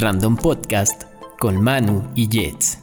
Random 0.00 0.34
Podcast 0.34 1.04
con 1.38 1.62
Manu 1.62 2.02
y 2.14 2.26
Jets. 2.26 2.78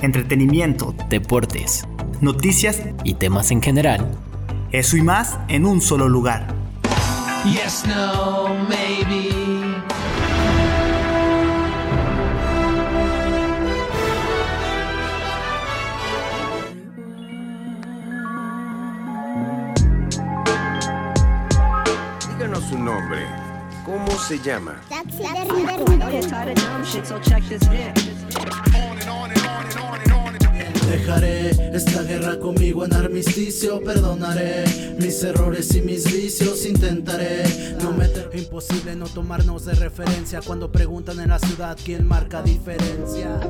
Entretenimiento, 0.00 0.92
Deportes 1.08 1.84
noticias, 2.20 2.82
y 3.04 3.14
temas 3.14 3.52
en 3.52 3.62
general. 3.62 4.18
eso 4.72 4.96
y 4.96 5.02
más 5.02 5.38
en 5.46 5.64
un 5.64 5.80
solo 5.80 6.08
lugar. 6.08 6.52
Yes, 7.44 7.84
no, 7.86 8.48
maybe. 8.68 9.57
Se 24.28 24.38
llama? 24.40 24.78
Dejaré 30.90 31.50
esta 31.74 32.02
guerra 32.02 32.38
conmigo 32.38 32.84
en 32.84 32.92
armisticio, 32.92 33.82
perdonaré 33.82 34.64
mis 34.98 35.22
errores 35.22 35.74
y 35.74 35.80
mis 35.80 36.04
vicios, 36.12 36.66
intentaré 36.66 37.42
no 37.82 37.92
meter 37.92 38.28
imposible 38.34 38.94
no 38.96 39.06
tomarnos 39.06 39.64
de 39.64 39.72
referencia 39.74 40.42
cuando 40.44 40.70
preguntan 40.70 41.20
en 41.20 41.30
la 41.30 41.38
ciudad 41.38 41.78
quién 41.82 42.06
marca 42.06 42.42
diferencia. 42.42 43.40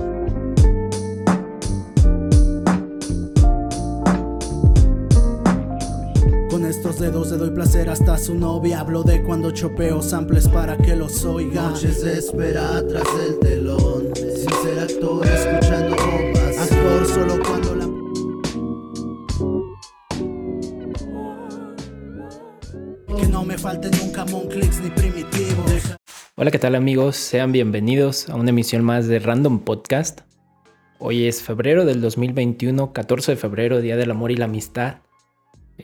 Dedos 6.98 7.30
le 7.30 7.36
doy 7.38 7.50
placer 7.50 7.88
hasta 7.88 8.18
su 8.18 8.34
novia. 8.34 8.80
Hablo 8.80 9.02
de 9.02 9.22
cuando 9.22 9.50
chopeo 9.52 10.02
samples 10.02 10.48
para 10.48 10.76
que 10.76 10.96
los 10.96 11.24
oiga. 11.24 11.70
Noches 11.70 12.02
de 12.02 12.18
espera 12.18 12.78
atrás 12.78 13.04
del 13.18 13.38
telón. 13.38 14.08
Sin 14.16 14.50
ser 14.62 14.78
actor, 14.80 15.24
escuchando 15.26 15.96
bombas. 15.96 16.58
Actor 16.58 17.06
solo 17.06 17.42
cuando 17.44 17.74
la. 17.76 17.88
Que 23.16 23.26
no 23.26 23.44
me 23.44 23.56
falte 23.58 23.90
nunca 24.02 24.24
Monclicks 24.24 24.80
ni 24.80 24.90
primitivo. 24.90 25.62
Deja- 25.68 25.96
Hola, 26.36 26.50
¿qué 26.50 26.58
tal 26.58 26.74
amigos? 26.74 27.16
Sean 27.16 27.52
bienvenidos 27.52 28.28
a 28.28 28.36
una 28.36 28.50
emisión 28.50 28.82
más 28.84 29.06
de 29.08 29.18
Random 29.18 29.60
Podcast. 29.60 30.20
Hoy 30.98 31.26
es 31.26 31.42
febrero 31.42 31.84
del 31.84 32.00
2021, 32.00 32.92
14 32.92 33.32
de 33.32 33.36
febrero, 33.36 33.80
Día 33.80 33.96
del 33.96 34.10
Amor 34.10 34.30
y 34.30 34.36
la 34.36 34.46
Amistad. 34.46 34.96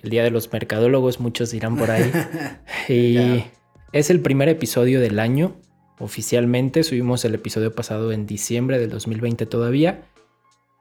El 0.02 0.10
Día 0.10 0.22
de 0.22 0.30
los 0.30 0.52
Mercadólogos, 0.52 1.20
muchos 1.20 1.50
dirán 1.50 1.76
por 1.76 1.90
ahí. 1.90 2.10
y 2.88 3.44
es 3.92 4.10
el 4.10 4.20
primer 4.20 4.48
episodio 4.48 5.00
del 5.00 5.18
año. 5.18 5.56
Oficialmente 5.98 6.82
subimos 6.82 7.24
el 7.24 7.34
episodio 7.34 7.74
pasado 7.74 8.12
en 8.12 8.26
diciembre 8.26 8.78
del 8.78 8.90
2020 8.90 9.46
todavía. 9.46 10.02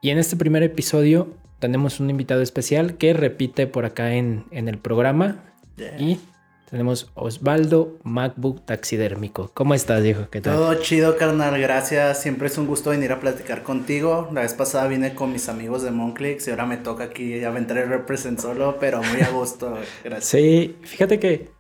Y 0.02 0.10
en 0.10 0.18
este 0.18 0.36
primer 0.36 0.64
episodio 0.64 1.38
tenemos 1.60 2.00
un 2.00 2.10
invitado 2.10 2.42
especial 2.42 2.98
que 2.98 3.14
repite 3.14 3.68
por 3.68 3.86
acá 3.86 4.16
en, 4.16 4.46
en 4.52 4.68
el 4.68 4.78
programa. 4.80 5.54
Y 6.00 6.18
tenemos 6.70 7.12
Osvaldo 7.14 7.98
MacBook 8.04 8.66
Taxidérmico. 8.66 9.52
¿Cómo 9.54 9.74
estás, 9.74 10.04
Diego? 10.04 10.28
¿Qué 10.32 10.42
tal? 10.42 10.56
Todo 10.56 10.76
chido, 10.76 11.18
carnal, 11.18 11.60
gracias. 11.60 12.22
Siempre 12.22 12.48
es 12.48 12.58
un 12.58 12.68
gusto 12.68 12.90
venir 12.90 13.12
a 13.12 13.20
platicar 13.20 13.64
contigo. 13.64 14.30
La 14.34 14.42
vez 14.42 14.54
pasada 14.54 14.88
vine 14.88 15.16
con 15.16 15.32
mis 15.32 15.50
amigos 15.50 15.84
de 15.84 15.92
Monclicks 15.92 16.48
y 16.48 16.52
ahora 16.52 16.66
me 16.66 16.78
toca 16.78 17.06
aquí 17.06 17.44
aventar 17.44 17.78
el 17.78 17.90
represent 17.90 18.40
solo, 18.40 18.78
pero 18.80 19.02
muy 19.04 19.22
a 19.22 19.30
gusto. 19.30 19.78
Gracias. 20.04 20.26
Sí, 20.26 20.76
fíjate 20.82 21.20
que 21.20 21.52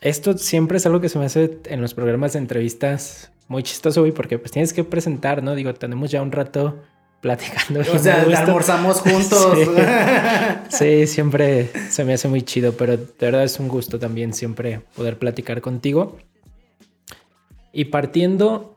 esto 0.00 0.36
siempre 0.36 0.78
es 0.78 0.86
algo 0.86 1.00
que 1.00 1.08
se 1.08 1.18
me 1.18 1.26
hace 1.26 1.58
en 1.64 1.80
los 1.80 1.94
programas 1.94 2.32
de 2.32 2.40
entrevistas 2.40 3.32
muy 3.48 3.62
chistoso, 3.62 4.00
güey, 4.00 4.12
porque 4.12 4.38
pues 4.38 4.50
tienes 4.50 4.72
que 4.72 4.82
presentar, 4.82 5.42
¿no? 5.42 5.54
Digo, 5.54 5.74
tenemos 5.74 6.10
ya 6.10 6.22
un 6.22 6.32
rato 6.32 6.80
platicando. 7.22 7.80
O 7.80 7.98
sea, 7.98 8.22
almorzamos 8.22 9.00
juntos. 9.00 9.58
Sí, 10.68 11.06
siempre 11.06 11.70
se 11.90 12.04
me 12.04 12.14
hace 12.14 12.28
muy 12.28 12.42
chido, 12.42 12.72
pero 12.72 12.96
de 12.96 13.06
verdad 13.20 13.44
es 13.44 13.60
un 13.60 13.68
gusto 13.68 13.98
también 13.98 14.34
siempre 14.34 14.80
poder 14.96 15.18
platicar 15.18 15.60
contigo. 15.60 16.18
Y 17.72 17.86
partiendo 17.86 18.76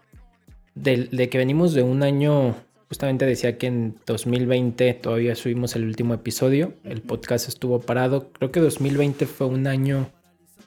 de, 0.75 1.29
que 1.29 1.38
venimos 1.38 1.73
de 1.73 1.81
un 1.81 2.03
año, 2.03 2.55
justamente 2.88 3.25
decía 3.25 3.57
que 3.57 3.67
en 3.67 3.97
2020 4.05 4.94
todavía 4.94 5.35
subimos 5.35 5.75
el 5.75 5.85
último 5.85 6.13
episodio, 6.13 6.73
el 6.84 7.01
podcast 7.01 7.50
estuvo 7.50 7.79
parado, 7.79 8.29
creo 8.31 8.51
que 8.51 8.59
2020 8.59 9.25
fue 9.25 9.47
un 9.47 9.67
año 9.67 10.11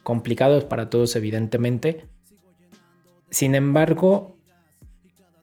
complicado 0.03 0.67
para 0.67 0.89
todos 0.89 1.15
evidentemente. 1.15 2.05
Sin 3.29 3.55
embargo, 3.55 4.35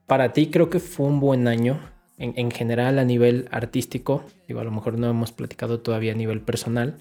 para 0.06 0.32
ti 0.32 0.50
creo 0.50 0.68
que 0.68 0.80
fue 0.80 1.06
un 1.06 1.20
buen 1.20 1.48
año 1.48 1.95
en, 2.18 2.34
en 2.36 2.50
general 2.50 2.98
a 2.98 3.04
nivel 3.04 3.48
artístico. 3.50 4.24
Digo, 4.48 4.60
a 4.60 4.64
lo 4.64 4.70
mejor 4.70 4.98
no 4.98 5.08
hemos 5.08 5.32
platicado 5.32 5.80
todavía 5.80 6.12
a 6.12 6.16
nivel 6.16 6.40
personal. 6.40 6.96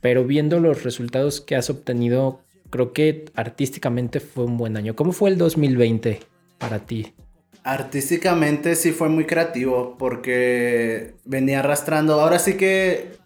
Pero 0.00 0.24
viendo 0.24 0.60
los 0.60 0.84
resultados 0.84 1.40
que 1.40 1.56
has 1.56 1.70
obtenido, 1.70 2.40
creo 2.70 2.92
que 2.92 3.26
artísticamente 3.34 4.20
fue 4.20 4.44
un 4.44 4.56
buen 4.56 4.76
año. 4.76 4.94
¿Cómo 4.94 5.12
fue 5.12 5.30
el 5.30 5.38
2020 5.38 6.20
para 6.58 6.80
ti? 6.80 7.14
Artísticamente 7.62 8.76
sí 8.76 8.92
fue 8.92 9.08
muy 9.08 9.24
creativo 9.24 9.96
porque 9.98 11.14
venía 11.24 11.60
arrastrando. 11.60 12.20
Ahora 12.20 12.38
sí 12.38 12.54
que 12.54 13.16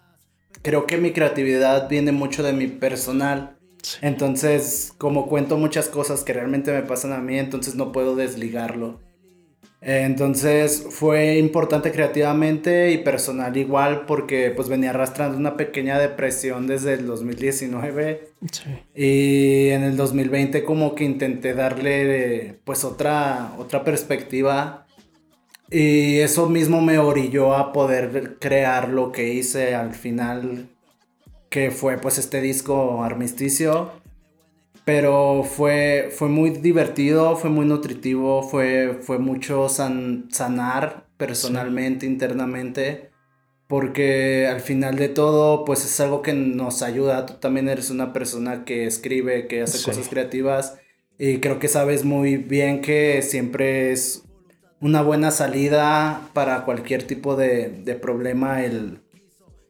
creo 0.61 0.87
que 0.87 0.97
mi 0.97 1.11
creatividad 1.11 1.87
viene 1.89 2.11
mucho 2.11 2.41
de 2.41 2.53
mi 2.53 2.67
personal. 2.67 3.57
Entonces, 4.01 4.93
como 4.97 5.27
cuento 5.27 5.57
muchas 5.57 5.89
cosas 5.89 6.23
que 6.23 6.33
realmente 6.33 6.71
me 6.71 6.83
pasan 6.83 7.13
a 7.13 7.19
mí, 7.19 7.37
entonces 7.37 7.75
no 7.75 7.91
puedo 7.91 8.15
desligarlo. 8.15 8.99
Eh, 9.81 10.03
Entonces 10.05 10.85
fue 10.91 11.37
importante 11.39 11.91
creativamente 11.91 12.91
y 12.91 12.99
personal 12.99 13.57
igual 13.57 14.05
porque 14.05 14.51
pues 14.55 14.69
venía 14.69 14.91
arrastrando 14.91 15.37
una 15.37 15.57
pequeña 15.57 15.97
depresión 15.97 16.67
desde 16.67 16.93
el 16.93 17.07
2019 17.07 18.29
y 18.95 19.69
en 19.69 19.83
el 19.83 19.97
2020 19.97 20.63
como 20.63 20.93
que 20.93 21.03
intenté 21.03 21.55
darle 21.55 22.59
pues 22.63 22.83
otra, 22.83 23.53
otra 23.57 23.83
perspectiva. 23.83 24.85
Y 25.71 26.19
eso 26.19 26.49
mismo 26.49 26.81
me 26.81 26.99
orilló 26.99 27.55
a 27.55 27.71
poder 27.71 28.37
crear 28.39 28.89
lo 28.89 29.11
que 29.11 29.33
hice 29.33 29.73
al 29.73 29.93
final 29.93 30.67
que 31.49 31.69
fue 31.71 31.97
pues 31.97 32.17
este 32.17 32.41
disco 32.41 33.03
Armisticio. 33.03 34.00
Pero 34.93 35.43
fue, 35.45 36.09
fue 36.11 36.27
muy 36.27 36.49
divertido, 36.49 37.37
fue 37.37 37.49
muy 37.49 37.65
nutritivo, 37.65 38.43
fue, 38.43 38.97
fue 38.99 39.19
mucho 39.19 39.69
san- 39.69 40.25
sanar 40.29 41.05
personalmente, 41.15 42.05
internamente, 42.05 43.09
porque 43.67 44.47
al 44.51 44.59
final 44.59 44.97
de 44.97 45.07
todo, 45.07 45.63
pues 45.63 45.85
es 45.85 45.97
algo 46.01 46.21
que 46.21 46.33
nos 46.33 46.81
ayuda. 46.81 47.25
Tú 47.25 47.35
también 47.35 47.69
eres 47.69 47.89
una 47.89 48.11
persona 48.11 48.65
que 48.65 48.85
escribe, 48.85 49.47
que 49.47 49.61
hace 49.61 49.77
Sí. 49.77 49.85
cosas 49.85 50.09
creativas, 50.09 50.77
y 51.17 51.37
creo 51.39 51.57
que 51.57 51.69
sabes 51.69 52.03
muy 52.03 52.35
bien 52.35 52.81
que 52.81 53.21
siempre 53.21 53.93
es 53.93 54.25
una 54.81 55.01
buena 55.03 55.31
salida 55.31 56.27
para 56.33 56.65
cualquier 56.65 57.03
tipo 57.07 57.37
de, 57.37 57.69
de 57.69 57.95
problema 57.95 58.65
el, 58.65 58.99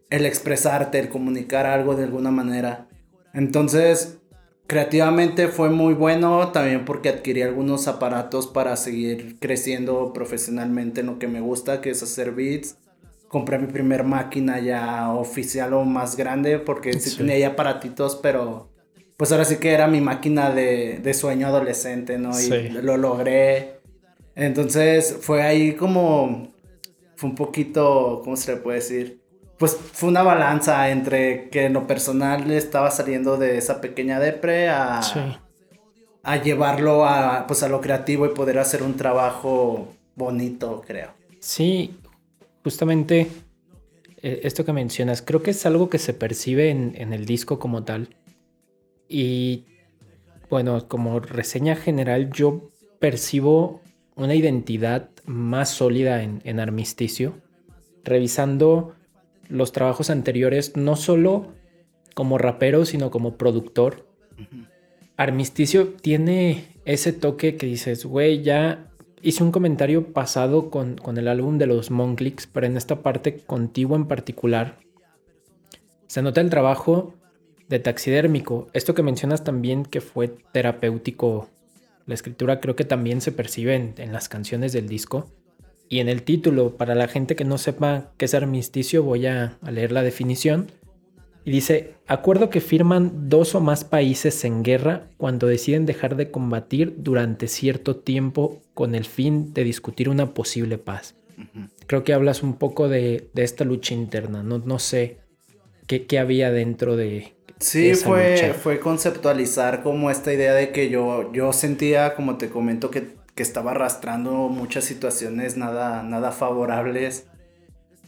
el 0.10 0.26
expresarte, 0.26 0.98
el 0.98 1.10
comunicar 1.10 1.68
algo 1.68 1.94
de 1.94 2.06
alguna 2.06 2.32
manera. 2.32 2.88
Entonces, 3.36 4.18
creativamente 4.72 5.50
fue 5.50 5.70
muy 5.70 5.94
bueno, 5.94 6.54
también 6.54 6.86
porque 6.86 7.10
adquirí 7.10 7.42
algunos 7.42 7.90
aparatos 7.90 8.48
para 8.48 8.78
seguir 8.78 9.36
creciendo 9.38 10.14
profesionalmente 10.14 11.02
en 11.02 11.08
lo 11.08 11.20
que 11.20 11.28
me 11.28 11.42
gusta, 11.42 11.82
que 11.82 11.90
es 11.90 12.02
hacer 12.02 12.32
beats. 12.32 12.78
Compré 13.28 13.60
mi 13.60 13.68
primer 13.68 14.06
máquina 14.06 14.62
ya 14.62 15.12
oficial 15.12 15.74
o 15.74 15.84
más 15.84 16.16
grande, 16.16 16.58
porque 16.58 16.94
sí, 16.94 17.10
Sí. 17.10 17.18
tenía 17.18 17.38
ya 17.38 17.48
aparatitos, 17.50 18.16
pero 18.24 18.70
pues 19.18 19.34
ahora 19.34 19.44
sí 19.44 19.58
que 19.58 19.74
era 19.74 19.88
mi 19.88 20.00
máquina 20.00 20.52
de, 20.52 21.00
de 21.04 21.14
sueño 21.14 21.48
adolescente, 21.48 22.18
¿no? 22.18 22.30
Y 22.30 22.44
Sí. 22.44 22.70
lo 22.70 22.96
logré. 22.96 23.82
Entonces 24.36 25.18
fue 25.20 25.42
ahí 25.42 25.74
como, 25.74 26.48
fue 27.18 27.30
un 27.30 27.36
poquito, 27.36 28.22
¿cómo 28.24 28.38
se 28.38 28.56
le 28.56 28.62
puede 28.62 28.78
decir? 28.78 29.21
Pues 29.62 29.78
fue 29.94 30.10
una 30.10 30.24
balanza 30.24 30.90
entre 30.90 31.50
que 31.50 31.66
en 31.66 31.74
lo 31.74 31.86
personal 31.86 32.50
estaba 32.50 32.90
saliendo 32.90 33.38
de 33.38 33.60
esa 33.60 33.80
pequeña 33.80 34.20
depre 34.20 34.70
a, 34.70 35.04
Sí. 35.04 35.20
a 36.24 36.38
llevarlo 36.42 37.06
a, 37.06 37.46
pues 37.46 37.62
a 37.62 37.70
lo 37.70 37.80
creativo 37.80 38.26
y 38.26 38.30
poder 38.30 38.58
hacer 38.58 38.82
un 38.82 38.98
trabajo 38.98 39.94
bonito, 40.16 40.82
creo. 40.88 41.12
Sí, 41.40 41.96
justamente 42.64 43.28
eh, 44.24 44.42
esto 44.44 44.66
que 44.66 44.74
mencionas, 44.74 45.22
creo 45.22 45.44
que 45.44 45.52
es 45.52 45.64
algo 45.68 45.92
que 45.92 46.00
se 46.00 46.16
percibe 46.16 46.72
en, 46.72 46.94
en 46.98 47.14
el 47.14 47.26
disco 47.26 47.60
como 47.60 47.84
tal. 47.84 48.16
Y 49.08 49.66
bueno, 50.50 50.88
como 50.88 51.20
reseña 51.20 51.76
general, 51.76 52.32
yo 52.32 52.72
percibo 53.00 53.80
una 54.16 54.34
identidad 54.34 55.10
más 55.26 55.70
sólida 55.70 56.24
en, 56.24 56.42
en 56.46 56.60
Armisticio, 56.60 57.36
revisando 58.04 58.96
los 59.52 59.72
trabajos 59.72 60.10
anteriores, 60.10 60.78
no 60.78 60.96
solo 60.96 61.54
como 62.16 62.38
rapero, 62.38 62.86
sino 62.86 63.12
como 63.12 63.38
productor. 63.38 64.08
Armisticio 65.18 65.90
tiene 65.90 66.66
ese 66.86 67.14
toque 67.14 67.58
que 67.58 67.68
dices, 67.68 68.06
güey, 68.06 68.42
ya 68.42 68.92
hice 69.22 69.44
un 69.44 69.52
comentario 69.52 70.14
pasado 70.14 70.70
con, 70.70 70.96
con 70.96 71.18
el 71.18 71.28
álbum 71.28 71.58
de 71.58 71.68
los 71.68 71.92
Monclicks, 71.92 72.48
pero 72.48 72.66
en 72.66 72.78
esta 72.78 73.04
parte 73.04 73.38
contigo 73.38 73.96
en 73.96 74.08
particular, 74.08 74.80
se 76.08 76.22
nota 76.22 76.42
el 76.42 76.50
trabajo 76.50 77.14
de 77.70 77.80
taxidérmico. 77.80 78.68
Esto 78.74 78.96
que 78.96 79.04
mencionas 79.04 79.44
también 79.44 79.86
que 79.86 80.02
fue 80.02 80.30
terapéutico, 80.52 81.50
la 82.06 82.16
escritura 82.16 82.60
creo 82.60 82.76
que 82.76 82.86
también 82.86 83.22
se 83.22 83.32
percibe 83.32 83.76
en, 83.76 83.94
en 83.98 84.12
las 84.12 84.28
canciones 84.28 84.74
del 84.74 84.88
disco. 84.88 85.30
Y 85.92 86.00
en 86.00 86.08
el 86.08 86.24
título, 86.24 86.78
para 86.78 86.96
la 86.96 87.10
gente 87.10 87.36
que 87.36 87.44
no 87.44 87.58
sepa 87.58 88.14
qué 88.16 88.24
es 88.24 88.34
armisticio, 88.34 89.04
voy 89.04 89.28
a, 89.28 89.58
a 89.62 89.72
leer 89.72 89.92
la 89.92 90.04
definición. 90.04 90.72
Y 91.44 91.52
dice, 91.52 91.96
acuerdo 92.08 92.50
que 92.50 92.62
firman 92.62 93.28
dos 93.28 93.56
o 93.56 93.60
más 93.60 93.84
países 93.84 94.46
en 94.46 94.64
guerra 94.64 95.10
cuando 95.18 95.48
deciden 95.48 95.86
dejar 95.86 96.16
de 96.16 96.32
combatir 96.32 96.96
durante 97.00 97.50
cierto 97.50 97.98
tiempo 97.98 98.62
con 98.74 98.96
el 98.96 99.04
fin 99.04 99.54
de 99.54 99.66
discutir 99.66 100.08
una 100.08 100.34
posible 100.34 100.78
paz. 100.78 101.14
Creo 101.88 102.06
que 102.06 102.14
hablas 102.14 102.42
un 102.42 102.54
poco 102.54 102.88
de, 102.88 103.28
de 103.34 103.44
esta 103.44 103.66
lucha 103.66 103.94
interna, 103.94 104.44
no, 104.44 104.60
no 104.60 104.80
sé 104.80 105.18
qué, 105.88 106.06
qué 106.06 106.20
había 106.20 106.52
dentro 106.52 106.96
de... 106.96 107.34
Sí, 107.60 107.90
esa 107.90 108.08
fue, 108.08 108.32
lucha. 108.32 108.54
fue 108.54 108.80
conceptualizar 108.80 109.84
como 109.84 110.10
esta 110.10 110.32
idea 110.32 110.54
de 110.54 110.72
que 110.72 110.90
yo, 110.90 111.34
yo 111.34 111.52
sentía, 111.52 112.16
como 112.16 112.38
te 112.38 112.50
comento, 112.50 112.90
que, 112.90 113.20
que 113.36 113.44
estaba 113.44 113.72
arrastrando 113.72 114.50
muchas 114.50 114.84
situaciones 114.86 115.58
nada, 115.58 116.04
nada 116.04 116.32
favorables 116.32 117.28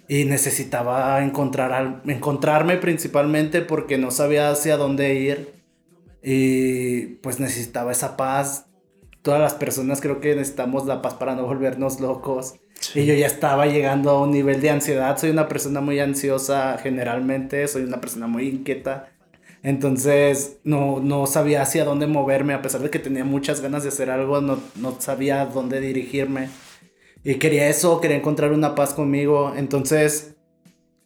y 0.08 0.26
necesitaba 0.26 1.24
encontrar 1.24 2.02
encontrarme 2.06 2.78
principalmente 2.78 3.62
porque 3.62 3.98
no 3.98 4.12
sabía 4.12 4.50
hacia 4.50 4.78
dónde 4.78 5.16
ir 5.16 5.54
y 6.22 7.06
pues 7.22 7.40
necesitaba 7.40 7.92
esa 7.92 8.18
paz. 8.18 8.68
Todas 9.22 9.40
las 9.40 9.54
personas 9.54 10.02
creo 10.02 10.20
que 10.20 10.36
necesitamos 10.36 10.86
la 10.86 11.02
paz 11.02 11.14
para 11.14 11.36
no 11.36 11.46
volvernos 11.46 12.00
locos. 12.00 12.56
Y 12.94 13.06
yo 13.06 13.14
ya 13.14 13.28
estaba 13.28 13.66
llegando 13.66 14.10
a 14.10 14.22
un 14.22 14.32
nivel 14.32 14.60
de 14.60 14.70
ansiedad. 14.70 15.18
Soy 15.18 15.30
una 15.30 15.48
persona 15.48 15.80
muy 15.80 16.00
ansiosa 16.00 16.78
generalmente, 16.78 17.68
soy 17.70 17.84
una 17.84 18.02
persona 18.02 18.28
muy 18.28 18.50
inquieta. 18.50 19.13
Entonces 19.64 20.58
no, 20.66 21.00
no 21.00 21.26
sabía 21.26 21.62
hacia 21.62 21.86
dónde 21.86 22.06
moverme, 22.06 22.54
a 22.54 22.62
pesar 22.62 22.82
de 22.82 22.90
que 22.90 23.00
tenía 23.00 23.24
muchas 23.24 23.62
ganas 23.62 23.84
de 23.84 23.90
hacer 23.90 24.10
algo, 24.10 24.42
no, 24.42 24.60
no 24.76 25.00
sabía 25.00 25.46
dónde 25.46 25.80
dirigirme. 25.80 26.50
Y 27.24 27.36
quería 27.36 27.70
eso, 27.70 28.02
quería 28.02 28.18
encontrar 28.18 28.52
una 28.52 28.76
paz 28.76 28.94
conmigo. 28.94 29.54
Entonces, 29.56 30.36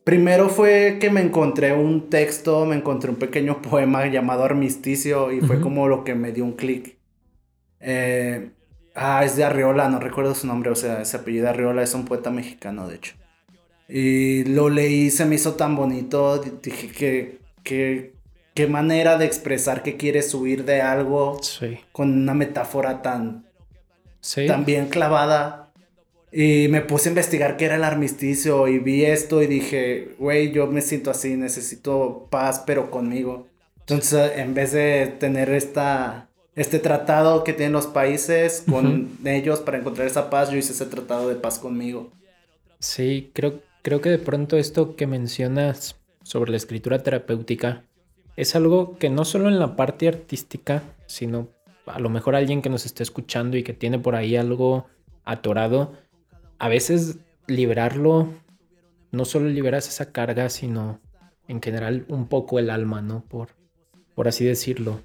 primero 0.04 0.50
fue 0.50 0.98
que 1.00 1.12
me 1.12 1.21
encontré 1.21 1.74
un 1.74 2.09
texto, 2.09 2.65
me 2.65 2.75
encontré 2.75 3.12
un 3.12 3.18
pequeño 3.18 3.62
poema 3.62 4.07
llamado 4.07 4.44
Armisticio 4.44 5.31
y 5.31 5.42
fue 5.42 5.62
como 5.62 5.88
lo 5.88 6.04
que 6.04 6.15
me 6.15 6.31
dio 6.31 6.44
un 6.44 6.54
clic. 6.54 6.98
Eh, 7.80 8.50
ah, 8.95 9.24
es 9.24 9.36
de 9.36 9.44
Arriola, 9.44 9.88
no 9.89 10.00
recuerdo 10.00 10.33
su 10.33 10.48
nombre, 10.48 10.71
o 10.71 10.75
sea, 10.75 11.04
ese 11.04 11.18
apellido 11.18 11.48
Arriola 11.48 11.83
es 11.83 11.94
un 11.94 12.06
poeta 12.06 12.31
mexicano, 12.31 12.88
de 12.88 12.95
hecho. 12.95 13.13
Y 13.88 14.44
lo 14.45 14.69
leí, 14.69 15.12
se 15.12 15.25
me 15.25 15.36
hizo 15.36 15.54
tan 15.54 15.75
bonito, 15.75 16.39
di- 16.39 16.51
dije 16.63 16.88
que, 16.89 17.38
que, 17.63 18.16
qué 18.57 18.65
manera 18.65 19.19
de 19.19 19.25
expresar 19.25 19.83
que 19.83 19.98
quieres 19.98 20.33
huir 20.33 20.65
de 20.65 20.81
algo 20.81 21.38
Sí. 21.44 21.77
con 21.92 22.12
una 22.12 22.33
metáfora 22.33 23.04
tan, 23.04 23.45
Sí. 24.19 24.48
tan 24.48 24.65
bien 24.65 24.88
clavada. 24.88 25.71
Y 26.31 26.68
me 26.69 26.81
puse 26.81 27.09
a 27.09 27.12
investigar 27.12 27.56
qué 27.56 27.65
era 27.65 27.75
el 27.75 27.83
armisticio 27.83 28.68
y 28.68 28.80
vi 28.80 29.06
esto 29.06 29.44
y 29.44 29.48
dije, 29.48 30.15
güey, 30.18 30.51
yo 30.51 30.65
me 30.65 30.81
siento 30.81 31.12
así, 31.12 31.38
necesito 31.38 32.27
paz, 32.31 32.63
pero 32.65 32.89
conmigo. 32.89 33.48
Entonces, 33.81 34.31
en 34.38 34.56
vez 34.56 34.71
de 34.71 35.06
tener 35.19 35.50
esta, 35.51 36.27
este 36.56 36.80
tratado 36.80 37.44
que 37.44 37.54
tienen 37.54 37.74
los 37.74 37.86
países 37.86 38.63
con 38.68 39.19
ellos 39.24 39.59
para 39.59 39.77
encontrar 39.77 40.07
esa 40.07 40.31
paz, 40.31 40.50
yo 40.50 40.57
hice 40.57 40.74
ese 40.74 40.88
tratado 40.88 41.30
de 41.30 41.36
paz 41.36 41.59
conmigo. 41.59 42.12
Sí, 42.80 43.30
creo, 43.33 43.62
creo 43.83 44.01
que 44.01 44.09
de 44.09 44.18
pronto 44.19 44.57
esto 44.57 44.95
que 44.95 45.06
mencionas 45.06 45.95
sobre 46.24 46.50
la 46.51 46.57
escritura 46.57 47.04
terapéutica 47.04 47.83
es 48.37 48.55
algo 48.55 48.97
que 48.97 49.09
no 49.09 49.25
solo 49.25 49.49
en 49.49 49.59
la 49.59 49.75
parte 49.75 50.07
artística, 50.07 50.83
sino 51.07 51.49
a 51.87 51.99
lo 51.99 52.09
mejor 52.09 52.35
alguien 52.35 52.61
que 52.61 52.69
nos 52.69 52.85
esté 52.85 53.01
escuchando 53.01 53.57
y 53.57 53.63
que 53.63 53.73
tiene 53.73 53.97
por 53.97 54.15
ahí 54.15 54.35
algo 54.35 54.85
atorado, 55.25 55.93
a 56.59 56.69
veces 56.69 57.17
liberarlo, 57.47 58.29
no 59.11 59.25
solo 59.25 59.49
liberas 59.49 59.87
esa 59.87 60.11
carga, 60.11 60.49
sino 60.49 61.01
en 61.47 61.61
general 61.61 62.05
un 62.09 62.27
poco 62.27 62.59
el 62.59 62.69
alma, 62.69 63.01
¿no? 63.01 63.23
Por, 63.23 63.49
por 64.13 64.27
así 64.27 64.45
decirlo. 64.45 65.01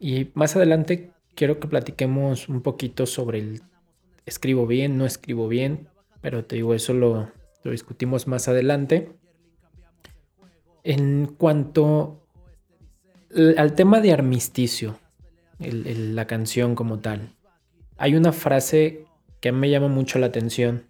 Y 0.00 0.30
más 0.34 0.56
adelante 0.56 1.12
quiero 1.36 1.60
que 1.60 1.68
platiquemos 1.68 2.48
un 2.48 2.62
poquito 2.62 3.06
sobre 3.06 3.38
el 3.38 3.62
escribo 4.26 4.66
bien, 4.66 4.98
no 4.98 5.06
escribo 5.06 5.46
bien, 5.46 5.88
pero 6.20 6.44
te 6.44 6.56
digo, 6.56 6.74
eso 6.74 6.92
lo, 6.92 7.30
lo 7.62 7.70
discutimos 7.70 8.26
más 8.26 8.48
adelante. 8.48 9.12
En 10.82 11.26
cuanto 11.26 12.24
al 13.56 13.74
tema 13.74 14.00
de 14.00 14.12
armisticio, 14.12 14.98
el- 15.60 15.86
el- 15.86 16.16
la 16.16 16.26
canción 16.26 16.74
como 16.74 16.98
tal, 16.98 17.30
hay 17.96 18.14
una 18.14 18.32
frase 18.32 19.04
que 19.40 19.50
a 19.50 19.52
mí 19.52 19.58
me 19.58 19.70
llama 19.70 19.88
mucho 19.88 20.18
la 20.18 20.26
atención, 20.26 20.84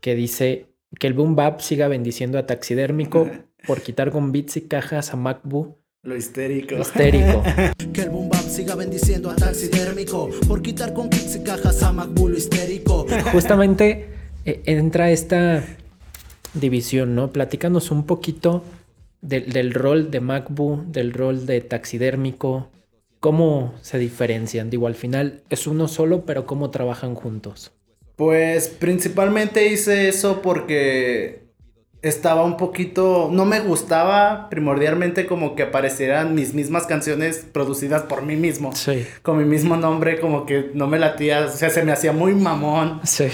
que 0.00 0.14
dice 0.14 0.66
que 0.98 1.06
el 1.06 1.14
boom 1.14 1.36
bap 1.36 1.60
siga 1.60 1.88
bendiciendo 1.88 2.38
a 2.38 2.46
Taxidérmico 2.46 3.28
por 3.66 3.82
quitar 3.82 4.10
con 4.10 4.32
beats 4.32 4.56
y 4.56 4.62
cajas 4.62 5.12
a 5.12 5.16
MacBoo 5.16 5.76
Lo 6.02 6.16
histérico. 6.16 6.76
histérico. 6.78 7.42
Que 7.92 8.02
el 8.02 8.10
boom 8.10 8.28
bap 8.28 8.42
siga 8.46 8.76
bendiciendo 8.76 9.30
a 9.30 9.36
taxidérmico 9.36 10.30
Por 10.46 10.62
quitar 10.62 10.94
con 10.94 11.10
kicks 11.10 11.34
y 11.36 11.42
cajas 11.42 11.82
a 11.82 11.92
MacBulo 11.92 12.36
histérico 12.36 13.04
justamente 13.32 14.06
eh, 14.44 14.62
entra 14.66 15.10
esta 15.10 15.64
división, 16.54 17.14
¿no? 17.16 17.32
Platícanos 17.32 17.90
un 17.90 18.06
poquito 18.06 18.62
del, 19.20 19.52
del 19.52 19.74
rol 19.74 20.10
de 20.10 20.20
MacBoo, 20.20 20.84
del 20.86 21.12
rol 21.12 21.46
de 21.46 21.60
taxidérmico, 21.60 22.68
cómo 23.20 23.74
se 23.82 23.98
diferencian. 23.98 24.70
Digo, 24.70 24.86
al 24.86 24.94
final 24.94 25.42
es 25.50 25.66
uno 25.66 25.88
solo, 25.88 26.24
pero 26.24 26.46
cómo 26.46 26.70
trabajan 26.70 27.14
juntos. 27.14 27.72
Pues 28.16 28.68
principalmente 28.68 29.68
hice 29.68 30.08
eso 30.08 30.42
porque 30.42 31.40
estaba 32.02 32.44
un 32.44 32.56
poquito, 32.56 33.28
no 33.30 33.44
me 33.44 33.60
gustaba 33.60 34.48
primordialmente 34.48 35.26
como 35.26 35.54
que 35.54 35.64
aparecieran 35.64 36.34
mis 36.34 36.54
mismas 36.54 36.86
canciones 36.86 37.46
producidas 37.52 38.02
por 38.02 38.22
mí 38.22 38.36
mismo. 38.36 38.74
Sí. 38.74 39.06
Con 39.22 39.38
mi 39.38 39.44
mismo 39.44 39.76
nombre 39.76 40.18
como 40.18 40.46
que 40.46 40.70
no 40.74 40.86
me 40.86 40.98
latía, 40.98 41.46
o 41.46 41.50
sea, 41.50 41.70
se 41.70 41.82
me 41.82 41.92
hacía 41.92 42.12
muy 42.12 42.34
mamón. 42.34 43.00
Sí. 43.04 43.28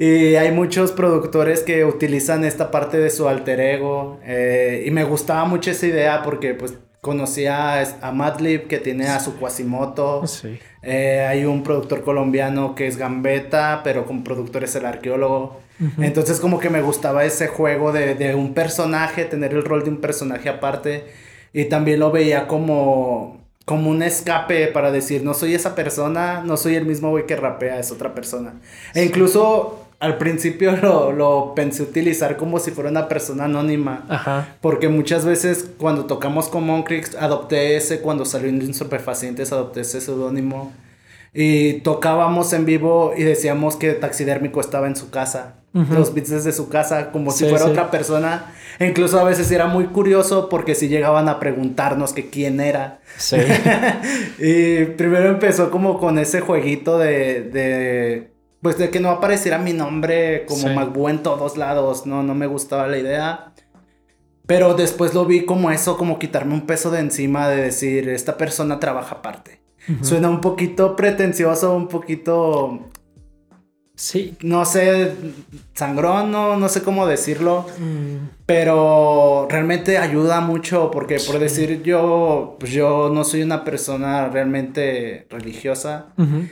Y 0.00 0.36
hay 0.36 0.50
muchos 0.50 0.92
productores 0.92 1.60
que 1.60 1.84
utilizan 1.84 2.42
esta 2.46 2.70
parte 2.70 2.96
de 2.96 3.10
su 3.10 3.28
alter 3.28 3.60
ego. 3.60 4.18
eh, 4.24 4.84
y 4.86 4.90
me 4.90 5.04
gustaba 5.04 5.44
mucho 5.44 5.70
esa 5.70 5.86
idea 5.86 6.22
porque 6.22 6.54
pues 6.54 6.72
conocía 7.02 7.82
a 8.00 8.10
Madlib 8.10 8.66
que 8.66 8.78
tiene 8.78 9.08
a 9.08 9.20
su 9.20 9.36
Quasimoto. 9.38 10.26
Sí. 10.26 10.58
Eh, 10.82 11.26
hay 11.28 11.44
un 11.44 11.62
productor 11.62 12.02
colombiano 12.02 12.74
que 12.74 12.86
es 12.86 12.96
Gambetta, 12.96 13.82
pero 13.84 14.06
como 14.06 14.24
productor 14.24 14.64
es 14.64 14.74
el 14.74 14.86
arqueólogo. 14.86 15.60
Entonces 15.98 16.40
como 16.40 16.60
que 16.60 16.70
me 16.70 16.80
gustaba 16.80 17.26
ese 17.26 17.48
juego 17.48 17.92
de, 17.92 18.14
de 18.14 18.34
un 18.34 18.54
personaje, 18.54 19.26
tener 19.26 19.52
el 19.52 19.66
rol 19.66 19.84
de 19.84 19.90
un 19.90 20.00
personaje 20.00 20.48
aparte. 20.48 21.04
Y 21.52 21.66
también 21.66 22.00
lo 22.00 22.10
veía 22.10 22.46
como, 22.46 23.44
como 23.66 23.90
un 23.90 24.02
escape 24.02 24.68
para 24.68 24.92
decir, 24.92 25.22
no 25.24 25.34
soy 25.34 25.54
esa 25.54 25.74
persona, 25.74 26.42
no 26.42 26.56
soy 26.56 26.76
el 26.76 26.86
mismo 26.86 27.10
güey 27.10 27.26
que 27.26 27.36
rapea, 27.36 27.78
es 27.78 27.92
otra 27.92 28.14
persona. 28.14 28.54
E 28.94 29.04
incluso 29.04 29.88
al 30.00 30.18
principio 30.18 30.76
lo, 30.82 31.12
lo 31.12 31.52
pensé 31.54 31.82
utilizar 31.82 32.36
como 32.36 32.58
si 32.58 32.70
fuera 32.72 32.90
una 32.90 33.06
persona 33.08 33.44
anónima. 33.44 34.04
Ajá. 34.08 34.56
Porque 34.60 34.88
muchas 34.88 35.24
veces 35.24 35.70
cuando 35.78 36.06
tocamos 36.06 36.48
con 36.48 36.64
Moncrix 36.66 37.14
adopté 37.14 37.76
ese, 37.76 38.00
cuando 38.00 38.24
salió 38.24 38.48
en 38.48 38.74
Superfacientes 38.74 39.52
adopté 39.52 39.82
ese 39.82 40.00
seudónimo. 40.00 40.72
Y 41.32 41.74
tocábamos 41.82 42.52
en 42.54 42.64
vivo 42.64 43.12
y 43.16 43.22
decíamos 43.22 43.76
que 43.76 43.92
Taxidérmico 43.92 44.60
estaba 44.60 44.88
en 44.88 44.96
su 44.96 45.10
casa. 45.10 45.54
Los 45.72 46.12
beats 46.14 46.30
desde 46.30 46.50
su 46.50 46.68
casa, 46.68 47.12
como 47.12 47.30
si 47.30 47.44
Sí, 47.44 47.50
fuera 47.50 47.66
sí. 47.66 47.70
otra 47.70 47.92
persona. 47.92 48.52
E 48.80 48.88
incluso 48.88 49.20
a 49.20 49.22
veces 49.22 49.48
era 49.52 49.66
muy 49.66 49.84
curioso 49.84 50.48
porque 50.48 50.74
si 50.74 50.88
llegaban 50.88 51.28
a 51.28 51.38
preguntarnos 51.38 52.12
que 52.12 52.28
quién 52.28 52.58
era. 52.58 52.98
Sí. 53.16 53.36
y 54.40 54.84
primero 54.96 55.28
empezó 55.28 55.70
como 55.70 56.00
con 56.00 56.18
ese 56.18 56.40
jueguito 56.40 56.98
de, 56.98 57.42
de 57.42 58.32
pues 58.62 58.78
de 58.78 58.90
que 58.90 59.00
no 59.00 59.10
apareciera 59.10 59.58
mi 59.58 59.72
nombre 59.72 60.44
como 60.46 60.60
Sí. 60.68 60.74
MacBoo 60.74 61.08
en 61.08 61.22
todos 61.22 61.56
lados, 61.56 62.06
no, 62.06 62.22
no 62.22 62.34
me 62.34 62.46
gustaba 62.46 62.86
la 62.86 62.98
idea. 62.98 63.52
Pero 64.46 64.74
después 64.74 65.14
lo 65.14 65.24
vi 65.26 65.44
como 65.44 65.70
eso, 65.70 65.96
como 65.96 66.18
quitarme 66.18 66.54
un 66.54 66.66
peso 66.66 66.90
de 66.90 66.98
encima 67.00 67.48
de 67.48 67.62
decir, 67.62 68.08
esta 68.08 68.36
persona 68.36 68.80
trabaja 68.80 69.16
aparte. 69.16 69.60
Suena 70.02 70.28
un 70.28 70.40
poquito 70.40 70.94
pretencioso, 70.96 71.74
un 71.74 71.88
poquito... 71.88 72.90
Sí. 73.94 74.34
no 74.40 74.64
sé, 74.64 75.12
sangrón, 75.74 76.30
no, 76.32 76.56
no 76.56 76.68
sé 76.70 76.82
cómo 76.82 77.06
decirlo, 77.06 77.66
Mm, 77.78 78.28
pero 78.46 79.46
realmente 79.50 79.98
ayuda 79.98 80.40
mucho 80.40 80.90
porque 80.90 81.18
por 81.26 81.38
decir 81.38 81.82
yo, 81.82 82.56
pues 82.58 82.72
yo 82.72 83.10
no 83.12 83.24
soy 83.24 83.42
una 83.42 83.62
persona 83.62 84.28
realmente 84.28 85.26
religiosa, 85.28 86.06
ujú. 86.16 86.48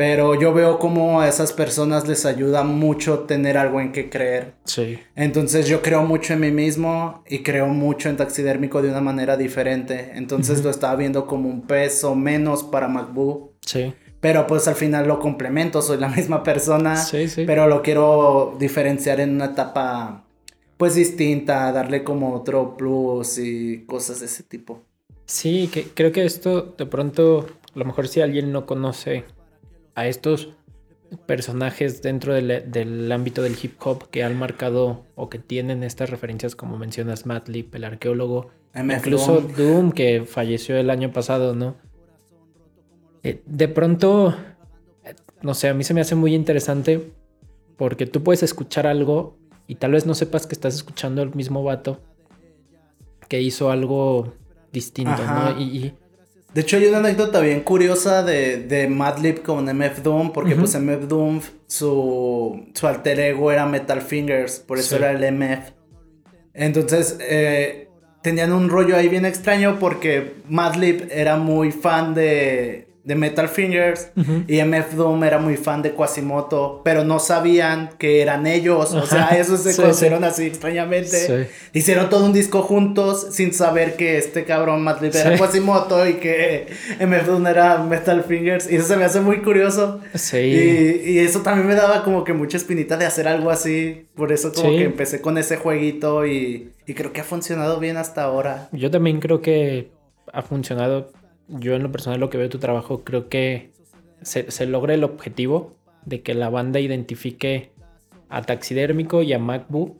Pero 0.00 0.34
yo 0.34 0.54
veo 0.54 0.78
como 0.78 1.20
a 1.20 1.28
esas 1.28 1.52
personas 1.52 2.08
les 2.08 2.24
ayuda 2.24 2.64
mucho 2.64 3.18
tener 3.24 3.58
algo 3.58 3.82
en 3.82 3.92
que 3.92 4.08
creer. 4.08 4.54
Sí. 4.64 4.98
Entonces 5.14 5.68
yo 5.68 5.82
creo 5.82 6.04
mucho 6.04 6.32
en 6.32 6.40
mí 6.40 6.50
mismo 6.50 7.22
y 7.28 7.40
creo 7.40 7.66
mucho 7.66 8.08
en 8.08 8.16
taxidérmico 8.16 8.80
de 8.80 8.88
una 8.88 9.02
manera 9.02 9.36
diferente. 9.36 10.12
Entonces 10.14 10.64
lo 10.64 10.70
estaba 10.70 10.96
viendo 10.96 11.26
como 11.26 11.50
un 11.50 11.66
peso 11.66 12.14
menos 12.14 12.62
para 12.62 12.88
MacBook. 12.88 13.50
Sí. 13.60 13.92
Pero 14.20 14.46
pues 14.46 14.66
al 14.68 14.74
final 14.74 15.06
lo 15.06 15.20
complemento, 15.20 15.82
soy 15.82 15.98
la 15.98 16.08
misma 16.16 16.42
persona. 16.42 16.96
Sí, 16.96 17.28
sí. 17.28 17.44
Pero 17.44 17.66
lo 17.66 17.82
quiero 17.82 18.56
diferenciar 18.58 19.20
en 19.20 19.34
una 19.34 19.44
etapa 19.44 20.24
pues 20.78 20.94
distinta, 20.94 21.70
darle 21.72 22.04
como 22.04 22.32
otro 22.32 22.74
plus 22.74 23.36
y 23.36 23.84
cosas 23.84 24.20
de 24.20 24.26
ese 24.26 24.44
tipo. 24.44 24.80
Sí, 25.26 25.68
que 25.70 25.88
creo 25.92 26.10
que 26.10 26.24
esto 26.24 26.74
de 26.78 26.86
pronto, 26.86 27.46
a 27.74 27.78
lo 27.78 27.84
mejor 27.84 28.08
si 28.08 28.22
alguien 28.22 28.50
no 28.50 28.64
conoce 28.64 29.24
a 29.94 30.06
estos 30.06 30.50
personajes 31.26 32.02
dentro 32.02 32.34
del, 32.34 32.70
del 32.70 33.10
ámbito 33.10 33.42
del 33.42 33.56
hip 33.60 33.74
hop 33.84 34.08
que 34.10 34.22
han 34.22 34.38
marcado 34.38 35.04
o 35.16 35.28
que 35.28 35.38
tienen 35.38 35.82
estas 35.82 36.08
referencias 36.08 36.54
como 36.54 36.78
mencionas 36.78 37.26
Madlib, 37.26 37.74
el 37.74 37.84
arqueólogo, 37.84 38.50
MF 38.74 38.98
incluso 38.98 39.40
Doom. 39.40 39.54
Doom 39.56 39.92
que 39.92 40.24
falleció 40.24 40.76
el 40.76 40.88
año 40.90 41.12
pasado, 41.12 41.54
¿no? 41.56 41.74
Eh, 43.24 43.42
de 43.44 43.68
pronto, 43.68 44.36
eh, 45.04 45.14
no 45.42 45.54
sé, 45.54 45.68
a 45.68 45.74
mí 45.74 45.82
se 45.84 45.94
me 45.94 46.00
hace 46.00 46.14
muy 46.14 46.34
interesante 46.34 47.12
porque 47.76 48.06
tú 48.06 48.22
puedes 48.22 48.42
escuchar 48.44 48.86
algo 48.86 49.36
y 49.66 49.74
tal 49.76 49.92
vez 49.92 50.06
no 50.06 50.14
sepas 50.14 50.46
que 50.46 50.54
estás 50.54 50.74
escuchando 50.74 51.22
el 51.22 51.34
mismo 51.34 51.62
vato 51.64 52.00
que 53.28 53.40
hizo 53.42 53.70
algo 53.70 54.32
distinto, 54.72 55.10
Ajá. 55.12 55.52
¿no? 55.54 55.60
Y, 55.60 55.64
y- 55.64 55.94
De 56.54 56.62
hecho, 56.62 56.76
hay 56.76 56.86
una 56.86 56.98
anécdota 56.98 57.40
bien 57.40 57.60
curiosa 57.60 58.22
de, 58.24 58.58
de 58.64 58.88
Madlib 58.88 59.42
con 59.42 59.66
MF 59.66 60.02
Doom, 60.02 60.32
porque 60.32 60.56
pues 60.56 60.74
MF 60.74 61.06
Doom, 61.06 61.40
su, 61.68 62.66
su 62.74 62.86
alter 62.88 63.20
ego 63.20 63.52
era 63.52 63.66
Metal 63.66 64.02
Fingers, 64.02 64.58
por 64.58 64.78
eso 64.78 64.96
Sí. 64.96 65.02
era 65.02 65.12
el 65.12 65.32
MF. 65.32 65.70
Entonces, 66.52 67.16
eh, 67.20 67.88
tenían 68.22 68.52
un 68.52 68.68
rollo 68.68 68.96
ahí 68.96 69.08
bien 69.08 69.24
extraño 69.24 69.78
porque 69.78 70.34
Madlib 70.48 71.08
era 71.12 71.36
muy 71.36 71.70
fan 71.70 72.14
de, 72.14 72.88
de 73.10 73.16
Metal 73.16 73.48
Fingers 73.48 74.10
y 74.46 74.62
MF 74.62 74.94
Doom 74.94 75.24
era 75.24 75.38
muy 75.38 75.56
fan 75.56 75.82
de 75.82 75.90
Quasimoto, 75.90 76.80
pero 76.84 77.02
no 77.04 77.18
sabían 77.18 77.90
que 77.98 78.22
eran 78.22 78.46
ellos, 78.46 78.94
o 78.94 79.04
sea, 79.04 79.24
Ajá. 79.24 79.36
eso 79.36 79.56
se 79.56 79.72
Sí, 79.72 79.82
conocieron 79.82 80.22
así 80.22 80.46
extrañamente. 80.46 81.08
Sí. 81.08 81.50
Hicieron 81.72 82.08
todo 82.08 82.24
un 82.26 82.32
disco 82.32 82.62
juntos 82.62 83.26
sin 83.32 83.52
saber 83.52 83.96
que 83.96 84.16
este 84.16 84.44
cabrón 84.44 84.82
Madlib 84.84 85.14
era. 85.16 85.36
Quasimoto 85.36 86.06
y 86.06 86.14
que 86.14 86.68
MF 87.00 87.26
Doom 87.26 87.46
era 87.48 87.78
Metal 87.82 88.22
Fingers. 88.22 88.70
Y 88.70 88.76
eso 88.76 88.86
se 88.86 88.96
me 88.96 89.02
hace 89.04 89.20
muy 89.20 89.42
curioso. 89.42 89.98
Sí. 90.14 90.36
Y, 90.36 91.10
y 91.10 91.18
eso 91.18 91.40
también 91.40 91.66
me 91.66 91.74
daba 91.74 92.04
como 92.04 92.22
que 92.22 92.32
mucha 92.32 92.58
espinita 92.58 92.96
de 92.96 93.06
hacer 93.06 93.26
algo 93.26 93.50
así. 93.50 94.06
Por 94.14 94.30
eso 94.30 94.52
como 94.52 94.70
que 94.70 94.84
empecé 94.84 95.20
con 95.20 95.36
ese 95.36 95.56
jueguito 95.56 96.26
y, 96.26 96.70
y 96.86 96.94
creo 96.94 97.12
que 97.12 97.22
ha 97.22 97.24
funcionado 97.24 97.80
bien 97.80 97.96
hasta 97.96 98.22
ahora. 98.22 98.68
Yo 98.70 98.88
también 98.88 99.18
creo 99.18 99.40
que 99.40 99.90
ha 100.32 100.42
funcionado. 100.42 101.10
Yo 101.50 101.74
en 101.74 101.82
lo 101.82 101.92
personal 101.92 102.20
lo 102.20 102.30
que 102.30 102.38
veo 102.38 102.46
de 102.46 102.50
tu 102.50 102.58
trabajo 102.58 103.04
creo 103.04 103.28
que 103.28 103.70
se, 104.22 104.50
se 104.50 104.66
logra 104.66 104.94
el 104.94 105.04
objetivo 105.04 105.76
de 106.04 106.22
que 106.22 106.34
la 106.34 106.48
banda 106.48 106.80
identifique 106.80 107.72
a 108.28 108.42
Taxidérmico 108.42 109.22
y 109.22 109.32
a 109.32 109.38
MacBook 109.38 109.96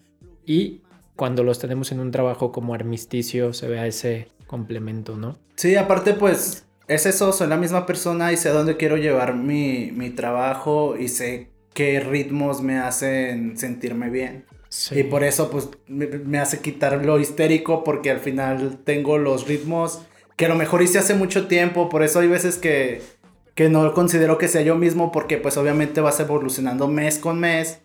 y 0.46 0.82
cuando 1.16 1.42
los 1.44 1.58
tenemos 1.58 1.92
en 1.92 2.00
un 2.00 2.10
trabajo 2.10 2.52
como 2.52 2.72
armisticio 2.72 3.52
se 3.52 3.68
vea 3.68 3.86
ese 3.86 4.28
complemento, 4.46 5.16
¿no? 5.16 5.36
Sí, 5.56 5.76
aparte 5.76 6.14
pues 6.14 6.64
es 6.88 7.06
eso, 7.06 7.32
soy 7.32 7.48
la 7.48 7.56
misma 7.56 7.86
persona 7.86 8.32
y 8.32 8.36
sé 8.36 8.48
a 8.48 8.52
dónde 8.52 8.76
quiero 8.76 8.96
llevar 8.96 9.36
mi, 9.36 9.92
mi 9.92 10.10
trabajo 10.10 10.96
y 10.96 11.08
sé 11.08 11.50
qué 11.72 12.00
ritmos 12.00 12.62
me 12.62 12.78
hacen 12.78 13.56
sentirme 13.56 14.10
bien. 14.10 14.44
Sí. 14.70 15.00
Y 15.00 15.02
por 15.04 15.22
eso, 15.24 15.50
pues, 15.50 15.68
me, 15.86 16.06
me 16.06 16.38
hace 16.38 16.60
quitar 16.60 17.04
lo 17.04 17.18
histérico 17.20 17.84
porque 17.84 18.10
al 18.10 18.20
final 18.20 18.78
tengo 18.84 19.18
los 19.18 19.46
ritmos 19.46 20.02
que 20.40 20.46
a 20.46 20.48
lo 20.48 20.56
mejor 20.56 20.80
hice 20.80 20.98
hace 20.98 21.12
mucho 21.12 21.48
tiempo. 21.48 21.90
Por 21.90 22.02
eso 22.02 22.18
hay 22.18 22.26
veces 22.26 22.56
que, 22.56 23.02
que 23.54 23.68
no 23.68 23.92
considero 23.92 24.38
que 24.38 24.48
sea 24.48 24.62
yo 24.62 24.74
mismo 24.74 25.12
porque, 25.12 25.36
pues, 25.36 25.58
obviamente 25.58 26.00
vas 26.00 26.18
evolucionando 26.18 26.88
mes 26.88 27.18
con 27.18 27.38
mes 27.38 27.82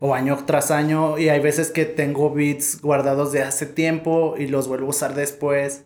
o 0.00 0.12
año 0.12 0.36
tras 0.44 0.72
año. 0.72 1.16
Y 1.16 1.28
hay 1.28 1.38
veces 1.38 1.70
que 1.70 1.84
tengo 1.84 2.34
beats 2.34 2.82
guardados 2.82 3.30
de 3.30 3.42
hace 3.44 3.66
tiempo 3.66 4.34
y 4.36 4.48
los 4.48 4.66
vuelvo 4.66 4.88
a 4.88 4.90
usar 4.90 5.14
después. 5.14 5.84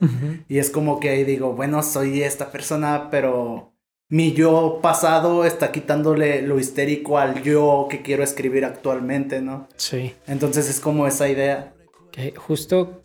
Y 0.48 0.56
es 0.56 0.70
como 0.70 1.00
que 1.00 1.10
ahí 1.10 1.24
digo, 1.24 1.52
bueno, 1.52 1.82
soy 1.82 2.22
esta 2.22 2.50
persona, 2.50 3.08
pero 3.10 3.74
mi 4.08 4.32
yo 4.32 4.78
pasado 4.80 5.44
está 5.44 5.70
quitándole 5.70 6.40
lo 6.40 6.58
histérico 6.58 7.18
al 7.18 7.42
yo 7.42 7.88
que 7.90 8.00
quiero 8.00 8.24
escribir 8.24 8.64
actualmente, 8.64 9.42
¿no? 9.42 9.68
Sí. 9.76 10.14
Entonces 10.26 10.70
es 10.70 10.80
como 10.80 11.06
esa 11.06 11.28
idea. 11.28 11.74
Que 12.10 12.32
justo 12.34 13.02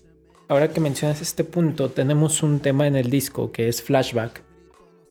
ahora 0.51 0.67
que 0.67 0.81
mencionas 0.81 1.21
este 1.21 1.45
punto, 1.45 1.91
tenemos 1.91 2.43
un 2.43 2.59
tema 2.59 2.85
en 2.85 2.97
el 2.97 3.09
disco 3.09 3.53
que 3.53 3.69
es 3.69 3.81
Flashback, 3.81 4.43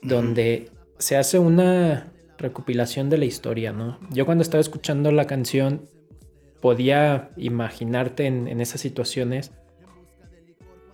donde 0.03 0.69
se 0.99 1.17
hace 1.17 1.39
una 1.39 2.13
recopilación 2.37 3.09
de 3.09 3.17
la 3.17 3.25
historia, 3.25 3.73
¿no? 3.73 3.99
Yo 4.11 4.27
cuando 4.27 4.43
estaba 4.43 4.61
escuchando 4.61 5.11
la 5.13 5.27
canción 5.27 5.89
podía 6.61 7.31
imaginarte 7.39 8.27
en, 8.27 8.49
en 8.49 8.61
esas 8.61 8.83
situaciones, 8.83 9.53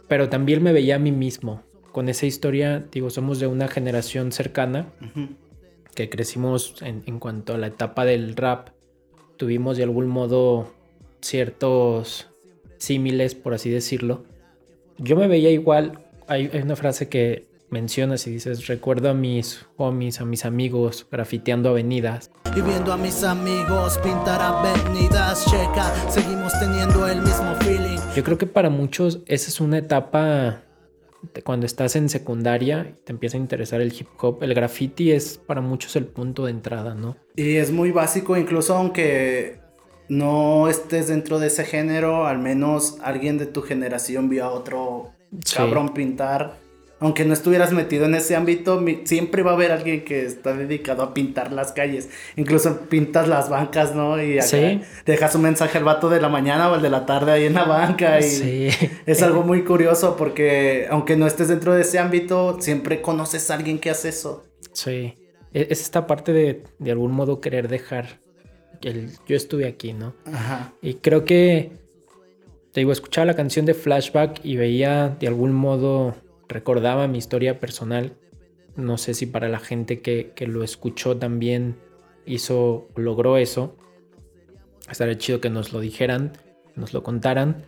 pero 0.06 0.28
también 0.28 0.62
me 0.62 0.72
veía 0.72 0.94
a 0.94 1.00
mí 1.00 1.10
mismo. 1.10 1.64
Con 1.90 2.08
esa 2.08 2.26
historia, 2.26 2.86
digo, 2.92 3.10
somos 3.10 3.40
de 3.40 3.48
una 3.48 3.66
generación 3.66 4.30
cercana 4.30 4.92
que 5.96 6.08
crecimos 6.08 6.76
en, 6.82 7.02
en 7.06 7.18
cuanto 7.18 7.54
a 7.54 7.58
la 7.58 7.66
etapa 7.66 8.04
del 8.04 8.36
rap, 8.36 8.68
tuvimos 9.38 9.76
de 9.76 9.82
algún 9.82 10.06
modo 10.06 10.72
ciertos 11.20 12.30
símiles, 12.78 13.34
por 13.34 13.52
así 13.52 13.70
decirlo. 13.70 14.35
Yo 14.98 15.14
me 15.16 15.28
veía 15.28 15.50
igual, 15.50 16.00
hay, 16.26 16.48
hay 16.52 16.62
una 16.62 16.74
frase 16.74 17.08
que 17.08 17.46
mencionas 17.68 18.26
y 18.26 18.30
dices, 18.30 18.66
recuerdo 18.66 19.10
a 19.10 19.14
mis 19.14 19.66
homies, 19.76 20.20
a 20.20 20.24
mis 20.24 20.46
amigos 20.46 21.06
grafiteando 21.10 21.68
avenidas. 21.68 22.30
Y 22.56 22.62
viendo 22.62 22.92
a 22.92 22.96
mis 22.96 23.22
amigos 23.22 23.98
pintar 23.98 24.40
avenidas, 24.40 25.44
checa, 25.44 25.92
seguimos 26.08 26.58
teniendo 26.58 27.06
el 27.06 27.20
mismo 27.20 27.54
feeling. 27.60 27.98
Yo 28.14 28.24
creo 28.24 28.38
que 28.38 28.46
para 28.46 28.70
muchos 28.70 29.20
esa 29.26 29.50
es 29.50 29.60
una 29.60 29.78
etapa 29.78 30.62
de 31.34 31.42
cuando 31.42 31.66
estás 31.66 31.94
en 31.96 32.08
secundaria, 32.08 32.96
te 33.04 33.12
empieza 33.12 33.36
a 33.36 33.40
interesar 33.40 33.82
el 33.82 33.92
hip 33.92 34.08
hop, 34.18 34.42
el 34.42 34.54
graffiti 34.54 35.12
es 35.12 35.36
para 35.36 35.60
muchos 35.60 35.96
el 35.96 36.06
punto 36.06 36.46
de 36.46 36.52
entrada, 36.52 36.94
¿no? 36.94 37.16
Y 37.34 37.56
es 37.56 37.70
muy 37.70 37.90
básico, 37.90 38.36
incluso 38.36 38.74
aunque 38.74 39.65
no 40.08 40.68
estés 40.68 41.08
dentro 41.08 41.38
de 41.38 41.48
ese 41.48 41.64
género, 41.64 42.26
al 42.26 42.38
menos 42.38 42.98
alguien 43.02 43.38
de 43.38 43.46
tu 43.46 43.62
generación 43.62 44.28
vio 44.28 44.44
a 44.44 44.50
otro 44.50 45.10
Sí. 45.44 45.56
cabrón 45.56 45.90
pintar. 45.94 46.64
Aunque 46.98 47.26
no 47.26 47.34
estuvieras 47.34 47.72
metido 47.72 48.06
en 48.06 48.14
ese 48.14 48.36
ámbito, 48.36 48.82
siempre 49.04 49.42
va 49.42 49.50
a 49.50 49.54
haber 49.54 49.70
alguien 49.70 50.02
que 50.02 50.25
está 50.25 50.54
dedicado 50.54 51.02
a 51.02 51.12
pintar 51.12 51.52
las 51.52 51.72
calles. 51.72 52.08
Incluso 52.36 52.80
pintas 52.88 53.28
las 53.28 53.50
bancas, 53.50 53.94
¿no? 53.94 54.22
Y 54.22 54.38
acá 54.38 54.46
Sí. 54.46 54.80
dejas 55.04 55.34
un 55.34 55.42
mensaje 55.42 55.76
al 55.76 55.84
vato 55.84 56.08
de 56.08 56.22
la 56.22 56.30
mañana 56.30 56.70
o 56.70 56.76
el 56.76 56.80
de 56.80 56.88
la 56.88 57.04
tarde 57.04 57.32
ahí 57.32 57.44
en 57.44 57.52
la 57.52 57.64
banca. 57.64 58.18
Y 58.20 58.22
Sí. 58.22 58.68
es 59.06 59.22
algo 59.22 59.42
muy 59.42 59.62
curioso 59.62 60.16
porque 60.16 60.86
aunque 60.88 61.16
no 61.18 61.26
estés 61.26 61.48
dentro 61.48 61.75
de 61.75 61.82
ese 61.82 61.98
ámbito, 61.98 62.56
siempre 62.62 63.02
conoces 63.02 63.50
a 63.50 63.54
alguien 63.56 63.78
que 63.78 63.90
hace 63.90 64.08
eso. 64.08 64.44
Sí, 64.72 65.16
E- 65.52 65.66
es 65.70 65.82
esta 65.82 66.06
parte 66.06 66.32
de 66.32 66.62
de 66.78 66.90
algún 66.92 67.12
modo 67.12 67.40
querer 67.42 67.68
dejar 67.68 68.20
el 68.83 69.11
yo 69.26 69.37
estuve 69.37 69.66
aquí, 69.66 69.92
¿no? 69.92 70.14
Ajá. 70.26 70.73
Y 70.83 70.95
creo 70.95 71.25
que, 71.25 71.73
te 72.73 72.80
digo, 72.80 72.92
escuchaba 72.92 73.25
la 73.25 73.35
canción 73.35 73.66
de 73.66 73.75
Flashback 73.75 74.45
y 74.45 74.56
veía 74.56 75.16
de 75.21 75.26
algún 75.26 75.52
modo, 75.52 76.14
recordaba 76.49 77.09
mi 77.09 77.18
historia 77.18 77.61
personal. 77.61 78.16
No 78.76 78.99
sé 78.99 79.14
si 79.14 79.26
para 79.26 79.49
la 79.49 79.59
gente 79.59 80.00
que, 80.00 80.33
que 80.35 80.47
lo 80.47 80.62
escuchó 80.62 81.16
también 81.16 81.76
hizo, 82.26 82.88
logró 82.97 83.38
eso. 83.38 83.76
Estaría 84.90 85.18
chido 85.18 85.40
que 85.40 85.50
nos 85.50 85.73
lo 85.73 85.80
dijeran, 85.80 86.33
nos 86.75 86.92
lo 86.92 87.02
contaran. 87.02 87.64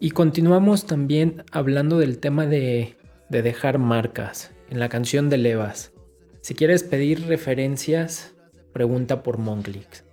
Y 0.00 0.10
continuamos 0.10 0.86
también 0.86 1.44
hablando 1.52 1.98
del 1.98 2.18
tema 2.18 2.46
de, 2.46 2.96
de 3.28 3.42
dejar 3.42 3.78
marcas 3.78 4.52
en 4.68 4.80
la 4.80 4.88
canción 4.88 5.30
de 5.30 5.38
Levas. 5.38 5.92
Si 6.40 6.54
quieres 6.54 6.82
pedir 6.82 7.26
referencias, 7.26 8.33
pregunta 8.74 9.22
por 9.22 9.38
Monklix. 9.38 10.04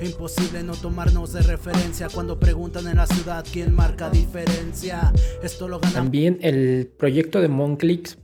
Imposible 0.00 0.62
no 0.62 0.74
tomarnos 0.74 1.32
de 1.32 1.42
referencia 1.42 2.08
cuando 2.12 2.38
preguntan 2.38 2.86
en 2.86 2.98
la 2.98 3.06
ciudad 3.06 3.44
quién 3.50 3.74
marca 3.74 4.10
diferencia. 4.10 5.12
Esto 5.42 5.66
lo 5.66 5.78
ganamos. 5.80 5.94
También 5.94 6.38
el 6.42 6.92
proyecto 6.96 7.40
de 7.40 7.48
Monclix 7.48 8.18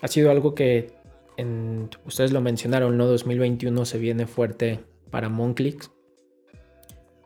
ha 0.00 0.08
sido 0.08 0.30
algo 0.30 0.54
que 0.54 0.92
en, 1.36 1.88
ustedes 2.06 2.32
lo 2.32 2.40
mencionaron, 2.40 2.96
¿no? 2.96 3.06
2021 3.06 3.84
se 3.84 3.98
viene 3.98 4.26
fuerte 4.26 4.80
para 5.10 5.28
Monclix. 5.28 5.90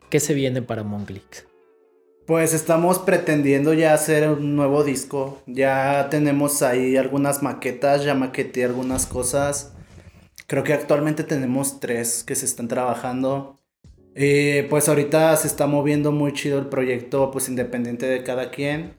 ¿Qué 0.09 0.19
se 0.19 0.33
viene 0.33 0.61
para 0.61 0.83
Monclix? 0.83 1.45
Pues 2.25 2.53
estamos 2.53 2.99
pretendiendo 2.99 3.73
ya 3.73 3.93
hacer 3.93 4.29
un 4.29 4.55
nuevo 4.55 4.83
disco. 4.83 5.41
Ya 5.45 6.07
tenemos 6.09 6.61
ahí 6.61 6.97
algunas 6.97 7.43
maquetas, 7.43 8.03
ya 8.03 8.15
maqueté 8.15 8.65
algunas 8.65 9.05
cosas. 9.05 9.76
Creo 10.47 10.63
que 10.63 10.73
actualmente 10.73 11.23
tenemos 11.23 11.79
tres 11.81 12.23
que 12.23 12.33
se 12.33 12.45
están 12.45 12.69
trabajando. 12.69 13.59
Eh, 14.15 14.65
pues 14.69 14.87
ahorita 14.87 15.35
se 15.35 15.47
está 15.47 15.67
moviendo 15.67 16.11
muy 16.11 16.33
chido 16.33 16.57
el 16.57 16.67
proyecto, 16.67 17.29
pues 17.31 17.49
independiente 17.49 18.05
de 18.07 18.23
cada 18.23 18.49
quien. 18.49 18.93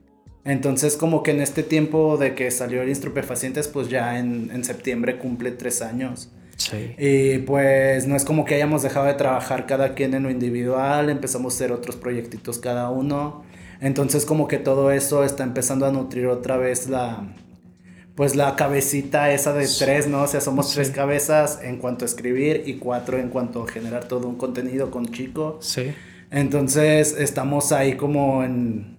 Entonces 0.44 0.96
como 0.96 1.22
que 1.22 1.32
en 1.32 1.40
este 1.40 1.62
tiempo 1.62 2.18
de 2.18 2.34
que 2.34 2.50
salió 2.50 2.82
el 2.82 2.88
Instrupefacientes, 2.90 3.66
pues 3.66 3.88
ya 3.88 4.18
en, 4.18 4.50
en 4.52 4.62
septiembre 4.62 5.18
cumple 5.18 5.50
tres 5.50 5.82
años. 5.82 6.30
Sí. 6.56 6.94
Y 6.98 7.38
pues 7.38 8.06
no 8.06 8.14
es 8.14 8.24
como 8.24 8.44
que 8.44 8.54
hayamos 8.54 8.82
dejado 8.82 9.06
de 9.06 9.14
trabajar 9.14 9.66
cada 9.66 9.94
quien 9.94 10.14
en 10.14 10.24
lo 10.24 10.30
individual, 10.30 11.08
empezamos 11.08 11.54
a 11.54 11.56
hacer 11.56 11.72
otros 11.72 11.96
proyectitos 11.96 12.58
cada 12.58 12.90
uno. 12.90 13.44
Entonces 13.80 14.26
como 14.26 14.48
que 14.48 14.58
todo 14.58 14.90
eso 14.90 15.24
está 15.24 15.44
empezando 15.44 15.86
a 15.86 15.92
nutrir 15.92 16.26
otra 16.26 16.56
vez 16.56 16.88
la 16.88 17.34
pues 18.18 18.34
la 18.34 18.56
cabecita 18.56 19.30
esa 19.30 19.52
de 19.52 19.68
tres, 19.68 20.08
¿no? 20.08 20.22
O 20.22 20.26
sea, 20.26 20.40
somos 20.40 20.72
tres 20.72 20.90
cabezas 20.90 21.60
en 21.62 21.76
cuanto 21.76 22.04
a 22.04 22.06
escribir 22.06 22.64
y 22.66 22.74
cuatro 22.74 23.16
en 23.16 23.28
cuanto 23.28 23.62
a 23.62 23.68
generar 23.68 24.06
todo 24.06 24.26
un 24.26 24.34
contenido 24.34 24.90
con 24.90 25.06
Chico. 25.06 25.58
Sí. 25.60 25.94
Entonces 26.32 27.14
estamos 27.16 27.70
ahí 27.70 27.94
como 27.94 28.42
en 28.42 28.98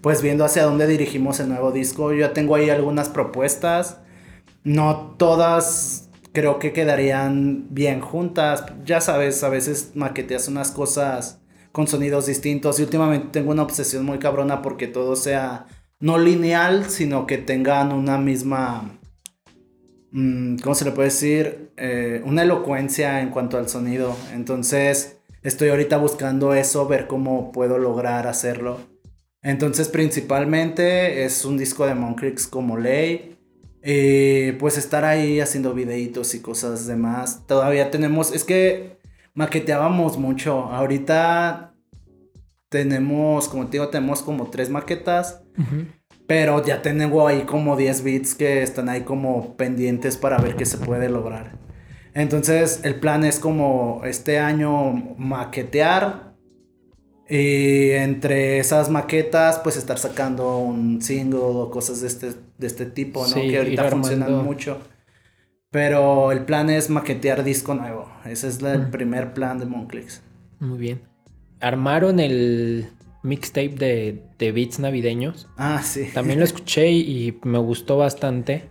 pues 0.00 0.22
viendo 0.22 0.44
hacia 0.44 0.62
dónde 0.62 0.86
dirigimos 0.86 1.40
el 1.40 1.48
nuevo 1.48 1.72
disco. 1.72 2.12
Yo 2.12 2.20
ya 2.20 2.32
tengo 2.34 2.54
ahí 2.54 2.70
algunas 2.70 3.08
propuestas. 3.08 3.98
No 4.62 5.16
todas 5.18 6.08
creo 6.32 6.60
que 6.60 6.72
quedarían 6.72 7.66
bien 7.70 8.00
juntas. 8.00 8.64
Ya 8.84 9.00
sabes, 9.00 9.42
a 9.42 9.48
veces 9.48 9.90
maqueteas 9.96 10.46
unas 10.46 10.70
cosas 10.70 11.40
con 11.72 11.88
sonidos 11.88 12.26
distintos 12.26 12.78
y 12.78 12.84
últimamente 12.84 13.26
tengo 13.32 13.50
una 13.50 13.64
obsesión 13.64 14.04
muy 14.04 14.20
cabrona 14.20 14.62
porque 14.62 14.86
todo 14.86 15.16
sea 15.16 15.66
no 16.02 16.18
lineal, 16.18 16.90
sino 16.90 17.28
que 17.28 17.38
tengan 17.38 17.92
una 17.92 18.18
misma, 18.18 18.98
mm, 20.10 20.56
¿cómo 20.56 20.74
se 20.74 20.84
le 20.84 20.90
puede 20.90 21.08
decir? 21.08 21.70
Eh, 21.76 22.20
una 22.24 22.42
elocuencia 22.42 23.20
en 23.20 23.30
cuanto 23.30 23.56
al 23.56 23.68
sonido. 23.68 24.16
Entonces 24.34 25.20
estoy 25.42 25.68
ahorita 25.68 25.98
buscando 25.98 26.54
eso, 26.54 26.88
ver 26.88 27.06
cómo 27.06 27.52
puedo 27.52 27.78
lograr 27.78 28.26
hacerlo. 28.26 28.80
Entonces 29.42 29.88
principalmente 29.88 31.24
es 31.24 31.44
un 31.44 31.56
disco 31.56 31.86
de 31.86 31.94
Moncrix 31.94 32.48
como 32.48 32.76
ley. 32.76 33.38
Eh, 33.84 34.56
pues 34.58 34.78
estar 34.78 35.04
ahí 35.04 35.38
haciendo 35.38 35.72
videitos 35.72 36.34
y 36.34 36.40
cosas 36.40 36.88
demás. 36.88 37.46
Todavía 37.46 37.92
tenemos, 37.92 38.32
es 38.34 38.42
que 38.42 38.98
maqueteábamos 39.34 40.18
mucho. 40.18 40.64
Ahorita 40.64 41.71
tenemos, 42.72 43.48
como 43.48 43.66
te 43.66 43.72
digo, 43.72 43.88
tenemos 43.88 44.22
como 44.22 44.50
tres 44.50 44.68
maquetas. 44.68 45.42
Pero 46.26 46.64
ya 46.64 46.82
tengo 46.82 47.28
ahí 47.28 47.42
como 47.42 47.76
10 47.76 48.02
bits 48.02 48.34
que 48.34 48.62
están 48.62 48.88
ahí 48.88 49.02
como 49.02 49.56
pendientes 49.56 50.16
para 50.16 50.38
ver 50.38 50.56
qué 50.56 50.64
se 50.66 50.78
puede 50.78 51.08
lograr. 51.08 51.58
Entonces 52.14 52.80
el 52.84 52.94
plan 52.96 53.22
es 53.24 53.38
como 53.38 54.00
este 54.04 54.38
año 54.38 54.92
maquetear 55.18 56.34
y 57.28 57.90
entre 57.92 58.58
esas 58.58 58.88
maquetas, 58.90 59.58
pues 59.60 59.76
estar 59.76 59.98
sacando 59.98 60.58
un 60.58 61.00
single 61.02 61.40
o 61.42 61.70
cosas 61.70 62.00
de 62.00 62.06
este, 62.08 62.32
de 62.58 62.66
este 62.66 62.86
tipo, 62.86 63.22
¿no? 63.22 63.28
Sí, 63.28 63.40
que 63.50 63.58
ahorita 63.58 63.82
funcionan 64.02 64.28
mucho. 64.44 64.78
Pero 65.70 66.32
el 66.32 66.44
plan 66.44 66.68
es 66.70 66.90
maquetear 66.90 67.44
disco 67.44 67.74
nuevo. 67.74 68.10
Ese 68.26 68.48
es 68.48 68.60
la- 68.62 68.74
el 68.74 68.90
primer 68.90 69.32
plan 69.34 69.58
de 69.58 69.66
Monclix. 69.66 70.22
Muy 70.60 70.78
bien. 70.78 71.00
Armaron 71.62 72.20
el 72.20 72.88
mixtape 73.22 73.70
de, 73.70 74.22
de 74.38 74.52
beats 74.52 74.78
navideños. 74.78 75.48
Ah, 75.56 75.80
sí. 75.82 76.10
También 76.12 76.38
lo 76.38 76.44
escuché 76.44 76.90
y 76.90 77.38
me 77.44 77.58
gustó 77.58 77.96
bastante. 77.96 78.68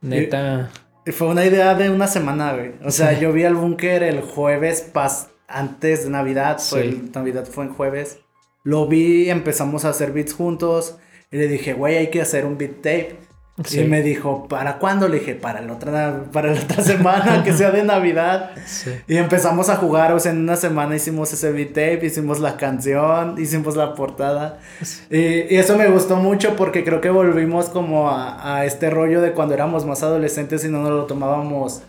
Neta. 0.00 0.70
Fue 1.12 1.28
una 1.28 1.44
idea 1.44 1.74
de 1.74 1.90
una 1.90 2.06
semana, 2.06 2.52
güey. 2.54 2.72
O 2.84 2.90
sea, 2.90 3.18
yo 3.18 3.32
vi 3.32 3.44
al 3.44 3.54
búnker 3.54 4.02
el 4.02 4.20
jueves 4.20 4.82
pas 4.82 5.30
antes 5.48 6.04
de 6.04 6.10
Navidad. 6.10 6.58
Fue 6.58 6.82
Sí. 6.82 6.88
el- 6.88 7.12
Navidad 7.12 7.46
fue 7.46 7.64
en 7.64 7.74
jueves. 7.74 8.18
Lo 8.62 8.86
vi, 8.86 9.30
empezamos 9.30 9.84
a 9.84 9.88
hacer 9.90 10.12
beats 10.12 10.34
juntos. 10.34 10.96
Y 11.30 11.36
le 11.38 11.48
dije, 11.48 11.72
güey, 11.72 11.96
hay 11.96 12.06
que 12.08 12.20
hacer 12.20 12.44
un 12.46 12.56
beat 12.58 12.76
tape. 12.76 13.16
Sí. 13.64 13.80
Y 13.80 13.84
me 13.84 14.02
dijo, 14.02 14.46
¿para 14.48 14.78
cuándo? 14.78 15.08
Le 15.08 15.18
dije, 15.18 15.34
para 15.34 15.60
la 15.60 15.72
otra, 15.72 16.24
para 16.32 16.52
la 16.52 16.60
otra 16.60 16.82
semana, 16.82 17.42
que 17.42 17.52
sea 17.52 17.70
de 17.70 17.82
Navidad. 17.82 18.50
Sí. 18.66 18.90
Y 19.08 19.16
empezamos 19.16 19.68
a 19.68 19.76
jugar, 19.76 20.12
o 20.12 20.20
sea, 20.20 20.32
en 20.32 20.38
una 20.38 20.56
semana 20.56 20.94
hicimos 20.96 21.32
ese 21.32 21.50
beat 21.52 21.68
tape, 21.68 22.00
hicimos 22.04 22.38
la 22.40 22.56
canción, 22.56 23.40
hicimos 23.40 23.76
la 23.76 23.94
portada. 23.94 24.58
Y, 25.10 25.18
y 25.52 25.56
eso 25.56 25.76
me 25.76 25.88
gustó 25.88 26.16
mucho 26.16 26.56
porque 26.56 26.84
creo 26.84 27.00
que 27.00 27.10
volvimos 27.10 27.68
como 27.68 28.10
a, 28.10 28.56
a 28.58 28.64
este 28.64 28.90
rollo 28.90 29.20
de 29.20 29.32
cuando 29.32 29.54
éramos 29.54 29.84
más 29.84 30.02
adolescentes 30.02 30.64
y 30.64 30.68
no 30.68 30.82
nos 30.82 30.90
lo 30.90 31.04
tomábamos 31.06 31.82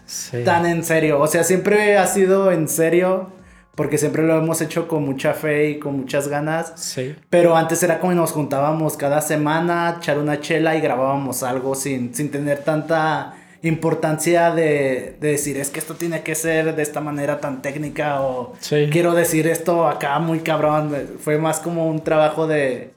tan 0.43 0.65
en 0.65 0.83
serio. 0.83 1.19
O 1.19 1.27
sea, 1.27 1.43
siempre 1.43 1.97
ha 1.97 2.07
sido 2.07 2.51
en 2.51 2.67
serio 2.67 3.38
porque 3.79 3.97
siempre 3.97 4.23
lo 4.23 4.37
hemos 4.37 4.59
hecho 4.59 4.89
con 4.89 5.05
mucha 5.05 5.33
fe 5.33 5.69
y 5.69 5.79
con 5.79 5.95
muchas 6.01 6.27
ganas. 6.27 6.73
Sí. 6.75 7.15
Pero 7.29 7.55
antes 7.55 7.81
era 7.81 8.01
como 8.01 8.11
nos 8.13 8.31
juntábamos 8.33 8.97
cada 8.97 9.21
semana, 9.21 9.95
echar 9.99 10.17
una 10.17 10.41
chela 10.41 10.75
y 10.75 10.81
grabábamos 10.81 11.43
algo 11.43 11.75
sin, 11.75 12.13
sin 12.13 12.29
tener 12.29 12.59
tanta 12.65 13.35
importancia 13.61 14.51
de, 14.51 15.15
de 15.21 15.31
decir 15.31 15.55
es 15.57 15.69
que 15.69 15.79
esto 15.79 15.93
tiene 15.95 16.23
que 16.23 16.35
ser 16.35 16.75
de 16.75 16.81
esta 16.83 16.99
manera 16.99 17.39
tan 17.39 17.61
técnica 17.61 18.19
o 18.21 18.53
Sí. 18.59 18.89
quiero 18.91 19.13
decir 19.13 19.47
esto 19.47 19.87
acá 19.87 20.19
muy 20.19 20.39
cabrón. 20.41 20.93
Fue 21.23 21.37
más 21.37 21.59
como 21.59 21.87
un 21.87 22.03
trabajo 22.03 22.47
de, 22.47 22.91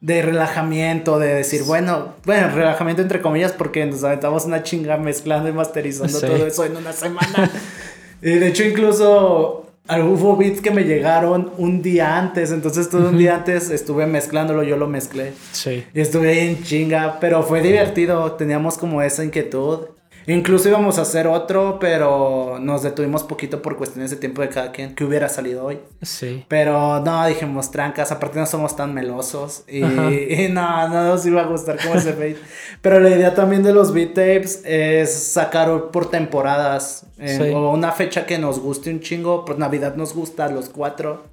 de 0.00 0.22
relajamiento, 0.22 1.18
de 1.18 1.34
decir, 1.34 1.64
bueno, 1.64 2.14
bueno, 2.24 2.48
relajamiento 2.54 3.02
entre 3.02 3.20
comillas 3.20 3.52
porque 3.52 3.84
nos 3.84 4.02
aventamos 4.04 4.46
una 4.46 4.62
chinga 4.62 4.96
mezclando 4.96 5.50
y 5.50 5.52
masterizando 5.52 6.18
Sí. 6.18 6.26
todo 6.26 6.46
eso 6.46 6.64
en 6.64 6.76
una 6.78 6.94
semana. 6.94 7.50
y 8.22 8.30
de 8.30 8.48
hecho 8.48 8.64
incluso 8.64 9.65
hubo 9.88 10.36
beats 10.36 10.60
que 10.60 10.70
me 10.70 10.84
llegaron 10.84 11.52
un 11.58 11.82
día 11.82 12.18
antes, 12.18 12.50
entonces 12.50 12.88
todo 12.88 13.10
un 13.10 13.18
día 13.18 13.36
antes 13.36 13.70
estuve 13.70 14.06
mezclándolo, 14.06 14.62
yo 14.62 14.76
lo 14.76 14.88
mezclé. 14.88 15.32
Sí. 15.52 15.84
Y 15.94 16.00
estuve 16.00 16.30
ahí 16.30 16.48
en 16.48 16.62
chinga, 16.62 17.18
pero 17.20 17.42
fue 17.42 17.60
divertido, 17.60 18.32
teníamos 18.32 18.78
como 18.78 19.02
esa 19.02 19.24
inquietud. 19.24 19.86
Incluso 20.26 20.68
íbamos 20.68 20.98
a 20.98 21.02
hacer 21.02 21.26
otro, 21.26 21.78
pero 21.80 22.58
nos 22.60 22.82
detuvimos 22.82 23.22
poquito 23.22 23.62
por 23.62 23.76
cuestiones 23.76 24.10
de 24.10 24.16
tiempo 24.16 24.42
de 24.42 24.48
cada 24.48 24.72
quien, 24.72 24.94
que 24.94 25.04
hubiera 25.04 25.28
salido 25.28 25.64
hoy. 25.64 25.78
Sí. 26.02 26.44
Pero 26.48 27.00
no, 27.00 27.26
dijimos 27.26 27.70
trancas, 27.70 28.10
aparte 28.10 28.38
no 28.38 28.46
somos 28.46 28.74
tan 28.74 28.92
melosos 28.92 29.62
y, 29.68 29.78
y 29.84 30.48
no, 30.50 30.88
no 30.88 31.04
nos 31.04 31.24
iba 31.26 31.42
a 31.42 31.46
gustar 31.46 31.78
como 31.80 31.94
ese 31.94 32.12
beat. 32.12 32.36
Pero 32.82 32.98
la 33.00 33.10
idea 33.10 33.34
también 33.34 33.62
de 33.62 33.72
los 33.72 33.92
beat 33.92 34.10
tapes 34.14 34.62
es 34.64 35.12
sacar 35.12 35.90
por 35.92 36.10
temporadas 36.10 37.06
eh, 37.18 37.38
Sí. 37.40 37.52
o 37.54 37.70
una 37.72 37.92
fecha 37.92 38.26
que 38.26 38.38
nos 38.38 38.58
guste 38.58 38.90
un 38.90 39.00
chingo. 39.00 39.44
Pues 39.44 39.58
Navidad 39.58 39.94
nos 39.96 40.12
gusta 40.14 40.48
los 40.48 40.68
cuatro, 40.68 41.24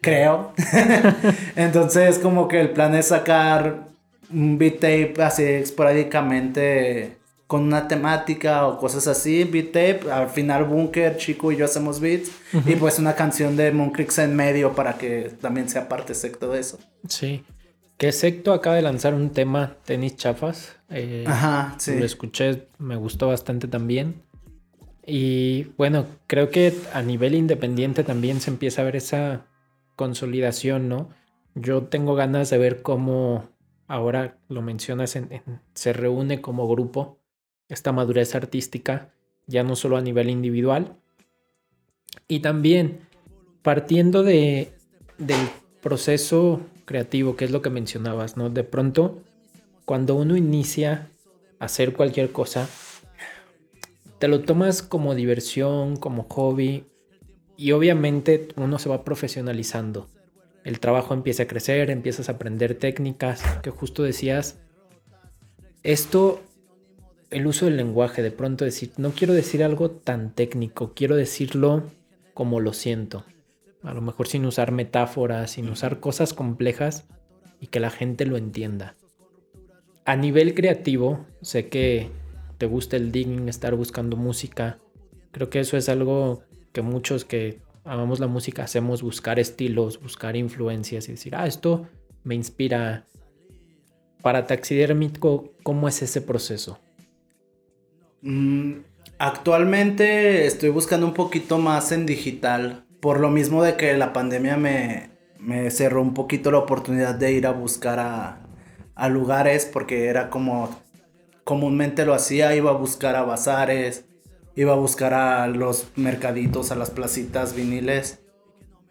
creo. 0.00 0.52
Entonces 1.56 2.18
como 2.18 2.48
que 2.48 2.60
el 2.60 2.70
plan 2.70 2.94
es 2.94 3.06
sacar 3.06 3.86
un 4.32 4.58
beat 4.58 4.74
tape 4.74 5.14
así 5.22 5.42
esporádicamente 5.44 7.16
con 7.46 7.62
una 7.62 7.86
temática 7.88 8.66
o 8.66 8.78
cosas 8.78 9.06
así, 9.06 9.44
beat 9.44 9.66
tape, 9.66 10.10
al 10.10 10.28
final 10.28 10.64
Bunker, 10.64 11.16
Chico 11.16 11.52
y 11.52 11.56
yo 11.56 11.64
hacemos 11.64 12.00
beats 12.00 12.30
y 12.66 12.74
pues 12.76 12.98
una 12.98 13.14
canción 13.14 13.56
de 13.56 13.70
Moncrix 13.70 14.18
en 14.18 14.34
medio 14.34 14.74
para 14.74 14.98
que 14.98 15.30
también 15.40 15.68
sea 15.68 15.88
parte 15.88 16.14
secto 16.14 16.50
de 16.50 16.60
eso. 16.60 16.78
Sí. 17.08 17.44
Que 17.98 18.12
Secto 18.12 18.52
acaba 18.52 18.76
de 18.76 18.82
lanzar 18.82 19.14
un 19.14 19.30
tema, 19.30 19.76
Tenis 19.86 20.16
Chafas. 20.16 20.76
eh, 20.90 21.24
Ajá, 21.26 21.76
sí. 21.78 21.98
Lo 21.98 22.04
escuché, 22.04 22.68
me 22.78 22.96
gustó 22.96 23.28
bastante 23.28 23.68
también. 23.68 24.22
Y 25.06 25.68
bueno, 25.78 26.04
creo 26.26 26.50
que 26.50 26.74
a 26.92 27.00
nivel 27.02 27.34
independiente 27.34 28.02
también 28.04 28.40
se 28.40 28.50
empieza 28.50 28.82
a 28.82 28.84
ver 28.84 28.96
esa 28.96 29.46
consolidación, 29.94 30.88
¿no? 30.88 31.08
Yo 31.54 31.84
tengo 31.84 32.14
ganas 32.14 32.50
de 32.50 32.58
ver 32.58 32.82
cómo 32.82 33.48
ahora 33.88 34.36
lo 34.48 34.62
mencionas, 34.62 35.16
en, 35.16 35.32
en- 35.32 35.60
se 35.74 35.92
reúne 35.92 36.40
como 36.40 36.68
grupo 36.68 37.18
esta 37.68 37.92
madurez 37.92 38.34
artística, 38.34 39.12
ya 39.46 39.62
no 39.62 39.76
solo 39.76 39.96
a 39.96 40.02
nivel 40.02 40.30
individual. 40.30 40.96
Y 42.28 42.40
también 42.40 43.00
partiendo 43.62 44.22
de, 44.22 44.72
del 45.18 45.48
proceso 45.82 46.60
creativo, 46.84 47.36
que 47.36 47.44
es 47.44 47.50
lo 47.50 47.62
que 47.62 47.70
mencionabas, 47.70 48.36
¿no? 48.36 48.50
De 48.50 48.64
pronto, 48.64 49.22
cuando 49.84 50.14
uno 50.14 50.36
inicia 50.36 51.10
a 51.58 51.66
hacer 51.66 51.92
cualquier 51.92 52.32
cosa, 52.32 52.68
te 54.18 54.28
lo 54.28 54.40
tomas 54.40 54.82
como 54.82 55.14
diversión, 55.14 55.96
como 55.96 56.24
hobby, 56.24 56.84
y 57.56 57.72
obviamente 57.72 58.48
uno 58.56 58.78
se 58.78 58.88
va 58.88 59.04
profesionalizando. 59.04 60.08
El 60.64 60.80
trabajo 60.80 61.14
empieza 61.14 61.44
a 61.44 61.46
crecer, 61.46 61.90
empiezas 61.90 62.28
a 62.28 62.32
aprender 62.32 62.74
técnicas, 62.74 63.42
que 63.62 63.70
justo 63.70 64.02
decías, 64.02 64.58
esto 65.82 66.42
el 67.30 67.46
uso 67.46 67.66
del 67.66 67.76
lenguaje, 67.76 68.22
de 68.22 68.30
pronto 68.30 68.64
decir, 68.64 68.92
no 68.96 69.10
quiero 69.10 69.34
decir 69.34 69.64
algo 69.64 69.90
tan 69.90 70.30
técnico, 70.30 70.92
quiero 70.94 71.16
decirlo 71.16 71.84
como 72.34 72.60
lo 72.60 72.72
siento. 72.72 73.24
A 73.82 73.94
lo 73.94 74.00
mejor 74.00 74.28
sin 74.28 74.44
usar 74.46 74.72
metáforas, 74.72 75.52
sin 75.52 75.68
usar 75.68 76.00
cosas 76.00 76.34
complejas 76.34 77.04
y 77.60 77.68
que 77.68 77.80
la 77.80 77.90
gente 77.90 78.26
lo 78.26 78.36
entienda. 78.36 78.96
A 80.04 80.16
nivel 80.16 80.54
creativo, 80.54 81.26
sé 81.42 81.68
que 81.68 82.10
te 82.58 82.66
gusta 82.66 82.96
el 82.96 83.12
digging, 83.12 83.48
estar 83.48 83.74
buscando 83.74 84.16
música. 84.16 84.78
Creo 85.32 85.50
que 85.50 85.60
eso 85.60 85.76
es 85.76 85.88
algo 85.88 86.42
que 86.72 86.82
muchos 86.82 87.24
que 87.24 87.60
amamos 87.84 88.20
la 88.20 88.26
música 88.26 88.64
hacemos, 88.64 89.02
buscar 89.02 89.38
estilos, 89.38 90.00
buscar 90.00 90.36
influencias 90.36 91.08
y 91.08 91.12
decir, 91.12 91.34
ah, 91.34 91.46
esto 91.46 91.88
me 92.22 92.34
inspira. 92.34 93.04
Para 94.22 94.46
taxidérmico, 94.46 95.52
¿cómo 95.62 95.86
es 95.86 96.02
ese 96.02 96.20
proceso? 96.20 96.80
Mm, 98.22 98.80
actualmente 99.18 100.46
estoy 100.46 100.70
buscando 100.70 101.06
un 101.06 101.14
poquito 101.14 101.58
más 101.58 101.92
en 101.92 102.06
digital. 102.06 102.84
Por 103.00 103.20
lo 103.20 103.30
mismo 103.30 103.62
de 103.62 103.76
que 103.76 103.96
la 103.96 104.12
pandemia 104.12 104.56
me, 104.56 105.10
me 105.38 105.70
cerró 105.70 106.02
un 106.02 106.14
poquito 106.14 106.50
la 106.50 106.58
oportunidad 106.58 107.14
de 107.14 107.32
ir 107.32 107.46
a 107.46 107.52
buscar 107.52 107.98
a, 107.98 108.40
a 108.94 109.08
lugares 109.08 109.66
porque 109.70 110.06
era 110.06 110.30
como 110.30 110.70
comúnmente 111.44 112.04
lo 112.04 112.14
hacía, 112.14 112.56
iba 112.56 112.70
a 112.70 112.74
buscar 112.74 113.14
a 113.14 113.22
bazares, 113.22 114.04
iba 114.56 114.72
a 114.72 114.76
buscar 114.76 115.14
a 115.14 115.46
los 115.46 115.86
mercaditos, 115.94 116.72
a 116.72 116.74
las 116.74 116.90
placitas 116.90 117.54
viniles. 117.54 118.20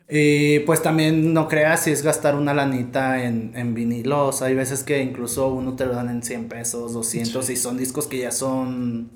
Y 0.07 0.59
pues 0.59 0.83
también 0.83 1.33
no 1.33 1.47
creas 1.47 1.83
si 1.83 1.91
es 1.91 2.03
gastar 2.03 2.35
una 2.35 2.53
lanita 2.53 3.23
en, 3.23 3.53
en 3.55 3.73
vinilos. 3.73 4.41
Hay 4.41 4.53
veces 4.53 4.83
que 4.83 5.01
incluso 5.01 5.47
uno 5.47 5.75
te 5.75 5.85
lo 5.85 5.93
dan 5.93 6.09
en 6.09 6.21
100 6.21 6.47
pesos, 6.47 6.93
200 6.93 7.49
y 7.49 7.55
son 7.55 7.77
discos 7.77 8.07
que 8.07 8.19
ya 8.19 8.31
son... 8.31 9.09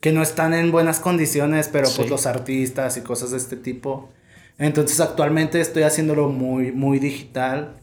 que 0.00 0.12
no 0.12 0.22
están 0.22 0.54
en 0.54 0.70
buenas 0.70 1.00
condiciones, 1.00 1.68
pero 1.72 1.88
pues 1.96 2.08
los 2.08 2.26
artistas 2.26 2.96
y 2.96 3.00
cosas 3.00 3.32
de 3.32 3.38
este 3.38 3.56
tipo. 3.56 4.10
Entonces 4.58 5.00
actualmente 5.00 5.60
estoy 5.60 5.82
haciéndolo 5.82 6.28
muy, 6.28 6.70
muy 6.70 7.00
digital. 7.00 7.80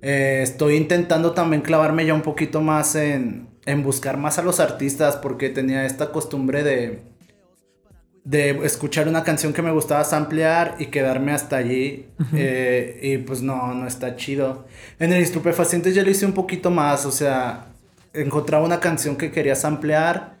Eh, 0.00 0.40
estoy 0.42 0.76
intentando 0.76 1.32
también 1.32 1.62
clavarme 1.62 2.06
ya 2.06 2.14
un 2.14 2.22
poquito 2.22 2.60
más 2.60 2.94
en, 2.94 3.48
en 3.66 3.82
buscar 3.82 4.16
más 4.16 4.38
a 4.38 4.42
los 4.42 4.60
artistas 4.60 5.16
porque 5.16 5.48
tenía 5.50 5.86
esta 5.86 6.12
costumbre 6.12 6.62
de 6.62 7.02
de 8.24 8.50
escuchar 8.64 9.06
una 9.06 9.22
canción 9.22 9.52
que 9.52 9.60
me 9.60 9.70
gustaba 9.70 10.02
samplear 10.02 10.76
y 10.78 10.86
quedarme 10.86 11.32
hasta 11.32 11.58
allí. 11.58 12.06
Eh, 12.34 12.98
y 13.02 13.18
pues 13.18 13.42
no, 13.42 13.74
no 13.74 13.86
está 13.86 14.16
chido. 14.16 14.66
En 14.98 15.12
el 15.12 15.22
Estupefacientes 15.22 15.94
ya 15.94 16.02
lo 16.02 16.10
hice 16.10 16.24
un 16.24 16.32
poquito 16.32 16.70
más, 16.70 17.04
o 17.04 17.12
sea, 17.12 17.66
encontraba 18.14 18.64
una 18.64 18.80
canción 18.80 19.16
que 19.16 19.30
quería 19.30 19.54
samplear 19.54 20.34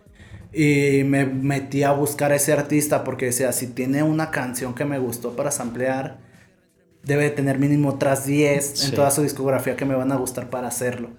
y 0.52 1.02
me 1.04 1.26
metí 1.26 1.82
a 1.82 1.92
buscar 1.92 2.32
a 2.32 2.36
ese 2.36 2.52
artista 2.52 3.04
porque 3.04 3.26
decía, 3.26 3.52
si 3.52 3.66
tiene 3.66 4.02
una 4.02 4.30
canción 4.30 4.74
que 4.74 4.84
me 4.84 4.98
gustó 4.98 5.36
para 5.36 5.50
samplear, 5.50 6.18
debe 7.02 7.28
tener 7.30 7.58
mínimo 7.58 7.90
otras 7.90 8.24
10 8.24 8.84
en 8.84 8.94
toda 8.94 9.10
su 9.10 9.22
discografía 9.22 9.76
que 9.76 9.84
me 9.84 9.94
van 9.94 10.10
a 10.10 10.16
gustar 10.16 10.48
para 10.48 10.68
hacerlo. 10.68 11.10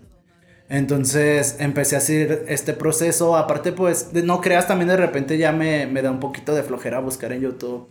Entonces 0.68 1.58
empecé 1.60 1.96
a 1.96 2.00
hacer 2.00 2.46
este 2.48 2.74
proceso. 2.74 3.36
Aparte, 3.36 3.72
pues, 3.72 4.12
no 4.14 4.42
creas, 4.42 4.68
también 4.68 4.90
de 4.90 4.98
repente 4.98 5.38
ya 5.38 5.52
me, 5.52 5.86
da 6.02 6.12
un 6.12 6.20
poquito 6.20 6.56
de 6.56 6.64
flojera 6.64 7.00
buscar 7.00 7.32
en 7.34 7.42
YouTube. 7.42 7.88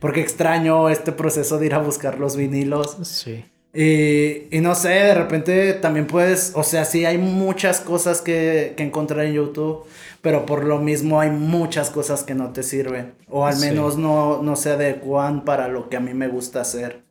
Porque 0.00 0.20
extraño 0.20 0.88
este 0.88 1.12
proceso 1.12 1.58
de 1.58 1.66
ir 1.66 1.74
a 1.74 1.78
buscar 1.78 2.18
los 2.18 2.36
vinilos. 2.36 2.96
Sí. 3.02 3.44
Y, 3.74 4.48
y, 4.50 4.60
no 4.60 4.74
sé, 4.74 4.88
de 4.88 5.14
repente 5.14 5.74
también 5.74 6.06
puedes, 6.06 6.52
o 6.54 6.62
sea, 6.62 6.84
sí 6.84 7.04
hay 7.04 7.18
muchas 7.18 7.80
cosas 7.80 8.22
que, 8.22 8.72
que, 8.76 8.82
encontrar 8.82 9.26
en 9.26 9.34
YouTube, 9.34 9.84
pero 10.22 10.46
por 10.46 10.64
lo 10.64 10.78
mismo 10.78 11.20
hay 11.20 11.30
muchas 11.30 11.90
cosas 11.90 12.24
que 12.24 12.34
no 12.34 12.50
te 12.50 12.62
sirven. 12.62 13.12
O 13.28 13.46
al 13.46 13.58
menos 13.58 13.98
no, 13.98 14.42
no 14.42 14.56
se 14.56 14.70
adecuan 14.70 15.44
para 15.44 15.68
lo 15.68 15.90
que 15.90 15.98
a 15.98 16.00
mí 16.00 16.14
me 16.14 16.28
gusta 16.28 16.62
hacer. 16.62 17.02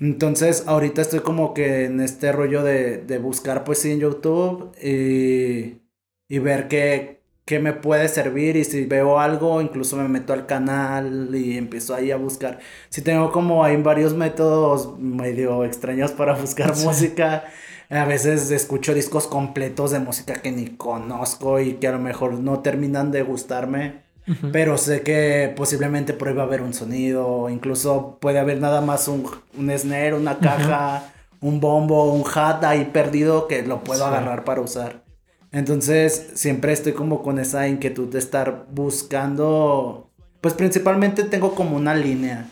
Entonces, 0.00 0.64
ahorita 0.66 1.02
estoy 1.02 1.20
como 1.20 1.54
que 1.54 1.84
en 1.84 2.00
este 2.00 2.32
rollo 2.32 2.62
de, 2.62 2.98
de 2.98 3.18
buscar 3.18 3.64
pues 3.64 3.84
en 3.84 4.00
YouTube 4.00 4.72
y, 4.82 5.80
y 6.28 6.38
ver 6.40 6.68
qué, 6.68 7.22
qué, 7.44 7.60
me 7.60 7.72
puede 7.72 8.08
servir 8.08 8.56
y 8.56 8.64
si 8.64 8.86
veo 8.86 9.20
algo, 9.20 9.60
incluso 9.62 9.96
me 9.96 10.08
meto 10.08 10.32
al 10.32 10.46
canal 10.46 11.30
y 11.34 11.56
empiezo 11.56 11.94
ahí 11.94 12.10
a 12.10 12.16
buscar. 12.16 12.58
Si 12.90 13.02
tengo 13.02 13.30
como 13.32 13.64
hay 13.64 13.76
varios 13.82 14.14
métodos 14.14 14.98
medio 14.98 15.64
extraños 15.64 16.12
para 16.12 16.34
buscar 16.40 16.76
música. 16.76 17.44
A 17.90 18.04
veces 18.06 18.50
escucho 18.50 18.94
discos 18.94 19.26
completos 19.26 19.90
de 19.92 20.00
música 20.00 20.34
que 20.42 20.50
ni 20.50 20.68
conozco 20.76 21.60
y 21.60 21.74
que 21.74 21.86
a 21.88 21.92
lo 21.92 21.98
mejor 22.00 22.34
no 22.34 22.60
terminan 22.60 23.12
de 23.12 23.22
gustarme. 23.22 24.03
Pero 24.52 24.78
sé 24.78 25.02
que 25.02 25.52
posiblemente 25.54 26.14
por 26.14 26.28
ahí 26.28 26.34
va 26.34 26.44
a 26.44 26.46
haber 26.46 26.62
un 26.62 26.72
sonido, 26.72 27.50
incluso 27.50 28.18
puede 28.20 28.38
haber 28.38 28.58
nada 28.58 28.80
más 28.80 29.06
un, 29.06 29.30
un 29.58 29.70
snare, 29.78 30.14
una 30.14 30.38
caja, 30.38 31.12
un 31.40 31.60
bombo, 31.60 32.12
un 32.12 32.24
hat 32.34 32.64
ahí 32.64 32.86
perdido 32.86 33.48
que 33.48 33.62
lo 33.62 33.84
puedo 33.84 34.06
agarrar 34.06 34.44
para 34.44 34.62
usar. 34.62 35.04
Entonces 35.52 36.30
siempre 36.34 36.72
estoy 36.72 36.92
como 36.92 37.22
con 37.22 37.38
esa 37.38 37.68
inquietud 37.68 38.08
de 38.08 38.18
estar 38.18 38.66
buscando, 38.70 40.10
pues 40.40 40.54
principalmente 40.54 41.24
tengo 41.24 41.54
como 41.54 41.76
una 41.76 41.94
línea. 41.94 42.48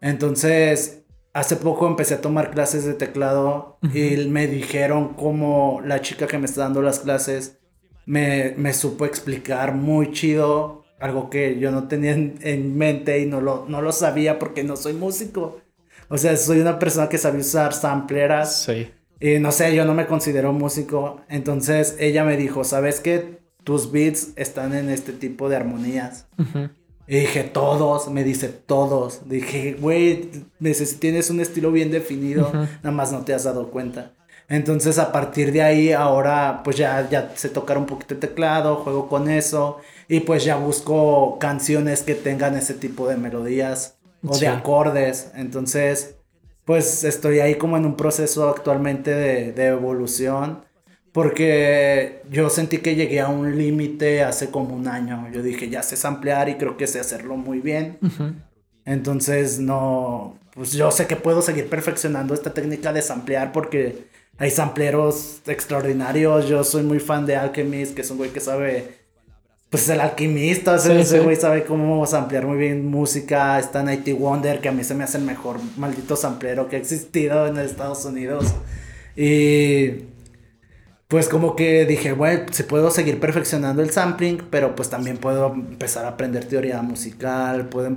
Entonces 0.00 1.04
hace 1.32 1.56
poco 1.56 1.86
empecé 1.86 2.14
a 2.14 2.20
tomar 2.20 2.50
clases 2.50 2.84
de 2.84 2.94
teclado 2.94 3.78
y 3.94 4.16
me 4.28 4.48
dijeron 4.48 5.14
como 5.14 5.80
la 5.84 6.00
chica 6.00 6.26
que 6.26 6.38
me 6.38 6.46
está 6.46 6.62
dando 6.62 6.82
las 6.82 7.00
clases 7.00 7.58
me, 8.06 8.54
me 8.56 8.72
supo 8.72 9.04
explicar 9.04 9.74
muy 9.74 10.12
chido 10.12 10.85
algo 10.98 11.28
que 11.30 11.58
yo 11.58 11.70
no 11.70 11.88
tenía 11.88 12.12
en, 12.12 12.76
mente 12.76 13.20
y 13.20 13.26
no 13.26 13.40
lo, 13.40 13.66
no 13.68 13.82
lo 13.82 13.92
sabía 13.92 14.38
porque 14.38 14.64
no 14.64 14.76
soy 14.76 14.94
músico. 14.94 15.60
O 16.08 16.18
sea, 16.18 16.36
soy 16.36 16.60
una 16.60 16.78
persona 16.78 17.08
que 17.08 17.18
sabe 17.18 17.40
usar 17.40 17.72
sampleras. 17.72 18.62
Sí. 18.62 18.90
Y 19.20 19.38
no 19.38 19.52
sé, 19.52 19.74
yo 19.74 19.84
no 19.84 19.94
me 19.94 20.06
considero 20.06 20.52
músico. 20.52 21.20
Entonces 21.28 21.96
ella 21.98 22.24
me 22.24 22.36
dijo, 22.36 22.64
¿sabes 22.64 23.00
qué? 23.00 23.40
Tus 23.64 23.90
beats 23.90 24.28
están 24.36 24.74
en 24.74 24.90
este 24.90 25.12
tipo 25.12 25.48
de 25.48 25.56
armonías. 25.56 26.26
Y 27.08 27.20
dije, 27.20 27.42
todos, 27.44 28.08
me 28.08 28.24
dice, 28.24 28.48
todos. 28.48 29.28
Dije, 29.28 29.76
güey, 29.80 30.30
tienes 31.00 31.30
un 31.30 31.40
estilo 31.40 31.72
bien 31.72 31.90
definido, 31.90 32.52
nada 32.52 32.90
más 32.92 33.12
no 33.12 33.24
te 33.24 33.34
has 33.34 33.44
dado 33.44 33.70
cuenta. 33.70 34.12
Entonces 34.48 34.98
a 34.98 35.10
partir 35.10 35.50
de 35.50 35.62
ahí 35.62 35.92
ahora 35.92 36.60
pues 36.62 36.76
ya, 36.76 37.08
ya 37.10 37.32
sé 37.34 37.48
tocar 37.48 37.78
un 37.78 37.86
poquito 37.86 38.14
de 38.14 38.20
teclado, 38.20 38.76
juego 38.76 39.08
con 39.08 39.28
eso 39.28 39.78
y 40.08 40.20
pues 40.20 40.44
ya 40.44 40.56
busco 40.56 41.38
canciones 41.38 42.02
que 42.02 42.14
tengan 42.14 42.56
ese 42.56 42.74
tipo 42.74 43.08
de 43.08 43.16
melodías 43.16 43.98
o 44.26 44.36
de 44.38 44.48
acordes. 44.48 45.30
Entonces 45.34 46.16
pues 46.66 47.04
estoy 47.04 47.38
ahí 47.38 47.54
como 47.54 47.76
en 47.76 47.86
un 47.86 47.96
proceso 47.96 48.48
actualmente 48.48 49.14
de, 49.14 49.66
evolución 49.66 50.64
porque 51.12 52.22
yo 52.30 52.50
sentí 52.50 52.78
que 52.78 52.94
llegué 52.94 53.20
a 53.20 53.28
un 53.28 53.56
límite 53.56 54.22
hace 54.22 54.50
como 54.50 54.74
un 54.74 54.86
año. 54.86 55.30
Yo 55.32 55.42
dije, 55.42 55.70
ya 55.70 55.82
sé 55.82 55.96
samplear 55.96 56.50
y 56.50 56.56
creo 56.56 56.76
que 56.76 56.86
sé 56.86 57.00
hacerlo 57.00 57.36
muy 57.36 57.60
bien. 57.60 57.98
Entonces 58.84 59.58
no, 59.58 60.38
pues 60.52 60.72
yo 60.72 60.90
sé 60.90 61.06
que 61.06 61.16
puedo 61.16 61.40
seguir 61.40 61.70
perfeccionando 61.70 62.34
esta 62.34 62.52
técnica 62.52 62.92
de 62.92 63.00
samplear 63.00 63.52
porque 63.52 64.08
hay 64.38 64.50
sampleros 64.50 65.40
extraordinarios. 65.46 66.48
Yo 66.48 66.64
soy 66.64 66.82
muy 66.82 66.98
fan 66.98 67.24
de 67.26 67.36
Alchemist, 67.36 67.94
que 67.94 68.02
es 68.02 68.10
un 68.10 68.18
güey 68.18 68.30
que 68.30 68.40
sabe. 68.40 69.05
Pues 69.70 69.88
el 69.88 70.00
alquimista, 70.00 70.76
ese 70.76 71.20
güey 71.20 71.36
sabe 71.36 71.64
cómo 71.64 72.06
samplear 72.06 72.46
muy 72.46 72.56
bien 72.56 72.86
música. 72.86 73.58
Está 73.58 73.82
Nighty 73.82 74.12
Wonder, 74.12 74.60
que 74.60 74.68
a 74.68 74.72
mí 74.72 74.84
se 74.84 74.94
me 74.94 75.04
hace 75.04 75.18
el 75.18 75.24
mejor 75.24 75.58
maldito 75.76 76.14
samplero 76.14 76.68
que 76.68 76.76
ha 76.76 76.78
existido 76.78 77.46
en 77.46 77.58
Estados 77.58 78.04
Unidos. 78.04 78.54
Y 79.16 80.04
pues 81.08 81.28
como 81.28 81.56
que 81.56 81.84
dije, 81.84 82.12
bueno, 82.12 82.46
si 82.52 82.62
puedo 82.64 82.90
seguir 82.90 83.20
perfeccionando 83.20 83.82
el 83.82 83.90
sampling, 83.90 84.42
pero 84.50 84.74
pues 84.74 84.90
también 84.90 85.18
puedo 85.18 85.52
empezar 85.52 86.04
a 86.04 86.08
aprender 86.08 86.44
teoría 86.44 86.82
musical, 86.82 87.68
puedo 87.68 87.88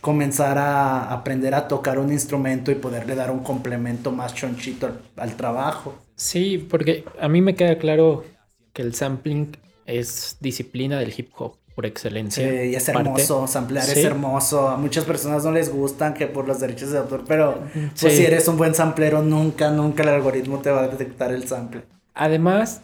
comenzar 0.00 0.58
a 0.58 1.12
aprender 1.12 1.54
a 1.54 1.68
tocar 1.68 1.98
un 1.98 2.10
instrumento 2.10 2.70
y 2.70 2.74
poderle 2.74 3.14
dar 3.14 3.30
un 3.30 3.40
complemento 3.40 4.10
más 4.12 4.34
chonchito 4.34 4.90
al, 5.16 5.36
trabajo. 5.36 5.98
Sí, 6.16 6.66
porque 6.70 7.04
a 7.20 7.28
mí 7.28 7.42
me 7.42 7.54
queda 7.54 7.78
claro 7.78 8.24
que 8.72 8.82
el 8.82 8.94
sampling 8.94 9.56
es 9.90 10.36
disciplina 10.40 10.98
del 10.98 11.12
hip 11.16 11.30
hop 11.36 11.56
por 11.74 11.86
excelencia. 11.86 12.48
Sí, 12.48 12.70
y 12.70 12.74
es 12.74 12.88
hermoso, 12.88 13.46
samplear 13.46 13.88
es 13.88 13.96
hermoso. 13.96 14.68
A 14.68 14.76
muchas 14.76 15.04
personas 15.04 15.44
no 15.44 15.52
les 15.52 15.70
gustan 15.70 16.14
que 16.14 16.26
por 16.26 16.46
los 16.46 16.60
derechos 16.60 16.90
de 16.90 16.98
autor, 16.98 17.24
pero 17.26 17.62
pues 18.00 18.16
si 18.16 18.24
eres 18.24 18.46
un 18.48 18.56
buen 18.56 18.74
samplero, 18.74 19.22
nunca, 19.22 19.70
nunca 19.70 20.02
el 20.02 20.10
algoritmo 20.10 20.58
te 20.58 20.70
va 20.70 20.82
a 20.82 20.88
detectar 20.88 21.32
el 21.32 21.46
sample. 21.46 21.82
Además, 22.14 22.82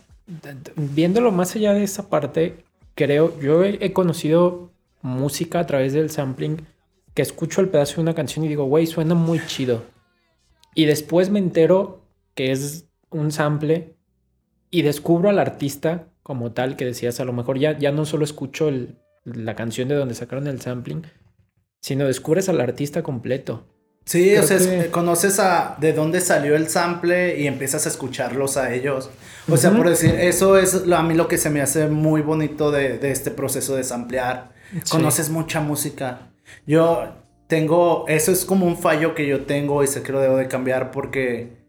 viéndolo 0.76 1.32
más 1.32 1.54
allá 1.56 1.74
de 1.74 1.84
esa 1.84 2.08
parte, 2.08 2.64
creo, 2.94 3.38
yo 3.40 3.64
he 3.64 3.92
conocido 3.92 4.70
música 5.02 5.60
a 5.60 5.66
través 5.66 5.92
del 5.92 6.10
sampling 6.10 6.66
que 7.14 7.22
escucho 7.22 7.60
el 7.60 7.68
pedazo 7.68 7.96
de 7.96 8.02
una 8.02 8.14
canción 8.14 8.44
y 8.44 8.48
digo, 8.48 8.64
güey, 8.64 8.86
suena 8.86 9.14
muy 9.14 9.40
chido. 9.46 9.84
Y 10.74 10.84
después 10.84 11.30
me 11.30 11.38
entero 11.38 12.02
que 12.34 12.52
es 12.52 12.84
un 13.10 13.32
sample 13.32 13.94
y 14.70 14.82
descubro 14.82 15.30
al 15.30 15.38
artista 15.38 16.08
como 16.26 16.50
tal 16.50 16.74
que 16.74 16.84
decías, 16.84 17.20
a 17.20 17.24
lo 17.24 17.32
mejor 17.32 17.56
ya, 17.56 17.78
ya 17.78 17.92
no 17.92 18.04
solo 18.04 18.24
escucho 18.24 18.68
el- 18.68 18.98
la 19.24 19.54
canción 19.54 19.86
de 19.86 19.94
donde 19.94 20.16
sacaron 20.16 20.48
el 20.48 20.60
sampling, 20.60 21.04
sino 21.80 22.04
descubres 22.04 22.48
al 22.48 22.60
artista 22.60 23.04
completo. 23.04 23.64
Sí, 24.06 24.30
Creo 24.30 24.42
o 24.42 24.46
sea, 24.46 24.58
que- 24.58 24.90
conoces 24.90 25.38
a 25.38 25.76
de 25.80 25.92
dónde 25.92 26.20
salió 26.20 26.56
el 26.56 26.66
sample 26.68 27.38
y 27.40 27.46
empiezas 27.46 27.86
a 27.86 27.90
escucharlos 27.90 28.56
a 28.56 28.74
ellos. 28.74 29.08
O 29.48 29.56
sea, 29.56 29.70
por 29.70 29.88
decir, 29.88 30.16
eso 30.18 30.58
es 30.58 30.84
lo- 30.84 30.96
a 30.96 31.02
mí 31.04 31.14
lo 31.14 31.28
que 31.28 31.38
se 31.38 31.48
me 31.48 31.60
hace 31.60 31.86
muy 31.86 32.22
bonito 32.22 32.72
de, 32.72 32.98
de 32.98 33.12
este 33.12 33.30
proceso 33.30 33.76
de 33.76 33.84
samplear. 33.84 34.50
Sí. 34.72 34.90
Conoces 34.90 35.30
mucha 35.30 35.60
música. 35.60 36.32
Yo 36.66 37.14
tengo, 37.46 38.04
eso 38.08 38.32
es 38.32 38.44
como 38.44 38.66
un 38.66 38.76
fallo 38.76 39.14
que 39.14 39.28
yo 39.28 39.44
tengo 39.44 39.84
y 39.84 39.86
sé 39.86 40.02
que 40.02 40.10
lo 40.10 40.20
debo 40.20 40.36
de 40.38 40.48
cambiar 40.48 40.90
porque, 40.90 41.65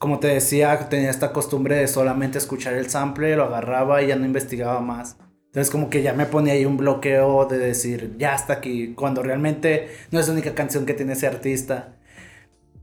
como 0.00 0.18
te 0.18 0.28
decía, 0.28 0.88
tenía 0.88 1.10
esta 1.10 1.32
costumbre 1.32 1.76
de 1.76 1.86
solamente 1.86 2.38
escuchar 2.38 2.74
el 2.74 2.88
sample, 2.90 3.36
lo 3.36 3.44
agarraba 3.44 4.02
y 4.02 4.08
ya 4.08 4.16
no 4.16 4.24
investigaba 4.24 4.80
más. 4.80 5.18
Entonces 5.48 5.70
como 5.70 5.90
que 5.90 6.02
ya 6.02 6.14
me 6.14 6.24
ponía 6.26 6.54
ahí 6.54 6.64
un 6.64 6.78
bloqueo 6.78 7.44
de 7.46 7.58
decir, 7.58 8.14
ya 8.18 8.34
hasta 8.34 8.54
aquí, 8.54 8.94
cuando 8.94 9.22
realmente 9.22 9.90
no 10.10 10.18
es 10.18 10.26
la 10.28 10.32
única 10.32 10.54
canción 10.54 10.86
que 10.86 10.94
tiene 10.94 11.12
ese 11.12 11.26
artista. 11.26 11.96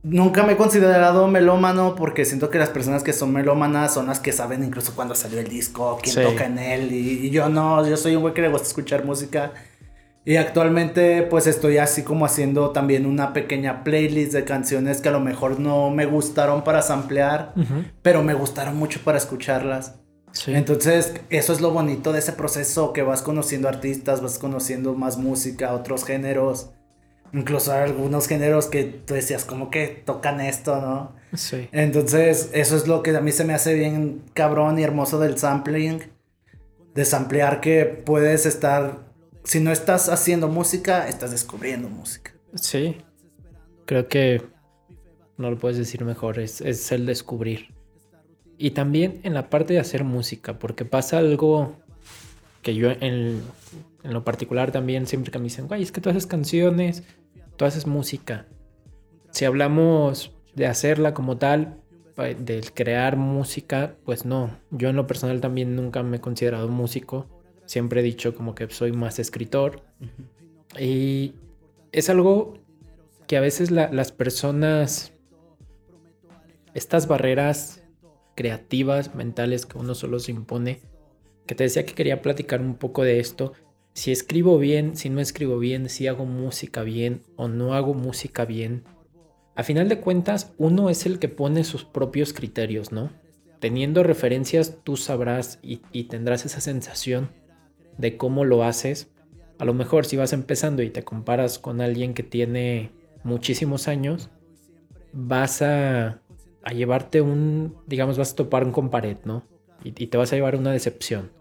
Nunca 0.03 0.43
me 0.43 0.53
he 0.53 0.57
considerado 0.57 1.27
melómano 1.27 1.95
porque 1.95 2.23
siento 2.23 2.49
que 2.51 2.59
las 2.59 2.69
personas 2.69 3.03
que 3.03 3.13
son 3.13 3.33
melómanas 3.33 3.93
son 3.95 4.07
las 4.07 4.19
que 4.19 4.31
saben 4.31 4.63
incluso 4.63 4.93
cuándo 4.95 5.15
salió 5.15 5.39
el 5.39 5.47
disco, 5.49 5.99
quién 6.01 6.15
Sí. 6.15 6.21
toca 6.21 6.45
en 6.45 6.59
él 6.59 6.91
y, 6.93 7.27
y 7.27 7.29
yo 7.31 7.49
no, 7.49 7.87
yo 7.87 7.97
soy 7.97 8.15
un 8.15 8.21
güey 8.21 8.33
que 8.35 8.41
le 8.43 8.49
gusta 8.49 8.67
escuchar 8.67 9.05
música. 9.05 9.53
Y 10.27 10.35
actualmente 10.35 11.23
pues 11.23 11.47
estoy 11.47 11.77
así 11.77 12.03
como 12.03 12.25
haciendo 12.25 12.71
también 12.71 13.05
una 13.05 13.31
pequeña 13.31 13.85
playlist 13.85 14.33
de 14.33 14.43
canciones 14.43 14.99
que 14.99 15.07
a 15.07 15.13
lo 15.13 15.21
mejor 15.21 15.57
no 15.57 15.89
me 15.89 16.05
gustaron 16.05 16.65
para 16.65 16.81
samplear, 16.81 17.53
pero 18.01 18.23
me 18.23 18.33
gustaron 18.33 18.75
mucho 18.75 18.99
para 19.05 19.17
escucharlas. 19.17 20.01
Sí. 20.33 20.53
Entonces, 20.53 21.13
eso 21.29 21.53
es 21.53 21.61
lo 21.61 21.71
bonito 21.71 22.11
de 22.11 22.19
ese 22.19 22.33
proceso, 22.33 22.91
que 22.91 23.03
vas 23.03 23.21
conociendo 23.21 23.69
artistas, 23.69 24.19
vas 24.21 24.37
conociendo 24.37 24.95
más 24.95 25.15
música, 25.17 25.73
otros 25.73 26.03
géneros, 26.03 26.71
incluso 27.31 27.71
algunos 27.71 28.27
géneros 28.27 28.65
que 28.65 28.83
tú 28.83 29.13
decías, 29.13 29.45
como 29.45 29.69
que 29.69 29.87
tocan 29.87 30.41
esto, 30.41 30.81
¿no? 30.81 31.15
sí. 31.35 31.69
Entonces, 31.71 32.49
eso 32.51 32.75
es 32.75 32.85
lo 32.85 33.01
que 33.01 33.15
a 33.15 33.21
mí 33.21 33.31
se 33.31 33.45
me 33.45 33.53
hace 33.53 33.75
bien 33.75 34.23
cabrón 34.33 34.77
y 34.77 34.83
hermoso 34.83 35.19
del 35.19 35.37
sampling, 35.37 36.01
de 36.93 37.05
samplear 37.05 37.61
que 37.61 37.85
puedes 37.85 38.45
estar, 38.45 39.06
si 39.47 39.61
no 39.61 39.71
estás 39.71 40.09
haciendo 40.09 40.49
música, 40.49 41.07
estás 41.07 41.31
descubriendo 41.31 41.87
música. 41.89 42.33
Sí. 42.55 42.97
Creo 43.85 44.09
que 44.09 44.41
no 45.37 45.49
lo 45.49 45.57
puedes 45.57 45.77
decir 45.77 46.03
mejor, 46.03 46.39
es, 46.39 46.61
el 46.91 47.05
descubrir. 47.05 47.73
Y 48.57 48.71
también 48.71 49.21
en 49.23 49.33
la 49.33 49.49
parte 49.49 49.73
de 49.73 49.79
hacer 49.79 50.03
música, 50.03 50.59
porque 50.59 50.83
pasa 50.83 51.19
algo 51.19 51.77
que 52.61 52.75
yo 52.75 52.91
en, 52.91 53.41
en 54.03 54.13
lo 54.13 54.25
particular 54.25 54.71
también 54.71 55.07
siempre 55.07 55.31
que 55.31 55.37
me 55.39 55.45
dicen, 55.45 55.67
güey, 55.67 55.81
es 55.81 55.93
que 55.93 56.01
tú 56.01 56.09
haces 56.09 56.27
canciones, 56.27 57.03
tú 57.55 57.63
haces 57.63 57.87
música. 57.87 58.47
Si 59.31 59.45
hablamos 59.45 60.33
de 60.55 60.67
hacerla 60.67 61.13
como 61.13 61.37
tal, 61.37 61.77
pa- 62.15 62.25
de 62.25 62.61
crear 62.73 63.15
música, 63.15 63.95
pues 64.03 64.25
no. 64.25 64.57
Yo 64.71 64.89
en 64.89 64.97
lo 64.97 65.07
personal 65.07 65.39
también 65.39 65.75
nunca 65.75 66.03
me 66.03 66.17
he 66.17 66.19
considerado 66.19 66.67
músico. 66.67 67.27
Siempre 67.67 67.99
he 67.99 68.03
dicho 68.03 68.33
como 68.33 68.55
que 68.55 68.67
soy 68.69 68.91
más 68.93 69.19
escritor. 69.19 69.81
Y 70.79 71.35
es 71.91 72.09
algo 72.09 72.55
que 73.27 73.37
a 73.37 73.41
veces 73.41 73.71
la- 73.71 73.91
las 73.91 74.11
personas, 74.11 75.11
estas 76.73 77.07
barreras 77.07 77.83
creativas, 78.35 79.15
mentales 79.15 79.65
que 79.65 79.77
uno 79.77 79.95
solo 79.95 80.19
se 80.19 80.31
impone, 80.31 80.79
que 81.45 81.55
te 81.55 81.65
decía 81.65 81.85
que 81.85 81.93
quería 81.93 82.21
platicar 82.21 82.61
un 82.61 82.75
poco 82.75 83.03
de 83.03 83.19
esto, 83.19 83.53
si 83.93 84.11
escribo 84.11 84.57
bien, 84.59 84.95
si 84.95 85.09
no 85.09 85.19
escribo 85.19 85.59
bien, 85.59 85.89
si 85.89 86.07
hago 86.07 86.25
música 86.25 86.83
bien 86.83 87.23
o 87.35 87.47
no 87.47 87.73
hago 87.73 87.93
música 87.93 88.45
bien. 88.45 88.83
A 89.55 89.63
final 89.63 89.89
de 89.89 89.99
cuentas, 89.99 90.53
uno 90.57 90.89
es 90.89 91.05
el 91.05 91.19
que 91.19 91.29
pone 91.29 91.63
sus 91.63 91.83
propios 91.83 92.31
criterios, 92.31 92.91
¿no? 92.91 93.11
Teniendo 93.59 94.03
referencias, 94.03 94.77
tú 94.83 94.97
sabrás 94.97 95.59
y, 95.63 95.81
y 95.91 96.05
tendrás 96.05 96.45
esa 96.45 96.61
sensación 96.61 97.29
de 97.97 98.17
cómo 98.17 98.45
lo 98.45 98.63
haces. 98.63 99.11
A 99.59 99.65
lo 99.65 99.73
mejor 99.73 100.05
si 100.05 100.17
vas 100.17 100.33
empezando 100.33 100.83
y 100.83 100.89
te 100.89 101.03
comparas 101.03 101.59
con 101.59 101.81
alguien 101.81 102.13
que 102.13 102.23
tiene 102.23 102.91
muchísimos 103.23 103.87
años, 103.87 104.29
vas 105.13 105.61
a, 105.61 106.21
a 106.63 106.73
llevarte 106.73 107.21
un, 107.21 107.75
digamos, 107.87 108.17
vas 108.17 108.33
a 108.33 108.35
topar 108.35 108.63
un 108.63 108.71
con 108.71 108.89
pared, 108.89 109.17
¿no? 109.25 109.43
Y, 109.83 109.89
y 109.89 110.07
te 110.07 110.17
vas 110.17 110.31
a 110.31 110.35
llevar 110.35 110.55
una 110.55 110.71
decepción. 110.71 111.31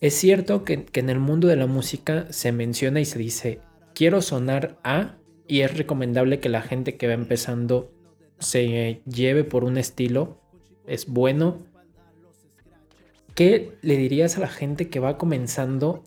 Es 0.00 0.14
cierto 0.14 0.64
que, 0.64 0.84
que 0.84 1.00
en 1.00 1.10
el 1.10 1.20
mundo 1.20 1.48
de 1.48 1.56
la 1.56 1.66
música 1.66 2.26
se 2.30 2.52
menciona 2.52 3.00
y 3.00 3.04
se 3.04 3.18
dice, 3.18 3.60
quiero 3.94 4.22
sonar 4.22 4.78
a, 4.82 5.16
y 5.46 5.60
es 5.60 5.76
recomendable 5.76 6.40
que 6.40 6.48
la 6.48 6.62
gente 6.62 6.96
que 6.96 7.06
va 7.06 7.12
empezando 7.14 7.92
se 8.38 9.00
lleve 9.06 9.44
por 9.44 9.64
un 9.64 9.78
estilo, 9.78 10.40
es 10.86 11.06
bueno. 11.06 11.58
¿Qué 13.34 13.78
le 13.82 13.96
dirías 13.96 14.36
a 14.36 14.40
la 14.40 14.48
gente 14.48 14.88
que 14.88 15.00
va 15.00 15.16
comenzando 15.18 16.04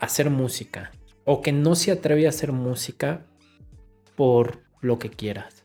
a 0.00 0.06
hacer 0.06 0.30
música? 0.30 0.92
O 1.24 1.42
que 1.42 1.52
no 1.52 1.74
se 1.74 1.90
atreve 1.90 2.26
a 2.26 2.30
hacer 2.30 2.52
música 2.52 3.26
por 4.16 4.60
lo 4.80 4.98
que 4.98 5.10
quieras. 5.10 5.64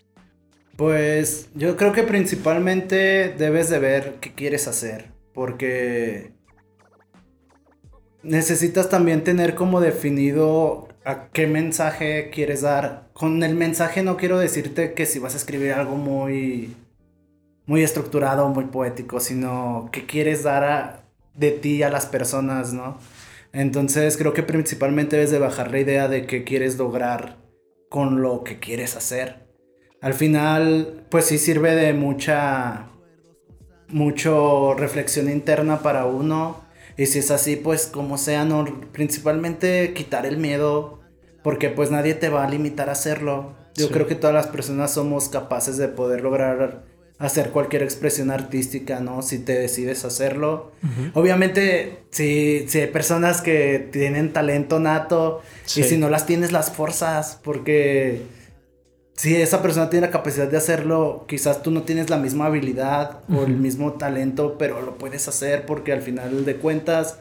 Pues 0.75 1.49
yo 1.53 1.77
creo 1.77 1.93
que 1.93 2.03
principalmente 2.03 3.33
debes 3.37 3.69
de 3.69 3.79
ver 3.79 4.15
qué 4.19 4.33
quieres 4.33 4.67
hacer, 4.67 5.11
porque 5.33 6.33
necesitas 8.23 8.89
también 8.89 9.23
tener 9.23 9.53
como 9.55 9.81
definido 9.81 10.87
a 11.05 11.29
qué 11.29 11.45
mensaje 11.47 12.29
quieres 12.31 12.61
dar. 12.61 13.09
Con 13.13 13.43
el 13.43 13.55
mensaje 13.55 14.01
no 14.01 14.17
quiero 14.17 14.39
decirte 14.39 14.93
que 14.93 15.05
si 15.05 15.19
vas 15.19 15.35
a 15.35 15.37
escribir 15.37 15.73
algo 15.73 15.95
muy 15.95 16.75
muy 17.65 17.81
estructurado, 17.81 18.49
muy 18.49 18.65
poético, 18.65 19.19
sino 19.21 19.89
que 19.91 20.05
quieres 20.05 20.43
dar 20.43 20.63
a- 20.65 21.02
de 21.35 21.51
ti 21.51 21.83
a 21.83 21.89
las 21.89 22.05
personas, 22.05 22.73
¿no? 22.73 22.97
Entonces 23.51 24.17
creo 24.17 24.33
que 24.33 24.43
principalmente 24.43 25.15
debes 25.15 25.31
de 25.31 25.39
bajar 25.39 25.71
la 25.71 25.79
idea 25.79 26.07
de 26.07 26.25
qué 26.25 26.43
quieres 26.43 26.77
lograr 26.77 27.37
con 27.89 28.21
lo 28.21 28.43
que 28.43 28.59
quieres 28.59 28.95
hacer. 28.95 29.47
Al 30.01 30.13
final, 30.13 31.05
pues 31.09 31.25
sí 31.25 31.37
sirve 31.37 31.75
de 31.75 31.93
mucha, 31.93 32.89
mucho 33.89 34.73
reflexión 34.73 35.29
interna 35.29 35.81
para 35.81 36.05
uno. 36.05 36.61
Y 36.97 37.05
si 37.07 37.19
es 37.19 37.31
así, 37.31 37.55
pues 37.55 37.87
como 37.87 38.17
sea, 38.17 38.45
no, 38.45 38.65
principalmente 38.91 39.93
quitar 39.93 40.25
el 40.25 40.37
miedo, 40.37 40.99
porque 41.43 41.69
pues 41.69 41.89
nadie 41.91 42.13
te 42.13 42.29
va 42.29 42.43
a 42.43 42.49
limitar 42.49 42.89
a 42.89 42.93
hacerlo. 42.93 43.55
Yo 43.75 43.87
Sí. 43.87 43.93
creo 43.93 44.07
que 44.07 44.15
todas 44.15 44.35
las 44.35 44.47
personas 44.47 44.93
somos 44.93 45.29
capaces 45.29 45.77
de 45.77 45.87
poder 45.87 46.21
lograr 46.21 46.83
hacer 47.23 47.49
cualquier 47.51 47.83
expresión 47.83 48.31
artística, 48.31 48.99
¿no? 48.99 49.21
Si 49.21 49.39
te 49.39 49.57
decides 49.57 50.03
hacerlo. 50.05 50.71
Obviamente, 51.13 52.03
si, 52.09 52.65
si 52.67 52.79
hay 52.81 52.87
personas 52.87 53.41
que 53.41 53.87
tienen 53.91 54.33
talento 54.33 54.79
nato 54.79 55.41
Sí. 55.65 55.81
y 55.81 55.83
si 55.83 55.97
no 55.97 56.09
las 56.09 56.25
tienes, 56.25 56.51
las 56.51 56.71
forzas, 56.71 57.39
porque 57.43 58.21
si 59.15 59.35
esa 59.35 59.61
persona 59.61 59.89
tiene 59.89 60.07
la 60.07 60.11
capacidad 60.11 60.47
de 60.47 60.57
hacerlo, 60.57 61.25
quizás 61.27 61.63
tú 61.63 61.71
no 61.71 61.83
tienes 61.83 62.09
la 62.09 62.17
misma 62.17 62.47
habilidad 62.47 63.21
o 63.33 63.43
el 63.43 63.55
mismo 63.55 63.93
talento, 63.93 64.57
pero 64.57 64.81
lo 64.81 64.97
puedes 64.97 65.27
hacer 65.27 65.65
porque 65.65 65.93
al 65.93 66.01
final 66.01 66.43
de 66.45 66.55
cuentas 66.57 67.19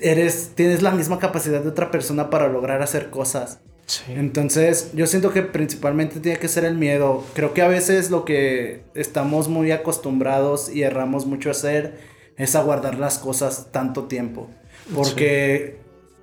eres 0.00 0.52
tienes 0.54 0.82
la 0.82 0.90
misma 0.90 1.18
capacidad 1.18 1.60
de 1.62 1.68
otra 1.68 1.90
persona 1.90 2.30
para 2.30 2.48
lograr 2.48 2.82
hacer 2.82 3.10
cosas. 3.10 3.60
Sí. 3.86 4.04
Entonces, 4.08 4.92
yo 4.94 5.06
siento 5.06 5.32
que 5.32 5.42
principalmente 5.42 6.20
tiene 6.20 6.38
que 6.38 6.48
ser 6.48 6.64
el 6.64 6.76
miedo. 6.76 7.24
Creo 7.34 7.52
que 7.52 7.62
a 7.62 7.68
veces 7.68 8.10
lo 8.10 8.24
que 8.24 8.82
estamos 8.94 9.48
muy 9.48 9.72
acostumbrados 9.72 10.74
y 10.74 10.82
erramos 10.82 11.26
mucho 11.26 11.50
a 11.50 11.52
hacer 11.52 11.98
es 12.36 12.54
a 12.54 12.62
guardar 12.62 12.98
las 12.98 13.18
cosas 13.18 13.70
tanto 13.72 14.04
tiempo. 14.04 14.48
Porque 14.94 15.78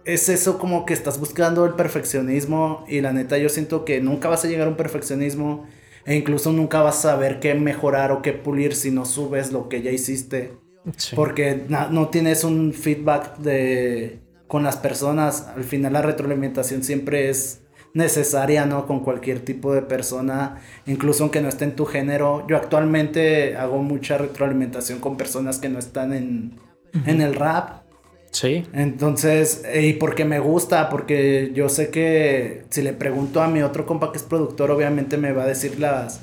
es 0.06 0.30
eso 0.30 0.58
como 0.58 0.86
que 0.86 0.94
estás 0.94 1.20
buscando 1.20 1.66
el 1.66 1.74
perfeccionismo 1.74 2.86
y 2.88 3.02
la 3.02 3.14
neta 3.14 3.38
yo 3.38 3.50
siento 3.50 3.86
que 3.86 4.02
nunca 4.02 4.30
vas 4.30 4.44
a 4.46 4.48
llegar 4.48 4.68
a 4.68 4.72
un 4.72 4.78
perfeccionismo 4.78 5.68
e 6.06 6.16
incluso 6.16 6.52
nunca 6.52 6.82
vas 6.82 7.00
a 7.00 7.12
saber 7.12 7.40
qué 7.40 7.54
mejorar 7.54 8.12
o 8.12 8.22
qué 8.22 8.34
pulir 8.34 8.76
si 8.76 8.92
no 8.92 9.06
subes 9.06 9.52
lo 9.52 9.70
que 9.70 9.82
ya 9.82 9.92
hiciste. 9.92 10.54
Sí. 10.98 11.16
Porque 11.16 11.64
no 11.70 12.10
tienes 12.10 12.44
un 12.44 12.74
feedback 12.74 13.38
de 13.38 14.20
con 14.52 14.64
las 14.64 14.76
personas. 14.76 15.48
Al 15.56 15.64
final 15.64 15.94
la 15.94 16.02
retroalimentación 16.02 16.84
siempre 16.84 17.30
es 17.30 17.62
necesaria, 17.94 18.66
¿no? 18.66 18.86
Con 18.86 19.00
cualquier 19.00 19.40
tipo 19.40 19.74
de 19.74 19.82
persona, 19.82 20.58
incluso 20.86 21.24
aunque 21.24 21.40
no 21.42 21.48
esté 21.48 21.64
en 21.64 21.76
tu 21.78 21.86
género. 21.86 22.46
Yo 22.50 22.58
actualmente 22.58 23.56
hago 23.56 23.78
mucha 23.82 24.18
retroalimentación 24.18 25.00
con 25.00 25.16
personas 25.16 25.58
que 25.60 25.70
no 25.70 25.80
están 25.80 26.12
en, 26.14 26.60
en 27.06 27.22
el 27.22 27.34
rap. 27.36 27.84
Sí. 28.32 28.66
Entonces, 28.74 29.64
eh, 29.66 29.88
y 29.88 29.94
porque 29.94 30.26
me 30.26 30.40
gusta, 30.40 30.90
porque 30.90 31.52
yo 31.54 31.70
sé 31.70 31.90
que 31.90 32.64
si 32.70 32.82
le 32.82 32.92
pregunto 32.92 33.42
a 33.42 33.48
mi 33.48 33.62
otro 33.62 33.86
compa 33.86 34.12
que 34.12 34.18
es 34.18 34.24
productor, 34.24 34.70
obviamente 34.72 35.16
me 35.18 35.32
va 35.32 35.44
a 35.44 35.48
decir 35.48 35.80
las, 35.80 36.20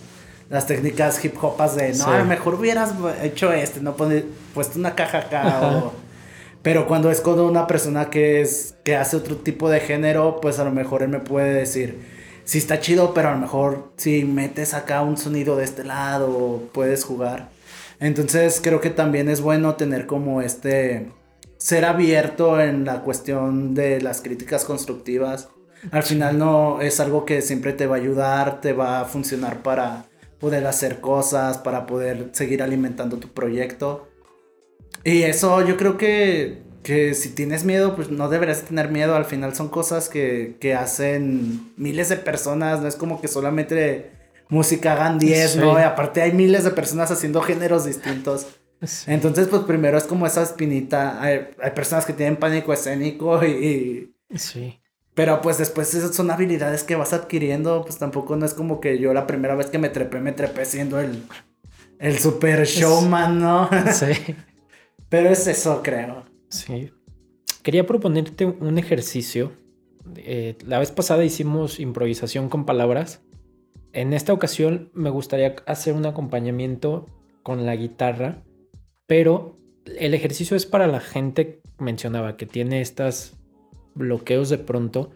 las 0.50 0.66
técnicas 0.66 1.22
hip 1.24 1.34
hopas 1.42 1.76
de, 1.76 1.88
no, 1.90 1.94
Sí. 1.94 2.10
a 2.10 2.18
lo 2.18 2.24
mejor 2.26 2.54
hubieras 2.56 2.92
hecho 3.22 3.52
este, 3.54 3.80
no 3.80 3.94
pone- 3.96 4.24
puesto 4.54 4.78
una 4.78 4.94
caja 4.94 5.18
acá 5.18 5.60
o... 5.62 5.92
Pero 6.62 6.86
cuando 6.86 7.10
es 7.10 7.20
con 7.20 7.38
una 7.40 7.66
persona 7.66 8.10
que 8.10 8.40
es 8.40 8.76
que 8.84 8.96
hace 8.96 9.16
otro 9.16 9.36
tipo 9.36 9.70
de 9.70 9.80
género, 9.80 10.40
pues 10.40 10.58
a 10.58 10.64
lo 10.64 10.72
mejor 10.72 11.02
él 11.02 11.08
me 11.08 11.20
puede 11.20 11.52
decir, 11.52 11.98
sí 12.44 12.58
está 12.58 12.80
chido, 12.80 13.14
pero 13.14 13.28
a 13.28 13.32
lo 13.32 13.38
mejor 13.38 13.92
si 13.96 14.24
metes 14.24 14.74
acá 14.74 15.02
un 15.02 15.16
sonido 15.16 15.56
de 15.56 15.64
este 15.64 15.84
lado, 15.84 16.62
puedes 16.72 17.04
jugar. 17.04 17.50
Entonces 18.00 18.60
creo 18.62 18.80
que 18.80 18.90
también 18.90 19.28
es 19.28 19.40
bueno 19.40 19.76
tener 19.76 20.06
como 20.06 20.40
este 20.42 21.12
ser 21.58 21.84
abierto 21.84 22.60
en 22.60 22.84
la 22.84 23.02
cuestión 23.02 23.74
de 23.74 24.00
las 24.00 24.20
críticas 24.20 24.64
constructivas. 24.64 25.48
Al 25.90 26.02
final 26.02 26.38
no 26.38 26.80
es 26.80 27.00
algo 27.00 27.24
que 27.24 27.42
siempre 27.42 27.72
te 27.72 27.86
va 27.86 27.96
a 27.96 27.98
ayudar, 27.98 28.60
te 28.60 28.72
va 28.72 29.00
a 29.00 29.04
funcionar 29.04 29.62
para 29.62 30.06
poder 30.40 30.66
hacer 30.66 31.00
cosas, 31.00 31.58
para 31.58 31.86
poder 31.86 32.30
seguir 32.32 32.62
alimentando 32.62 33.18
tu 33.18 33.28
proyecto. 33.28 34.08
Y 35.04 35.22
eso 35.22 35.64
yo 35.66 35.76
creo 35.76 35.96
que, 35.96 36.62
que 36.82 37.14
si 37.14 37.30
tienes 37.30 37.64
miedo, 37.64 37.94
pues 37.96 38.10
no 38.10 38.28
deberías 38.28 38.62
tener 38.62 38.90
miedo. 38.90 39.14
Al 39.14 39.24
final 39.24 39.54
son 39.54 39.68
cosas 39.68 40.08
que, 40.08 40.56
que 40.60 40.74
hacen 40.74 41.72
miles 41.76 42.08
de 42.08 42.16
personas. 42.16 42.80
No 42.80 42.88
es 42.88 42.96
como 42.96 43.20
que 43.20 43.28
solamente 43.28 44.10
música 44.48 44.92
hagan 44.94 45.18
10, 45.18 45.50
Sí. 45.52 45.58
¿no? 45.58 45.78
Y 45.78 45.82
aparte 45.82 46.22
hay 46.22 46.32
miles 46.32 46.64
de 46.64 46.70
personas 46.70 47.10
haciendo 47.10 47.40
géneros 47.42 47.84
distintos. 47.84 48.46
Sí. 48.82 49.10
Entonces, 49.10 49.48
pues 49.48 49.62
primero 49.62 49.98
es 49.98 50.04
como 50.04 50.26
esa 50.26 50.42
espinita. 50.42 51.20
Hay, 51.22 51.48
hay 51.62 51.70
personas 51.72 52.04
que 52.04 52.12
tienen 52.12 52.36
pánico 52.36 52.72
escénico 52.72 53.44
y, 53.44 53.50
y- 53.50 54.14
Sí. 54.36 54.80
Pero 55.14 55.40
pues 55.40 55.58
después 55.58 55.92
esas 55.94 56.14
son 56.14 56.30
habilidades 56.30 56.84
que 56.84 56.94
vas 56.94 57.12
adquiriendo. 57.12 57.82
Pues 57.82 57.98
tampoco 57.98 58.36
no 58.36 58.46
es 58.46 58.54
como 58.54 58.80
que 58.80 58.98
yo 59.00 59.12
la 59.12 59.26
primera 59.26 59.56
vez 59.56 59.66
que 59.66 59.78
me 59.78 59.88
trepé, 59.88 60.20
me 60.20 60.30
trepé 60.32 60.64
siendo 60.64 61.00
el, 61.00 61.24
el 61.98 62.18
super 62.20 62.64
showman, 62.64 63.40
¿no? 63.40 63.68
Sí. 63.92 64.12
Pero 65.08 65.30
es 65.30 65.46
eso, 65.46 65.82
creo. 65.82 66.24
Sí. 66.48 66.90
Quería 67.62 67.86
proponerte 67.86 68.46
un 68.46 68.78
ejercicio. 68.78 69.52
Eh, 70.16 70.56
la 70.66 70.78
vez 70.78 70.90
pasada 70.90 71.24
hicimos 71.24 71.80
improvisación 71.80 72.48
con 72.48 72.64
palabras. 72.64 73.22
En 73.92 74.12
esta 74.12 74.32
ocasión 74.32 74.90
me 74.94 75.10
gustaría 75.10 75.56
hacer 75.66 75.94
un 75.94 76.06
acompañamiento 76.06 77.06
con 77.42 77.64
la 77.64 77.74
guitarra, 77.76 78.42
pero 79.06 79.58
el 79.98 80.14
ejercicio 80.14 80.56
es 80.56 80.66
para 80.66 80.86
la 80.86 81.00
gente, 81.00 81.62
mencionaba, 81.78 82.36
que 82.36 82.46
tiene 82.46 82.80
estos 82.80 83.36
bloqueos 83.94 84.50
de 84.50 84.58
pronto. 84.58 85.10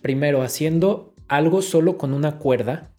Primero, 0.00 0.42
haciendo 0.42 1.14
algo 1.26 1.62
solo 1.62 1.98
con 1.98 2.12
una 2.12 2.38
cuerda, 2.38 2.92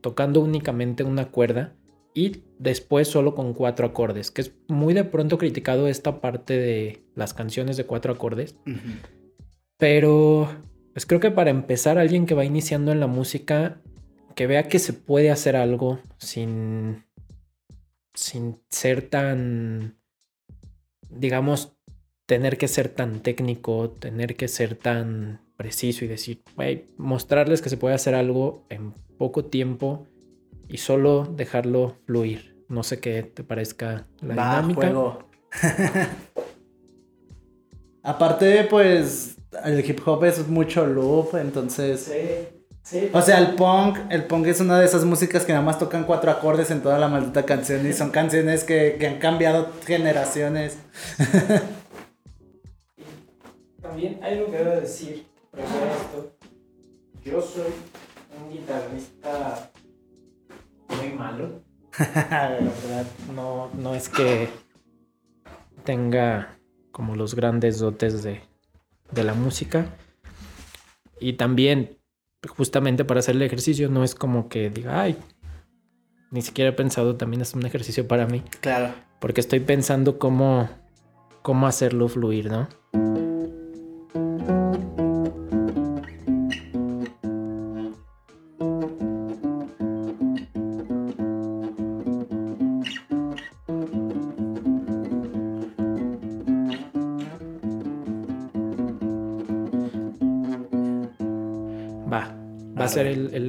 tocando 0.00 0.40
únicamente 0.40 1.04
una 1.04 1.30
cuerda, 1.30 1.74
y 2.14 2.42
después 2.58 3.08
solo 3.08 3.34
con 3.34 3.54
cuatro 3.54 3.86
acordes, 3.86 4.30
que 4.30 4.42
es 4.42 4.52
muy 4.68 4.94
de 4.94 5.04
pronto 5.04 5.38
criticado 5.38 5.88
esta 5.88 6.20
parte 6.20 6.58
de 6.58 7.02
las 7.14 7.34
canciones 7.34 7.76
de 7.76 7.84
cuatro 7.84 8.12
acordes. 8.12 8.56
Pero 9.78 10.48
pues 10.92 11.06
creo 11.06 11.20
que 11.20 11.30
para 11.30 11.50
empezar, 11.50 11.98
alguien 11.98 12.26
que 12.26 12.34
va 12.34 12.44
iniciando 12.44 12.92
en 12.92 13.00
la 13.00 13.06
música, 13.06 13.80
que 14.34 14.46
vea 14.46 14.68
que 14.68 14.78
se 14.78 14.92
puede 14.92 15.30
hacer 15.30 15.56
algo 15.56 16.00
sin, 16.18 17.04
sin 18.14 18.60
ser 18.68 19.08
tan, 19.08 19.98
digamos, 21.08 21.76
tener 22.26 22.58
que 22.58 22.68
ser 22.68 22.88
tan 22.88 23.20
técnico, 23.20 23.90
tener 23.90 24.36
que 24.36 24.48
ser 24.48 24.76
tan 24.76 25.40
preciso 25.56 26.04
y 26.04 26.08
decir, 26.08 26.42
"Güey", 26.56 26.86
mostrarles 26.98 27.62
que 27.62 27.70
se 27.70 27.76
puede 27.76 27.94
hacer 27.94 28.14
algo 28.14 28.66
en 28.68 28.92
poco 29.18 29.46
tiempo 29.46 30.06
y 30.72 30.78
solo 30.78 31.24
dejarlo 31.36 31.96
fluir. 32.06 32.56
No 32.68 32.82
sé 32.82 32.98
qué 32.98 33.22
te 33.22 33.44
parezca 33.44 34.06
la 34.22 34.34
Va, 34.34 34.50
dinámica. 34.56 34.80
juego. 34.80 35.28
Aparte, 38.02 38.64
pues, 38.64 39.36
el 39.64 39.88
hip 39.88 40.00
hop 40.06 40.24
es 40.24 40.48
mucho 40.48 40.86
loop, 40.86 41.36
entonces... 41.36 42.10
O 43.12 43.22
sea, 43.22 43.38
el 43.38 43.54
punk, 43.54 43.98
el 44.10 44.24
punk 44.24 44.46
es 44.46 44.60
una 44.60 44.80
de 44.80 44.86
esas 44.86 45.04
músicas 45.04 45.44
que 45.44 45.52
nada 45.52 45.64
más 45.64 45.78
tocan 45.78 46.04
cuatro 46.04 46.30
acordes 46.32 46.70
en 46.70 46.82
toda 46.82 46.98
la 46.98 47.06
maldita 47.06 47.44
canción 47.44 47.86
y 47.86 47.92
son 47.92 48.10
canciones 48.10 48.64
que, 48.64 48.96
que 48.98 49.06
han 49.06 49.18
cambiado 49.18 49.68
generaciones. 49.86 50.78
También 53.82 54.18
hay 54.22 54.38
algo 54.38 54.50
que 54.50 54.56
debo 54.56 54.80
decir 54.80 55.26
previo 55.50 55.68
a 55.68 55.96
esto. 55.96 56.32
Yo 57.22 57.40
soy 57.40 57.72
un 58.42 58.52
guitarrista 58.52 59.70
muy 61.02 61.18
malo. 61.18 61.62
La 61.98 62.48
verdad, 62.48 63.06
no, 63.34 63.70
no 63.74 63.94
es 63.94 64.08
que 64.08 64.48
tenga 65.84 66.58
como 66.90 67.16
los 67.16 67.34
grandes 67.34 67.78
dotes 67.78 68.22
de, 68.22 68.40
de 69.10 69.24
la 69.24 69.34
música. 69.34 69.86
Y 71.20 71.34
también, 71.34 71.98
justamente 72.56 73.04
para 73.04 73.20
hacer 73.20 73.36
el 73.36 73.42
ejercicio, 73.42 73.88
no 73.88 74.04
es 74.04 74.14
como 74.14 74.48
que 74.48 74.70
diga, 74.70 75.00
ay, 75.00 75.16
ni 76.30 76.42
siquiera 76.42 76.70
he 76.70 76.74
pensado, 76.74 77.16
también 77.16 77.42
es 77.42 77.54
un 77.54 77.64
ejercicio 77.66 78.08
para 78.08 78.26
mí. 78.26 78.42
Claro. 78.60 78.94
Porque 79.20 79.40
estoy 79.40 79.60
pensando 79.60 80.18
cómo, 80.18 80.68
cómo 81.42 81.66
hacerlo 81.66 82.08
fluir, 82.08 82.50
¿no? 82.50 82.68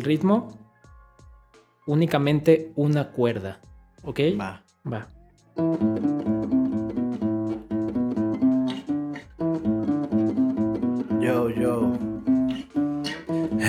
El, 0.03 0.05
ritmo 0.05 0.49
únicamente 1.85 2.71
una 2.75 3.11
cuerda, 3.11 3.59
¿ok? 4.03 4.19
Va. 4.39 4.63
Va. 4.85 5.07
Yo, 11.21 11.49
yo. 11.49 12.02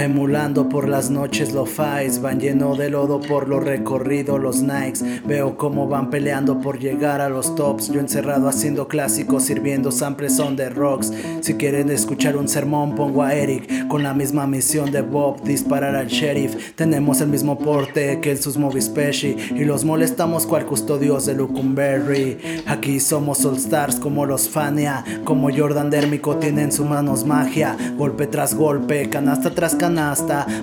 Emulando 0.00 0.68
por 0.68 0.88
las 0.88 1.08
noches 1.08 1.52
lo 1.52 1.66
fais, 1.66 2.20
van 2.20 2.40
lleno 2.40 2.74
de 2.74 2.90
lodo 2.90 3.20
por 3.20 3.48
lo 3.48 3.60
recorrido 3.60 4.38
los 4.38 4.60
Nikes. 4.60 5.04
Veo 5.24 5.56
cómo 5.56 5.86
van 5.86 6.10
peleando 6.10 6.60
por 6.60 6.80
llegar 6.80 7.20
a 7.20 7.28
los 7.28 7.54
tops. 7.54 7.92
Yo 7.92 8.00
encerrado 8.00 8.48
haciendo 8.48 8.88
clásicos, 8.88 9.44
sirviendo 9.44 9.92
samples 9.92 10.40
on 10.40 10.56
the 10.56 10.68
rocks. 10.68 11.12
Si 11.42 11.54
quieren 11.54 11.90
escuchar 11.90 12.36
un 12.36 12.48
sermón, 12.48 12.96
pongo 12.96 13.22
a 13.22 13.34
Eric 13.34 13.86
con 13.86 14.02
la 14.02 14.14
misma 14.14 14.48
misión 14.48 14.90
de 14.90 15.02
Bob, 15.02 15.44
disparar 15.44 15.94
al 15.94 16.08
sheriff. 16.08 16.74
Tenemos 16.74 17.20
el 17.20 17.28
mismo 17.28 17.56
porte 17.56 18.18
que 18.20 18.32
el 18.32 18.38
sus 18.38 18.58
movies 18.58 18.88
Pesci 18.88 19.36
y 19.54 19.64
los 19.64 19.84
molestamos 19.84 20.44
cual 20.44 20.66
custodios 20.66 21.24
de 21.24 21.34
Lucumberry. 21.34 22.62
Aquí 22.66 22.98
somos 22.98 23.44
All 23.44 23.58
Stars 23.58 23.94
como 24.00 24.26
los 24.26 24.48
Fania, 24.48 25.04
como 25.22 25.56
Jordan 25.56 25.88
Dérmico 25.88 26.36
tienen 26.38 26.72
sus 26.72 26.86
manos 26.86 27.24
magia, 27.24 27.76
golpe 27.96 28.26
tras 28.26 28.56
golpe, 28.56 29.08
canasta 29.08 29.54
tras 29.54 29.76
canasta. 29.76 29.83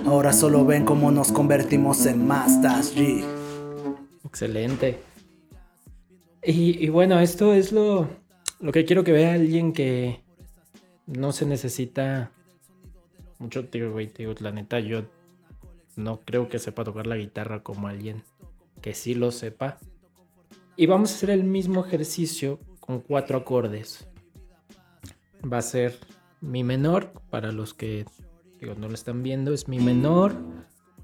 Ahora 0.04 0.32
solo 0.32 0.64
ven 0.64 0.84
cómo 0.84 1.12
nos 1.12 1.30
convertimos 1.30 2.06
en 2.06 2.26
mastas. 2.26 2.96
G. 2.96 3.24
Excelente. 4.24 4.98
Y, 6.42 6.84
y 6.84 6.88
bueno, 6.88 7.20
esto 7.20 7.54
es 7.54 7.70
lo, 7.70 8.08
lo 8.58 8.72
que 8.72 8.84
quiero 8.84 9.04
que 9.04 9.12
vea 9.12 9.34
alguien 9.34 9.72
que 9.72 10.24
no 11.06 11.30
se 11.30 11.46
necesita 11.46 12.32
mucho, 13.38 13.68
tío, 13.68 13.92
güey, 13.92 14.08
tío, 14.08 14.34
la 14.40 14.50
neta, 14.50 14.80
yo 14.80 15.04
no 15.94 16.20
creo 16.24 16.48
que 16.48 16.58
sepa 16.58 16.82
tocar 16.82 17.06
la 17.06 17.16
guitarra 17.16 17.62
como 17.62 17.86
alguien 17.86 18.24
que 18.80 18.92
sí 18.92 19.14
lo 19.14 19.30
sepa. 19.30 19.78
Y 20.76 20.86
vamos 20.86 21.12
a 21.12 21.14
hacer 21.14 21.30
el 21.30 21.44
mismo 21.44 21.84
ejercicio 21.84 22.58
con 22.80 23.00
cuatro 23.00 23.38
acordes. 23.38 24.08
Va 25.44 25.58
a 25.58 25.62
ser 25.62 25.96
mi 26.40 26.64
menor, 26.64 27.12
para 27.30 27.52
los 27.52 27.72
que 27.72 28.04
digo, 28.62 28.76
no 28.76 28.88
lo 28.88 28.94
están 28.94 29.22
viendo, 29.24 29.52
es 29.52 29.66
mi 29.66 29.80
menor, 29.80 30.34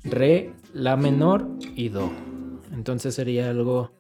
re, 0.05 0.55
la 0.73 0.97
menor 0.97 1.49
y 1.75 1.89
do. 1.89 2.11
Entonces 2.73 3.15
sería 3.17 3.51
algo... 3.51 3.91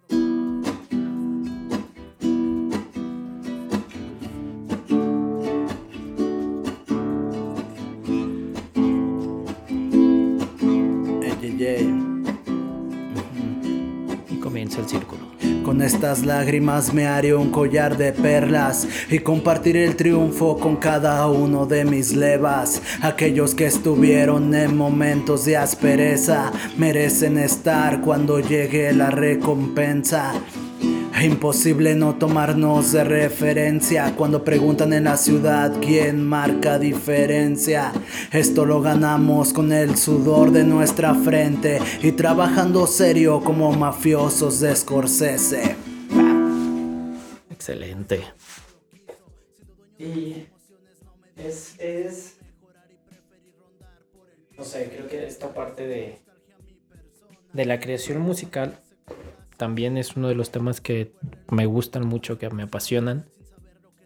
estas 15.99 16.25
lágrimas 16.25 16.95
me 16.95 17.09
haré 17.09 17.35
un 17.35 17.51
collar 17.51 17.97
de 17.97 18.13
perlas 18.13 18.87
y 19.11 19.19
compartiré 19.19 19.85
el 19.85 19.97
triunfo 19.97 20.57
con 20.57 20.77
cada 20.77 21.27
uno 21.27 21.67
de 21.67 21.85
mis 21.85 22.15
levas. 22.15 22.81
Aquellos 23.03 23.53
que 23.57 23.67
estuvieron 23.67 24.55
en 24.55 24.77
momentos 24.77 25.45
de 25.45 25.57
aspereza 25.57 26.53
merecen 26.77 27.37
estar 27.37 28.01
cuando 28.01 28.39
llegue 28.39 28.93
la 28.93 29.11
recompensa. 29.11 30.35
Imposible 31.21 31.97
no 31.97 32.15
tomarnos 32.15 32.93
de 32.93 33.03
referencia 33.03 34.15
cuando 34.17 34.45
preguntan 34.45 34.93
en 34.93 35.03
la 35.03 35.17
ciudad 35.17 35.73
quién 35.81 36.25
marca 36.25 36.79
diferencia. 36.79 37.91
Esto 38.31 38.65
lo 38.65 38.81
ganamos 38.81 39.53
con 39.53 39.73
el 39.73 39.97
sudor 39.97 40.53
de 40.53 40.63
nuestra 40.63 41.17
frente 41.17 41.81
y 42.05 42.13
trabajando 42.13 42.87
serio 42.87 43.41
como 43.41 43.73
mafiosos 43.73 44.61
de 44.61 44.77
Scorsese. 44.77 45.88
Excelente. 47.69 48.25
Y 49.99 50.47
es, 51.37 51.75
es... 51.79 52.37
No 54.57 54.65
sé, 54.65 54.91
creo 54.93 55.07
que 55.07 55.27
esta 55.27 55.53
parte 55.53 55.87
de, 55.87 56.19
de 57.53 57.65
la 57.67 57.79
creación 57.79 58.21
musical 58.21 58.81
también 59.59 59.99
es 59.99 60.17
uno 60.17 60.29
de 60.29 60.35
los 60.35 60.51
temas 60.51 60.81
que 60.81 61.13
me 61.51 61.67
gustan 61.67 62.07
mucho, 62.07 62.39
que 62.39 62.49
me 62.51 62.63
apasionan. 62.63 63.27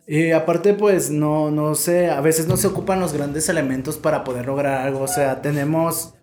Y 0.08 0.32
aparte, 0.32 0.74
pues, 0.74 1.10
no, 1.10 1.50
no 1.52 1.74
sé, 1.76 2.10
a 2.10 2.20
veces 2.20 2.48
no 2.48 2.56
se 2.56 2.66
ocupan 2.66 2.98
los 3.00 3.12
grandes 3.12 3.48
elementos 3.48 3.96
para 3.96 4.24
poder 4.24 4.46
lograr 4.46 4.84
algo. 4.86 5.02
O 5.02 5.08
sea, 5.08 5.40
tenemos, 5.40 6.14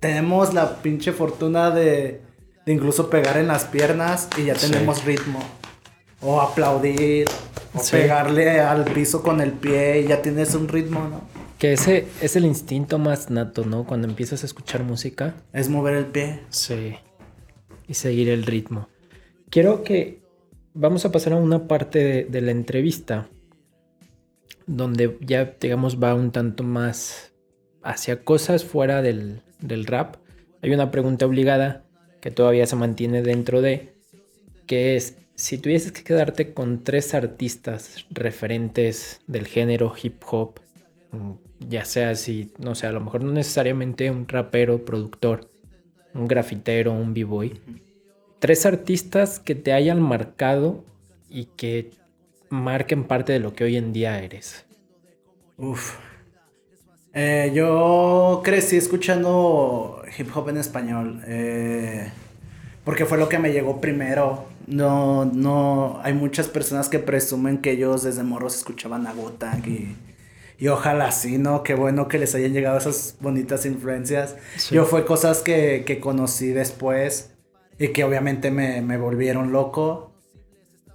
tenemos 0.00 0.54
la 0.54 0.80
pinche 0.82 1.12
fortuna 1.12 1.70
de, 1.70 2.22
de 2.64 2.72
incluso 2.72 3.10
pegar 3.10 3.36
en 3.36 3.46
las 3.48 3.64
piernas 3.64 4.28
y 4.38 4.46
ya 4.46 4.54
tenemos 4.54 4.98
Sí. 5.00 5.06
ritmo. 5.06 5.40
O 6.22 6.40
aplaudir, 6.40 7.26
o 7.74 7.78
Sí. 7.80 7.92
pegarle 7.96 8.60
al 8.60 8.84
piso 8.84 9.22
con 9.22 9.40
el 9.40 9.52
pie 9.52 10.00
y 10.02 10.08
ya 10.08 10.22
tienes 10.22 10.54
un 10.54 10.68
ritmo, 10.68 11.00
¿no? 11.08 11.20
Que 11.58 11.72
ese 11.74 12.06
es 12.20 12.36
el 12.36 12.44
instinto 12.44 12.98
más 12.98 13.30
nato, 13.30 13.64
¿no? 13.64 13.84
Cuando 13.84 14.08
empiezas 14.08 14.42
a 14.42 14.46
escuchar 14.46 14.82
música. 14.84 15.34
Es 15.52 15.68
mover 15.68 15.94
el 15.94 16.06
pie. 16.06 16.40
Sí. 16.50 16.94
Y 17.86 17.94
seguir 17.94 18.28
el 18.28 18.44
ritmo. 18.44 18.88
Quiero 19.50 19.82
que 19.84 20.22
vamos 20.74 21.04
a 21.04 21.12
pasar 21.12 21.34
a 21.34 21.36
una 21.36 21.68
parte 21.68 21.98
de, 21.98 22.24
de 22.24 22.40
la 22.40 22.50
entrevista 22.50 23.28
donde 24.66 25.18
ya, 25.20 25.56
digamos, 25.60 26.02
va 26.02 26.14
un 26.14 26.30
tanto 26.32 26.62
más 26.64 27.32
hacia 27.82 28.24
cosas 28.24 28.64
fuera 28.64 29.02
del, 29.02 29.42
del 29.60 29.86
rap. 29.86 30.16
Hay 30.62 30.72
una 30.72 30.90
pregunta 30.90 31.26
obligada 31.26 31.84
que 32.20 32.30
todavía 32.30 32.66
se 32.66 32.76
mantiene 32.76 33.22
dentro 33.22 33.60
de, 33.60 33.94
que 34.66 34.96
es, 34.96 35.16
si 35.34 35.58
tuvieses 35.58 35.92
que 35.92 36.04
quedarte 36.04 36.54
con 36.54 36.84
tres 36.84 37.14
artistas 37.14 38.06
referentes 38.10 39.20
del 39.26 39.46
género 39.46 39.92
hip 40.00 40.22
hop, 40.30 40.60
mm, 41.12 41.32
ya 41.68 41.84
sea 41.84 42.14
si, 42.14 42.52
no 42.58 42.74
sé, 42.74 42.86
a 42.86 42.92
lo 42.92 43.00
mejor 43.00 43.24
no 43.24 43.32
necesariamente 43.32 44.10
un 44.10 44.28
rapero, 44.28 44.84
productor, 44.84 45.50
un 46.14 46.28
grafitero, 46.28 46.92
un 46.92 47.14
b-boy. 47.14 47.60
Tres 48.38 48.66
artistas 48.66 49.38
que 49.40 49.54
te 49.54 49.72
hayan 49.72 50.00
marcado 50.02 50.84
y 51.28 51.46
que 51.56 51.92
marquen 52.50 53.04
parte 53.04 53.32
de 53.32 53.40
lo 53.40 53.54
que 53.54 53.64
hoy 53.64 53.76
en 53.76 53.92
día 53.92 54.20
eres. 54.22 54.66
Uf. 55.56 55.98
Eh, 57.14 57.52
yo 57.54 58.40
crecí 58.44 58.76
escuchando 58.76 60.02
hip 60.16 60.28
hop 60.34 60.48
en 60.48 60.56
español. 60.58 61.22
eh, 61.26 62.10
porque 62.84 63.06
fue 63.06 63.18
lo 63.18 63.28
que 63.28 63.38
me 63.38 63.52
llegó 63.52 63.80
primero. 63.80 64.51
No, 64.66 65.24
no. 65.24 66.00
Hay 66.02 66.14
muchas 66.14 66.48
personas 66.48 66.88
que 66.88 66.98
presumen 66.98 67.58
que 67.58 67.72
ellos 67.72 68.02
desde 68.02 68.22
morros 68.22 68.56
escuchaban 68.56 69.06
a 69.06 69.12
Wu-Tang 69.14 69.66
y. 69.66 69.96
Y 70.58 70.68
ojalá 70.68 71.10
sí, 71.10 71.38
¿no? 71.38 71.64
Qué 71.64 71.74
bueno 71.74 72.06
que 72.06 72.20
les 72.20 72.36
hayan 72.36 72.52
llegado 72.52 72.78
esas 72.78 73.16
bonitas 73.20 73.66
influencias. 73.66 74.36
Sí. 74.56 74.76
Yo 74.76 74.84
fue 74.84 75.04
cosas 75.04 75.40
que, 75.40 75.82
que 75.84 75.98
conocí 75.98 76.48
después 76.52 77.32
y 77.80 77.88
que 77.88 78.04
obviamente 78.04 78.52
me, 78.52 78.80
me 78.80 78.96
volvieron 78.96 79.50
loco. 79.50 80.12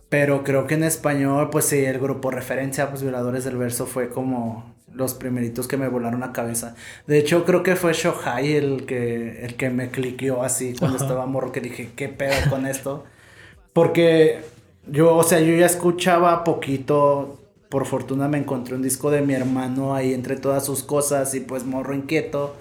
Pero 0.07 0.45
creo 0.45 0.67
que 0.67 0.75
en 0.75 0.83
español, 0.83 1.49
pues 1.49 1.65
sí, 1.65 1.83
el 1.83 1.99
grupo 1.99 2.31
referencia, 2.31 2.89
pues 2.89 3.01
Violadores 3.01 3.43
del 3.43 3.57
Verso 3.57 3.85
fue 3.87 4.07
como 4.07 4.73
los 4.93 5.13
primeritos 5.13 5.67
que 5.67 5.75
me 5.75 5.89
volaron 5.89 6.21
la 6.21 6.31
cabeza. 6.31 6.75
De 7.05 7.17
hecho, 7.19 7.43
creo 7.43 7.61
que 7.61 7.75
fue 7.75 7.91
Shohai 7.91 8.53
el 8.53 8.85
que, 8.85 9.45
el 9.45 9.55
que 9.55 9.69
me 9.69 9.89
cliqueó 9.89 10.43
así 10.43 10.75
cuando 10.79 10.95
Ajá. 10.95 11.05
estaba 11.05 11.25
morro, 11.25 11.51
que 11.51 11.59
dije, 11.59 11.89
¿qué 11.95 12.07
pedo 12.07 12.49
con 12.49 12.65
esto? 12.65 13.03
Porque 13.77 14.39
yo, 14.87 15.15
o 15.15 15.21
sea, 15.21 15.39
yo 15.39 15.55
ya 15.55 15.67
escuchaba 15.67 16.43
poquito. 16.43 17.37
Por 17.69 17.85
fortuna 17.85 18.27
me 18.27 18.39
encontré 18.39 18.73
un 18.73 18.81
disco 18.81 19.11
de 19.11 19.21
mi 19.21 19.35
hermano 19.35 19.93
ahí 19.93 20.15
entre 20.15 20.35
todas 20.35 20.65
sus 20.65 20.81
cosas 20.81 21.35
y 21.35 21.41
pues 21.41 21.63
morro 21.63 21.93
inquieto. 21.93 22.55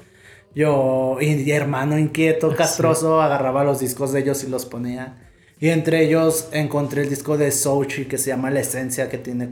Yo, 0.55 1.17
y, 1.19 1.29
y 1.41 1.51
hermano 1.53 1.99
inquieto, 1.99 2.55
castroso, 2.55 3.23
agarraba 3.23 3.65
los 3.65 3.81
discos 3.81 4.13
de 4.13 4.21
ellos 4.21 4.45
y 4.45 4.49
los 4.51 4.67
ponía. 4.67 5.31
Y 5.59 5.71
entre 5.71 6.05
ellos 6.05 6.51
encontré 6.53 7.01
el 7.01 7.09
disco 7.09 7.39
de 7.39 7.51
Sochi 7.51 8.05
que 8.05 8.19
se 8.19 8.29
llama 8.29 8.51
La 8.51 8.61
Esencia, 8.61 9.09
que 9.09 9.17
tiene 9.17 9.49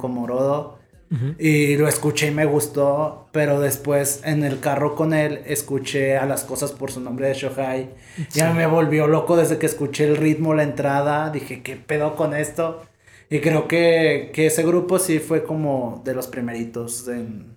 Y 1.39 1.77
lo 1.77 1.87
escuché 1.89 2.29
y 2.29 2.31
me 2.31 2.45
gustó, 2.45 3.29
pero 3.33 3.61
después 3.61 4.21
en 4.25 4.43
el 4.43 4.61
carro 4.61 4.95
con 4.95 5.13
él 5.15 5.43
escuché 5.47 6.17
a 6.17 6.27
las 6.27 6.45
cosas 6.45 6.73
por 6.73 6.91
su 6.91 7.01
nombre 7.01 7.29
de 7.29 7.35
Shohai. 7.35 7.91
Ya 8.33 8.53
me 8.53 8.67
volvió 8.67 9.07
loco 9.07 9.37
desde 9.37 9.59
que 9.59 9.67
escuché 9.67 10.05
el 10.05 10.17
ritmo, 10.17 10.55
la 10.55 10.63
entrada. 10.63 11.31
Dije, 11.31 11.63
¿qué 11.63 11.77
pedo 11.77 12.17
con 12.17 12.35
esto? 12.35 12.83
Y 13.31 13.41
creo 13.41 13.69
que, 13.69 14.31
que 14.35 14.47
ese 14.47 14.63
grupo 14.63 14.99
sí 14.99 15.19
fue 15.19 15.45
como 15.45 16.03
de 16.05 16.15
los 16.15 16.27
primeritos 16.27 17.09
en, 17.09 17.57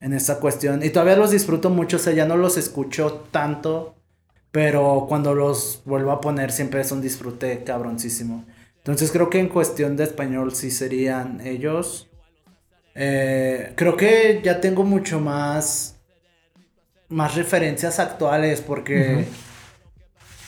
en 0.00 0.12
esa 0.12 0.40
cuestión. 0.40 0.82
Y 0.82 0.90
todavía 0.90 1.16
los 1.16 1.30
disfruto 1.30 1.70
mucho, 1.70 1.96
o 1.96 2.00
sea, 2.00 2.12
ya 2.12 2.26
no 2.26 2.36
los 2.36 2.56
escucho 2.56 3.26
tanto, 3.30 3.94
pero 4.50 5.06
cuando 5.08 5.34
los 5.34 5.82
vuelvo 5.84 6.10
a 6.10 6.20
poner 6.20 6.50
siempre 6.50 6.80
es 6.80 6.90
un 6.92 7.00
disfrute 7.00 7.62
cabroncísimo. 7.64 8.44
Entonces 8.78 9.12
creo 9.12 9.30
que 9.30 9.38
en 9.38 9.48
cuestión 9.48 9.96
de 9.96 10.04
español 10.04 10.54
sí 10.54 10.70
serían 10.70 11.40
ellos. 11.46 12.09
Eh, 12.94 13.72
creo 13.76 13.96
que 13.96 14.40
ya 14.42 14.60
tengo 14.60 14.82
mucho 14.82 15.20
más 15.20 15.96
más 17.08 17.34
referencias 17.36 17.98
actuales 17.98 18.60
porque 18.60 19.24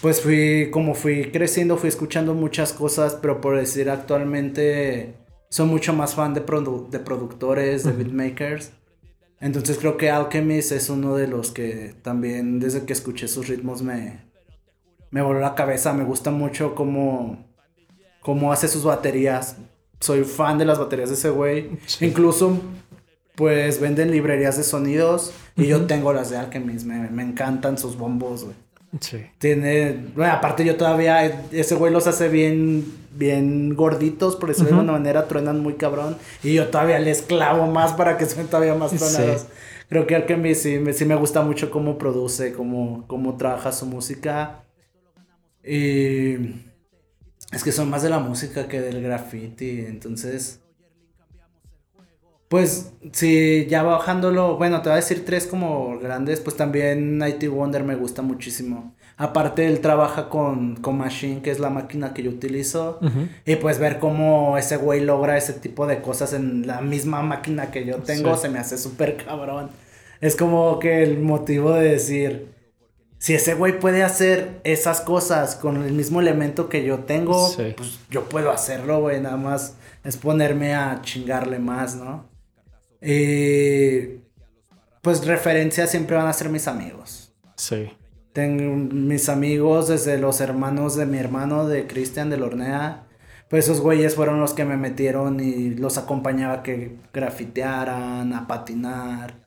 pues 0.00 0.20
fui 0.20 0.68
como 0.72 0.94
fui 0.94 1.30
creciendo 1.30 1.76
fui 1.76 1.88
escuchando 1.88 2.34
muchas 2.34 2.72
cosas 2.72 3.16
pero 3.20 3.40
por 3.40 3.56
decir 3.56 3.90
actualmente 3.90 5.14
soy 5.48 5.66
mucho 5.66 5.92
más 5.92 6.14
fan 6.14 6.34
de, 6.34 6.44
produ- 6.44 6.88
de 6.88 6.98
productores 6.98 7.84
de 7.84 7.92
beatmakers. 7.92 8.72
Entonces 9.40 9.76
creo 9.78 9.96
que 9.96 10.10
Alchemist 10.10 10.72
es 10.72 10.88
uno 10.88 11.16
de 11.16 11.26
los 11.26 11.50
que 11.50 11.94
también 12.02 12.58
desde 12.58 12.84
que 12.84 12.92
escuché 12.92 13.28
sus 13.28 13.48
ritmos 13.48 13.82
me 13.82 14.20
me 15.10 15.20
voló 15.20 15.40
la 15.40 15.54
cabeza. 15.54 15.92
Me 15.92 16.04
gusta 16.04 16.30
mucho 16.30 16.74
cómo 16.74 17.44
cómo 18.20 18.52
hace 18.52 18.66
sus 18.68 18.84
baterías 18.84 19.56
soy 20.02 20.24
fan 20.24 20.58
de 20.58 20.64
las 20.66 20.78
baterías 20.78 21.08
de 21.08 21.14
ese 21.14 21.30
güey 21.30 21.70
incluso 22.00 22.60
pues 23.34 23.80
venden 23.80 24.10
librerías 24.10 24.56
de 24.58 24.62
sonidos 24.64 25.32
y 25.56 25.66
yo 25.66 25.86
tengo 25.86 26.12
las 26.12 26.28
de 26.30 26.36
Alchemist, 26.36 26.84
me, 26.86 27.08
me 27.08 27.22
encantan 27.22 27.78
sus 27.78 27.96
bombos, 27.96 28.44
güey. 28.44 28.56
Sí. 29.00 29.24
Tiene, 29.38 29.96
bueno, 30.14 30.34
aparte 30.34 30.66
yo 30.66 30.76
todavía, 30.76 31.46
ese 31.50 31.74
güey 31.76 31.90
los 31.90 32.06
hace 32.06 32.28
bien, 32.28 32.84
bien 33.16 33.74
gorditos, 33.74 34.36
por 34.36 34.50
decirlo 34.50 34.68
de 34.72 34.76
alguna 34.80 34.92
manera, 34.92 35.28
truenan 35.28 35.60
muy 35.60 35.74
cabrón. 35.76 36.18
Y 36.42 36.52
yo 36.52 36.68
todavía 36.68 36.98
les 36.98 37.22
clavo 37.22 37.66
más 37.68 37.94
para 37.94 38.18
que 38.18 38.26
sean 38.26 38.48
todavía 38.48 38.74
más 38.74 38.90
Sí. 38.90 38.98
tronados. 38.98 39.46
Creo 39.88 40.06
que 40.06 40.14
Alchemist 40.14 40.62
sí, 40.62 40.78
me- 40.78 40.92
sí 40.92 41.06
me 41.06 41.14
gusta 41.14 41.40
mucho 41.40 41.70
cómo 41.70 41.96
produce, 41.96 42.52
cómo, 42.52 43.06
cómo 43.06 43.38
trabaja 43.38 43.72
su 43.72 43.86
música. 43.86 44.62
Y 45.64 46.36
es 47.52 47.62
que 47.64 47.72
son 47.72 47.90
más 47.90 48.02
de 48.02 48.10
la 48.10 48.18
música 48.18 48.66
que 48.68 48.80
del 48.80 49.02
graffiti, 49.02 49.80
entonces... 49.86 50.58
Pues 52.48 52.92
sí, 53.12 53.66
ya 53.70 53.82
bajándolo, 53.82 54.58
bueno, 54.58 54.82
te 54.82 54.90
voy 54.90 54.94
a 54.94 54.96
decir 54.96 55.24
tres 55.24 55.46
como 55.46 55.98
grandes, 55.98 56.40
pues 56.40 56.54
también 56.54 57.16
Nighty 57.16 57.46
Wonder 57.46 57.82
me 57.82 57.94
gusta 57.94 58.20
muchísimo. 58.20 58.94
Aparte 59.16 59.66
él 59.66 59.80
trabaja 59.80 60.28
con, 60.28 60.76
con 60.76 60.98
Machine, 60.98 61.40
que 61.40 61.50
es 61.50 61.60
la 61.60 61.70
máquina 61.70 62.12
que 62.12 62.22
yo 62.22 62.30
utilizo, 62.30 63.00
y 63.46 63.56
pues 63.56 63.78
ver 63.78 63.98
cómo 63.98 64.58
ese 64.58 64.76
güey 64.76 65.00
logra 65.00 65.38
ese 65.38 65.54
tipo 65.54 65.86
de 65.86 66.02
cosas 66.02 66.34
en 66.34 66.66
la 66.66 66.82
misma 66.82 67.22
máquina 67.22 67.70
que 67.70 67.86
yo 67.86 67.96
tengo, 67.98 68.34
Sí. 68.36 68.42
se 68.42 68.48
me 68.50 68.58
hace 68.58 68.76
súper 68.76 69.16
cabrón. 69.24 69.70
Es 70.20 70.36
como 70.36 70.78
que 70.78 71.02
el 71.02 71.20
motivo 71.20 71.72
de 71.72 71.92
decir, 71.92 72.51
si 73.22 73.34
ese 73.34 73.54
güey 73.54 73.78
puede 73.78 74.02
hacer 74.02 74.60
esas 74.64 75.00
cosas 75.00 75.54
con 75.54 75.80
el 75.80 75.92
mismo 75.92 76.20
elemento 76.20 76.68
que 76.68 76.82
yo 76.82 77.04
tengo, 77.04 77.48
Sí. 77.50 77.72
pues 77.76 78.00
yo 78.10 78.28
puedo 78.28 78.50
hacerlo, 78.50 79.00
güey, 79.00 79.20
nada 79.20 79.36
más 79.36 79.76
es 80.02 80.16
ponerme 80.16 80.74
a 80.74 80.98
chingarle 81.02 81.60
más, 81.60 81.94
¿no? 81.94 82.26
Y 83.00 84.18
pues 85.02 85.24
referencias 85.24 85.88
siempre 85.92 86.16
van 86.16 86.26
a 86.26 86.32
ser 86.32 86.48
mis 86.48 86.66
amigos. 86.66 87.32
Sí. 87.54 87.90
Tengo 88.32 88.74
mis 88.92 89.28
amigos, 89.28 89.86
desde 89.86 90.18
los 90.18 90.40
hermanos 90.40 90.96
de 90.96 91.06
mi 91.06 91.18
hermano, 91.18 91.68
de 91.68 91.86
Cristian 91.86 92.28
de 92.28 92.38
Lornea. 92.38 93.04
Pues 93.48 93.66
esos 93.66 93.80
güeyes 93.80 94.16
fueron 94.16 94.40
los 94.40 94.52
que 94.52 94.64
me 94.64 94.76
metieron 94.76 95.38
y 95.38 95.70
los 95.76 95.96
acompañaba 95.96 96.54
a 96.54 96.62
que 96.64 96.96
grafitearan, 97.14 98.32
a 98.32 98.48
patinar. 98.48 99.41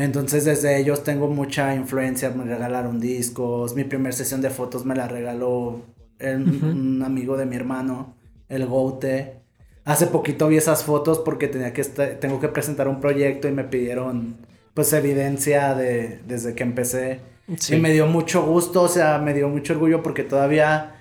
Entonces 0.00 0.46
desde 0.46 0.78
ellos 0.78 1.04
tengo 1.04 1.28
mucha 1.28 1.74
influencia, 1.74 2.30
me 2.30 2.44
regalaron 2.44 3.00
discos, 3.00 3.74
mi 3.74 3.84
primera 3.84 4.12
sesión 4.16 4.40
de 4.40 4.48
fotos 4.48 4.86
me 4.86 4.94
la 4.94 5.06
regaló 5.08 5.82
el- 6.18 6.42
un 6.64 7.02
amigo 7.04 7.36
de 7.36 7.44
mi 7.44 7.56
hermano, 7.56 8.14
el 8.48 8.64
Goute. 8.66 9.40
Hace 9.84 10.06
poquito 10.06 10.48
vi 10.48 10.56
esas 10.56 10.84
fotos 10.84 11.18
porque 11.18 11.48
tenía 11.48 11.74
que 11.74 11.84
tengo 11.84 12.40
que 12.40 12.48
presentar 12.48 12.88
un 12.88 12.98
proyecto 13.00 13.46
y 13.46 13.52
me 13.52 13.64
pidieron 13.64 14.36
pues 14.72 14.90
evidencia 14.94 15.74
de 15.74 16.20
desde 16.26 16.54
que 16.54 16.62
empecé. 16.62 17.20
Sí. 17.58 17.74
Y 17.74 17.78
me 17.80 17.92
dio 17.92 18.06
mucho 18.06 18.42
gusto, 18.46 18.82
o 18.82 18.88
sea, 18.88 19.18
me 19.18 19.34
dio 19.34 19.48
mucho 19.48 19.74
orgullo 19.74 20.02
porque 20.02 20.22
todavía 20.22 20.94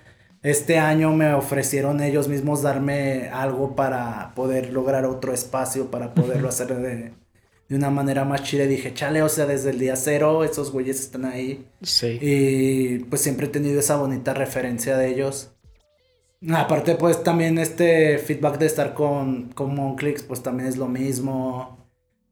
este 0.44 0.78
año 0.78 1.14
me 1.14 1.34
ofrecieron 1.34 2.02
ellos 2.02 2.28
mismos 2.28 2.64
darme 2.64 3.30
algo 3.30 3.76
para 3.78 4.34
poder 4.36 4.74
lograr 4.74 5.06
otro 5.06 5.34
espacio, 5.34 5.90
para 5.92 6.14
poderlo 6.14 6.50
hacer 6.50 6.76
de, 6.76 7.14
de 7.70 7.76
una 7.76 7.90
manera 7.90 8.26
más 8.26 8.44
chida. 8.44 8.66
Dije, 8.66 8.94
chale, 8.94 9.22
o 9.22 9.30
sea, 9.30 9.46
desde 9.46 9.70
el 9.70 9.80
día 9.80 9.96
cero 9.96 10.44
esos 10.44 10.72
güeyes 10.72 11.00
están 11.00 11.26
ahí. 11.26 11.66
Sí. 11.82 12.18
Y 12.22 13.00
pues 13.06 13.22
siempre 13.22 13.46
he 13.46 13.50
tenido 13.50 13.80
esa 13.80 13.96
bonita 13.96 14.34
referencia 14.34 14.98
de 14.98 15.08
ellos. 15.10 15.52
Aparte, 16.52 16.96
pues 16.96 17.24
también 17.24 17.58
este 17.58 18.18
feedback 18.18 18.58
de 18.58 18.66
estar 18.66 18.94
con, 18.94 19.50
con 19.54 19.76
Monclix, 19.76 20.24
pues 20.24 20.42
también 20.42 20.68
es 20.68 20.78
lo 20.78 20.88
mismo. 20.88 21.78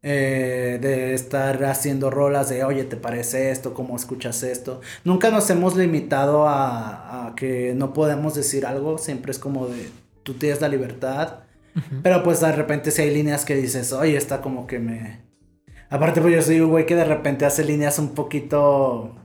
Eh, 0.04 0.78
de 0.80 1.14
estar 1.14 1.62
haciendo 1.66 2.10
rolas 2.10 2.50
de, 2.50 2.64
oye, 2.64 2.84
¿te 2.84 2.96
parece 2.96 3.52
esto? 3.52 3.74
¿Cómo 3.74 3.96
escuchas 3.96 4.44
esto? 4.44 4.80
Nunca 5.04 5.32
nos 5.32 5.50
hemos 5.50 5.76
limitado 5.76 6.48
a, 6.48 7.28
a 7.28 7.36
que 7.36 7.74
no 7.76 7.94
podemos 7.94 8.36
decir 8.36 8.66
algo, 8.66 9.00
siempre 9.00 9.32
es 9.32 9.40
como 9.40 9.68
de, 9.68 9.90
tú 10.24 10.36
tienes 10.36 10.62
la 10.62 10.70
libertad. 10.70 11.40
Pero 12.04 12.24
pues 12.24 12.40
de 12.40 12.52
repente 12.52 12.92
si 12.92 13.02
hay 13.02 13.14
líneas 13.14 13.44
que 13.44 13.56
dices, 13.56 13.92
oye, 13.92 14.18
está 14.18 14.42
como 14.42 14.66
que 14.66 14.80
me... 14.80 15.27
Aparte 15.90 16.22
pues 16.22 16.36
yo 16.36 16.42
soy 16.42 16.60
un 16.60 16.70
güey 16.70 16.86
que 16.86 16.96
de 16.96 17.06
repente 17.06 17.46
hace 17.46 17.64
líneas 17.64 18.00
un 18.00 18.10
poquito... 18.10 19.16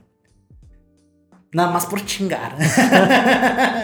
Nada 1.51 1.69
más 1.69 1.85
por 1.85 2.03
chingar. 2.03 2.55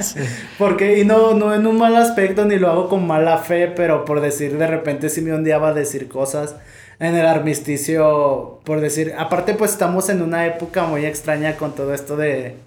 Porque, 0.58 1.00
y 1.00 1.06
no, 1.06 1.36
no 1.36 1.54
en 1.54 1.68
un 1.68 1.78
mal 1.78 1.96
aspecto, 1.98 2.46
ni 2.46 2.58
lo 2.58 2.68
hago 2.68 2.90
con 2.90 3.06
mala 3.06 3.38
fe, 3.38 3.68
pero 3.68 4.06
por 4.06 4.22
decir, 4.22 4.58
de 4.58 4.66
repente 4.66 5.08
sí 5.10 5.22
me 5.22 5.34
ondeaba 5.34 5.68
a 5.68 5.74
decir 5.74 6.08
cosas 6.08 6.56
en 7.00 7.16
el 7.16 7.28
armisticio, 7.28 8.60
por 8.66 8.82
decir, 8.82 9.14
aparte 9.18 9.54
pues 9.54 9.72
estamos 9.72 10.10
en 10.10 10.22
una 10.22 10.46
época 10.48 10.86
muy 10.86 11.06
extraña 11.06 11.56
con 11.56 11.74
todo 11.74 11.94
esto 11.94 12.18
de, 12.18 12.58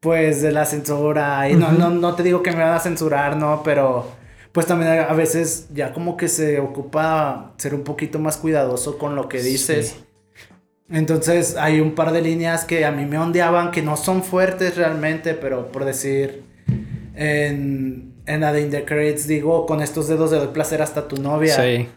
pues, 0.00 0.40
de 0.40 0.52
la 0.52 0.66
censura, 0.66 1.48
y 1.48 1.54
no, 1.54 1.72
no, 1.72 1.90
no 1.90 2.14
te 2.14 2.22
digo 2.22 2.42
que 2.42 2.52
me 2.52 2.62
van 2.62 2.74
a 2.74 2.80
censurar, 2.80 3.36
no, 3.36 3.62
pero 3.64 4.06
pues 4.52 4.66
también 4.66 4.90
a 4.90 5.12
veces 5.12 5.68
ya 5.72 5.92
como 5.92 6.16
que 6.16 6.28
se 6.28 6.58
ocupa 6.58 7.52
ser 7.56 7.74
un 7.74 7.82
poquito 7.82 8.18
más 8.18 8.36
cuidadoso 8.36 8.98
con 8.98 9.14
lo 9.14 9.28
que 9.28 9.42
dices. 9.42 9.88
Sí. 9.88 10.04
Entonces 10.90 11.56
hay 11.56 11.80
un 11.80 11.94
par 11.94 12.12
de 12.12 12.20
líneas 12.20 12.64
que 12.64 12.84
a 12.84 12.90
mí 12.90 13.06
me 13.06 13.16
ondeaban, 13.18 13.70
que 13.70 13.80
no 13.80 13.96
son 13.96 14.24
fuertes 14.24 14.76
realmente, 14.76 15.34
pero 15.34 15.70
por 15.70 15.84
decir, 15.84 16.42
en, 17.14 18.14
en 18.26 18.40
la 18.40 18.52
de 18.52 18.62
In 18.62 18.70
the 18.70 18.84
Crates 18.84 19.28
digo, 19.28 19.66
con 19.66 19.82
estos 19.82 20.08
dedos 20.08 20.32
le 20.32 20.38
doy 20.38 20.48
placer 20.48 20.82
hasta 20.82 21.06
tu 21.06 21.16
novia. 21.16 21.54
Sí. 21.54 21.88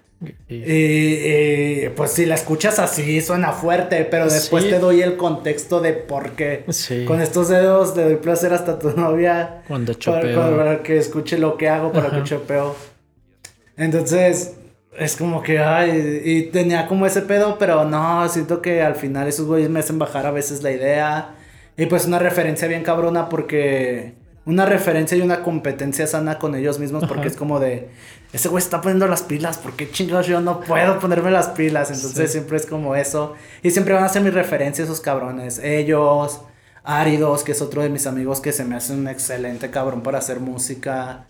Y- 0.48 0.56
Y, 0.56 1.86
y, 1.86 1.90
pues 1.90 2.12
si 2.12 2.26
la 2.26 2.36
escuchas 2.36 2.80
así 2.80 3.22
suena 3.22 3.52
fuerte, 3.52 4.06
pero 4.06 4.26
después 4.26 4.64
Sí. 4.64 4.70
te 4.70 4.80
doy 4.80 5.02
el 5.02 5.18
contexto 5.18 5.82
de 5.82 5.94
por 5.94 6.32
qué. 6.32 6.64
Sí. 6.70 7.06
Con 7.06 7.22
estos 7.22 7.50
dedos 7.50 7.96
le 7.98 8.04
doy 8.04 8.16
placer 8.18 8.54
hasta 8.54 8.80
tu 8.80 8.92
novia. 8.92 9.64
Cuando 9.68 9.94
Para, 9.94 10.00
chopeo. 10.00 10.36
para- 10.40 10.58
para 10.58 10.84
que 10.84 10.98
escuche 10.98 11.38
lo 11.38 11.58
que 11.58 11.70
hago, 11.70 11.92
para 11.92 12.08
Ajá. 12.08 12.18
que 12.18 12.24
chopeo. 12.24 12.76
Entonces, 13.78 14.54
es 14.98 15.16
como 15.16 15.42
que, 15.42 15.60
ay, 15.60 16.22
y 16.24 16.42
tenía 16.44 16.88
como 16.88 17.06
ese 17.06 17.22
pedo, 17.22 17.58
pero 17.58 17.86
no, 17.86 18.28
siento 18.30 18.62
que 18.62 18.82
al 18.82 18.96
final 18.96 19.28
esos 19.28 19.48
güeyes 19.48 19.70
me 19.70 19.80
hacen 19.80 19.98
bajar 20.00 20.26
a 20.26 20.32
veces 20.32 20.62
la 20.64 20.72
idea. 20.72 21.36
Y 21.76 21.88
pues 21.88 22.06
una 22.06 22.20
referencia 22.20 22.68
bien 22.68 22.84
cabrona 22.84 23.30
porque... 23.30 24.14
Una 24.46 24.66
referencia 24.66 25.18
y 25.18 25.22
una 25.22 25.42
competencia 25.42 26.06
sana 26.06 26.38
con 26.38 26.54
ellos 26.56 26.78
mismos 26.80 27.06
porque 27.06 27.22
Ajá. 27.22 27.30
es 27.32 27.38
como 27.38 27.60
de... 27.62 27.90
Ese 28.34 28.50
güey 28.50 28.62
está 28.62 28.82
poniendo 28.82 29.08
las 29.08 29.22
pilas, 29.22 29.58
¿por 29.58 29.76
qué 29.76 29.90
chingados 29.90 30.28
yo 30.28 30.42
no 30.42 30.60
puedo 30.62 31.00
ponerme 31.00 31.32
las 31.32 31.50
pilas? 31.50 31.92
Entonces 31.92 32.32
Sí. 32.32 32.34
siempre 32.40 32.58
es 32.58 32.66
como 32.66 32.96
eso. 32.96 33.36
Y 33.62 33.72
siempre 33.72 33.94
van 33.94 34.04
a 34.04 34.10
ser 34.10 34.22
mi 34.22 34.32
referencia 34.32 34.84
esos 34.84 35.00
cabrones. 35.02 35.60
Ellos, 35.60 36.42
Áridos, 36.84 37.44
que 37.44 37.54
es 37.54 37.62
otro 37.62 37.82
de 37.84 37.90
mis 37.90 38.06
amigos 38.08 38.42
que 38.42 38.52
se 38.52 38.66
me 38.66 38.76
hace 38.76 38.92
un 38.94 39.08
excelente 39.08 39.70
cabrón 39.70 40.02
para 40.04 40.18
hacer 40.18 40.40
música. 40.42 41.28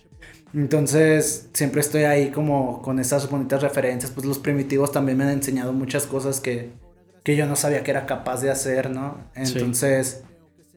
Entonces, 0.54 1.50
siempre 1.54 1.82
estoy 1.82 2.04
ahí 2.04 2.32
como 2.32 2.82
con 2.82 3.00
esas 3.00 3.30
bonitas 3.30 3.62
referencias. 3.62 4.12
Pues 4.12 4.26
los 4.26 4.40
primitivos 4.40 4.92
también 4.92 5.18
me 5.18 5.24
han 5.26 5.32
enseñado 5.32 5.74
muchas 5.74 6.06
cosas 6.06 6.40
que, 6.40 6.72
que 7.24 7.36
yo 7.36 7.46
no 7.48 7.56
sabía 7.56 7.84
que 7.84 7.92
era 7.92 8.06
capaz 8.06 8.42
de 8.42 8.50
hacer, 8.50 8.90
¿no? 8.90 9.18
Sí. 9.44 9.60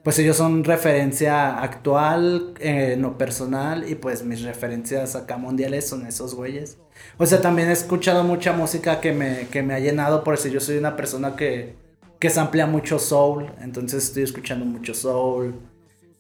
Pues 0.07 0.21
ellos 0.21 0.37
son 0.37 0.63
referencia 0.63 1.59
actual 1.59 2.55
eh, 2.61 2.93
en 2.93 3.03
lo 3.03 3.19
personal 3.19 3.91
y 3.91 3.97
pues 3.97 4.23
mis 4.23 4.43
referencias 4.43 5.17
acá 5.17 5.37
mundiales 5.37 5.89
son 5.89 6.07
esos 6.07 6.37
güeyes. 6.37 6.79
O 7.19 7.27
sea, 7.27 7.41
también 7.41 7.71
he 7.71 7.73
escuchado 7.73 8.23
mucha 8.23 8.53
música 8.53 9.01
que 9.01 9.11
me, 9.11 9.49
que 9.49 9.65
me 9.65 9.75
ha 9.75 9.81
llenado, 9.81 10.23
por 10.23 10.35
eso 10.35 10.47
yo 10.47 10.61
soy 10.61 10.79
una 10.79 10.95
persona 10.95 11.35
que, 11.35 11.75
que 12.21 12.31
samplea 12.31 12.69
mucho 12.69 13.01
soul, 13.01 13.51
entonces 13.61 14.05
estoy 14.05 14.23
escuchando 14.23 14.65
mucho 14.65 14.95
soul. 14.95 15.57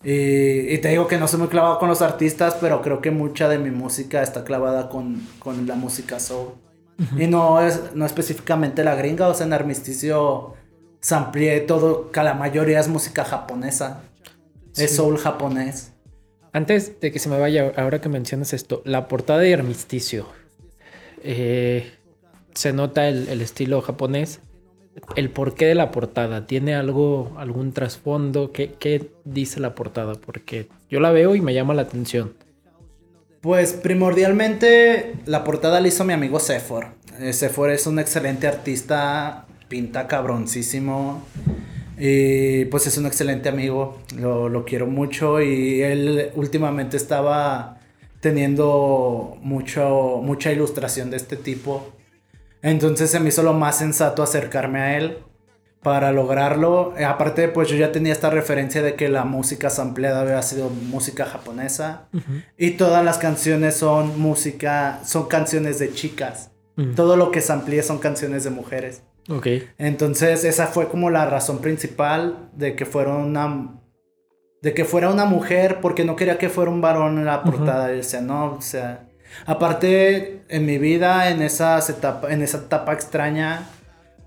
Y, 0.03 0.74
y 0.74 0.78
te 0.78 0.89
digo 0.89 1.07
que 1.07 1.16
no 1.16 1.28
soy 1.28 1.39
muy 1.39 1.49
clavado 1.49 1.78
con 1.78 1.89
los 1.89 2.03
artistas, 2.03 2.57
pero 2.61 2.82
creo 2.82 3.01
que 3.01 3.12
mucha 3.12 3.49
de 3.49 3.61
mi 3.61 3.70
música 3.70 4.20
está 4.20 4.43
clavada 4.43 4.89
con, 4.89 5.24
con 5.39 5.64
la 5.64 5.76
música 5.76 6.18
soul. 6.18 6.55
Y 7.16 7.28
no 7.28 7.62
es 7.62 7.95
no 7.95 8.05
específicamente 8.05 8.82
la 8.82 8.97
gringa, 8.97 9.28
o 9.28 9.34
sea, 9.34 9.47
en 9.47 9.53
Armisticio 9.53 10.56
sampleé 11.07 11.61
todo, 11.61 12.11
que 12.11 12.21
la 12.23 12.35
mayoría 12.35 12.81
es 12.81 12.89
música 12.89 13.25
japonesa. 13.25 14.03
Es 14.75 14.97
soul 14.97 15.19
japonés. 15.19 15.93
Antes 16.53 16.99
de 17.01 17.13
que 17.13 17.21
se 17.21 17.29
me 17.29 17.39
vaya, 17.39 17.73
ahora 17.77 18.01
que 18.01 18.09
mencionas 18.09 18.53
esto, 18.53 18.83
la 18.85 19.07
portada 19.07 19.39
de 19.41 19.55
Armisticio. 19.55 20.27
eh, 21.23 21.93
se 22.55 22.73
nota 22.73 23.07
el, 23.09 23.29
el 23.29 23.41
estilo 23.41 23.83
japonés. 23.83 24.41
El 25.15 25.31
porqué 25.31 25.67
de 25.67 25.75
la 25.77 25.91
portada. 25.93 26.47
¿Tiene 26.47 26.75
algo, 26.75 27.35
algún 27.39 27.73
trasfondo? 27.73 28.51
¿Qué, 28.51 28.75
qué 28.81 29.13
dice 29.25 29.61
la 29.61 29.75
portada? 29.77 30.15
Porque 30.15 30.69
yo 30.91 30.99
la 31.01 31.13
veo 31.13 31.37
y 31.37 31.41
me 31.41 31.55
llama 31.55 31.75
la 31.75 31.83
atención. 31.83 32.35
Pues 33.41 33.75
primordialmente 33.75 35.15
la 35.27 35.45
portada 35.45 35.81
la 35.81 35.89
hizo 35.89 36.05
mi 36.05 36.13
amigo 36.13 36.41
Sefor. 36.41 36.89
Eh, 37.21 37.33
Sefor 37.33 37.71
es 37.71 37.87
un 37.87 37.99
excelente 37.99 38.47
artista, 38.49 39.45
pinta 39.69 40.07
cabroncísimo. 40.07 41.23
Y 41.99 42.67
pues 42.67 42.87
es 42.87 42.99
un 42.99 43.07
excelente 43.07 43.49
amigo, 43.49 43.99
lo, 44.19 44.49
lo 44.51 44.64
quiero 44.64 44.87
mucho 44.87 45.41
y 45.41 45.83
él 45.83 46.31
últimamente 46.35 46.97
estaba 46.99 47.79
teniendo 48.21 49.39
mucho, 49.41 50.21
mucha 50.23 50.53
ilustración 50.53 51.11
de 51.11 51.17
este 51.17 51.37
tipo. 51.37 51.93
Entonces 52.61 53.11
se 53.11 53.21
me 53.21 53.29
hizo 53.29 53.43
lo 53.43 53.55
más 53.55 53.79
sensato 53.79 54.23
acercarme 54.23 54.81
a 54.81 54.99
él 54.99 55.19
para 55.87 56.11
lograrlo. 56.11 56.95
Eh, 56.99 57.05
aparte, 57.05 57.47
pues 57.47 57.69
yo 57.69 57.77
ya 57.77 57.93
tenía 57.93 58.12
esta 58.12 58.29
referencia 58.29 58.83
de 58.83 58.97
que 58.97 59.09
la 59.09 59.25
música 59.25 59.71
sampleada 59.71 60.23
había 60.23 60.43
sido 60.43 60.69
música 60.69 61.27
japonesa. 61.27 62.09
Y 62.59 62.73
todas 62.73 63.05
las 63.05 63.19
canciones 63.19 63.77
son 63.77 64.19
música, 64.19 65.01
son 65.05 65.29
canciones 65.29 65.79
de 65.79 65.93
chicas. 65.93 66.51
Todo 66.97 67.17
lo 67.17 67.31
que 67.31 67.41
sampleé 67.41 67.85
son 67.85 67.99
canciones 67.99 68.43
de 68.43 68.51
mujeres. 68.51 69.03
Ok. 69.29 69.47
Entonces, 69.79 70.45
esa 70.45 70.66
fue 70.66 70.89
como 70.89 71.11
la 71.11 71.27
razón 71.27 71.59
principal 71.59 72.51
de 72.55 72.77
que 72.77 72.87
fuera 72.87 73.14
una. 73.14 73.81
De 74.62 74.74
que 74.74 74.85
fuera 74.85 75.11
una 75.11 75.24
mujer, 75.24 75.81
porque 75.81 76.05
no 76.05 76.16
quería 76.16 76.39
que 76.39 76.49
fuera 76.49 76.70
un 76.70 76.81
varón 76.81 77.18
en 77.18 77.24
la 77.24 77.43
portada. 77.43 77.93
Y 77.93 77.97
decía, 77.99 78.20
no, 78.20 78.55
o 78.55 78.61
sea. 78.61 79.09
Aparte, 79.45 80.43
en 80.49 80.64
mi 80.64 80.79
vida, 80.79 81.29
en, 81.31 81.43
esas 81.43 81.91
etapa, 81.91 82.33
en 82.33 82.43
esa 82.43 82.59
etapa 82.59 82.93
extraña, 82.93 83.68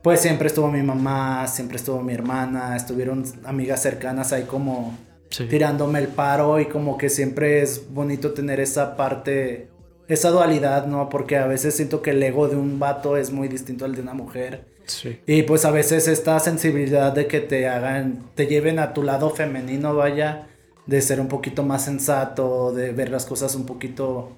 pues 0.04 0.22
siempre 0.22 0.48
estuvo 0.48 0.70
mi 0.70 0.84
mamá, 0.84 1.48
siempre 1.48 1.78
estuvo 1.78 2.02
mi 2.02 2.14
hermana, 2.14 2.76
estuvieron 2.76 3.24
amigas 3.46 3.82
cercanas 3.82 4.32
ahí 4.34 4.44
como 4.44 4.98
Sí. 5.32 5.46
tirándome 5.46 6.00
el 6.00 6.08
paro 6.08 6.60
y 6.60 6.66
como 6.66 6.98
que 6.98 7.08
siempre 7.10 7.62
es 7.62 7.94
bonito 7.94 8.32
tener 8.34 8.60
esa 8.60 8.96
parte, 8.98 9.70
esa 10.08 10.32
dualidad, 10.32 10.88
¿no? 10.88 11.08
Porque 11.10 11.38
a 11.38 11.46
veces 11.46 11.76
siento 11.76 12.02
que 12.02 12.12
el 12.12 12.24
ego 12.24 12.48
de 12.48 12.56
un 12.56 12.80
vato 12.80 13.16
es 13.16 13.32
muy 13.32 13.48
distinto 13.48 13.86
al 13.86 13.94
de 13.94 14.02
una 14.02 14.16
mujer. 14.16 14.66
Sí. 14.92 15.20
Y 15.26 15.44
pues 15.44 15.66
a 15.66 15.72
veces 15.72 16.08
esta 16.08 16.40
sensibilidad 16.40 17.14
de 17.14 17.28
que 17.28 17.40
te 17.40 17.68
hagan, 17.68 18.26
te 18.36 18.48
lleven 18.48 18.80
a 18.80 18.94
tu 18.94 19.04
lado 19.04 19.30
femenino, 19.30 19.96
vaya, 19.96 20.48
de 20.86 21.02
ser 21.02 21.20
un 21.20 21.28
poquito 21.28 21.64
más 21.64 21.86
sensato, 21.86 22.74
de 22.74 22.92
ver 22.92 23.10
las 23.10 23.26
cosas 23.26 23.56
un 23.56 23.66
poquito 23.66 24.36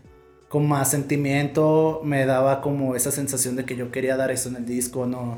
con 0.50 0.68
más 0.68 0.92
sentimiento, 0.92 2.02
me 2.04 2.26
daba 2.26 2.62
como 2.62 2.96
esa 2.96 3.12
sensación 3.12 3.56
de 3.56 3.64
que 3.64 3.78
yo 3.78 3.90
quería 3.90 4.18
dar 4.18 4.32
eso 4.32 4.50
en 4.50 4.58
el 4.58 4.66
disco, 4.66 5.06
no, 5.06 5.38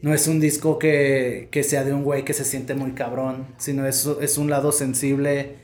no 0.00 0.14
es 0.14 0.28
un 0.28 0.38
disco 0.38 0.78
que, 0.78 1.48
que 1.50 1.64
sea 1.64 1.82
de 1.82 1.92
un 1.92 2.04
güey 2.04 2.24
que 2.24 2.34
se 2.34 2.44
siente 2.44 2.74
muy 2.74 2.92
cabrón, 2.92 3.46
sino 3.56 3.84
es, 3.86 4.06
es 4.20 4.38
un 4.38 4.50
lado 4.50 4.70
sensible. 4.70 5.56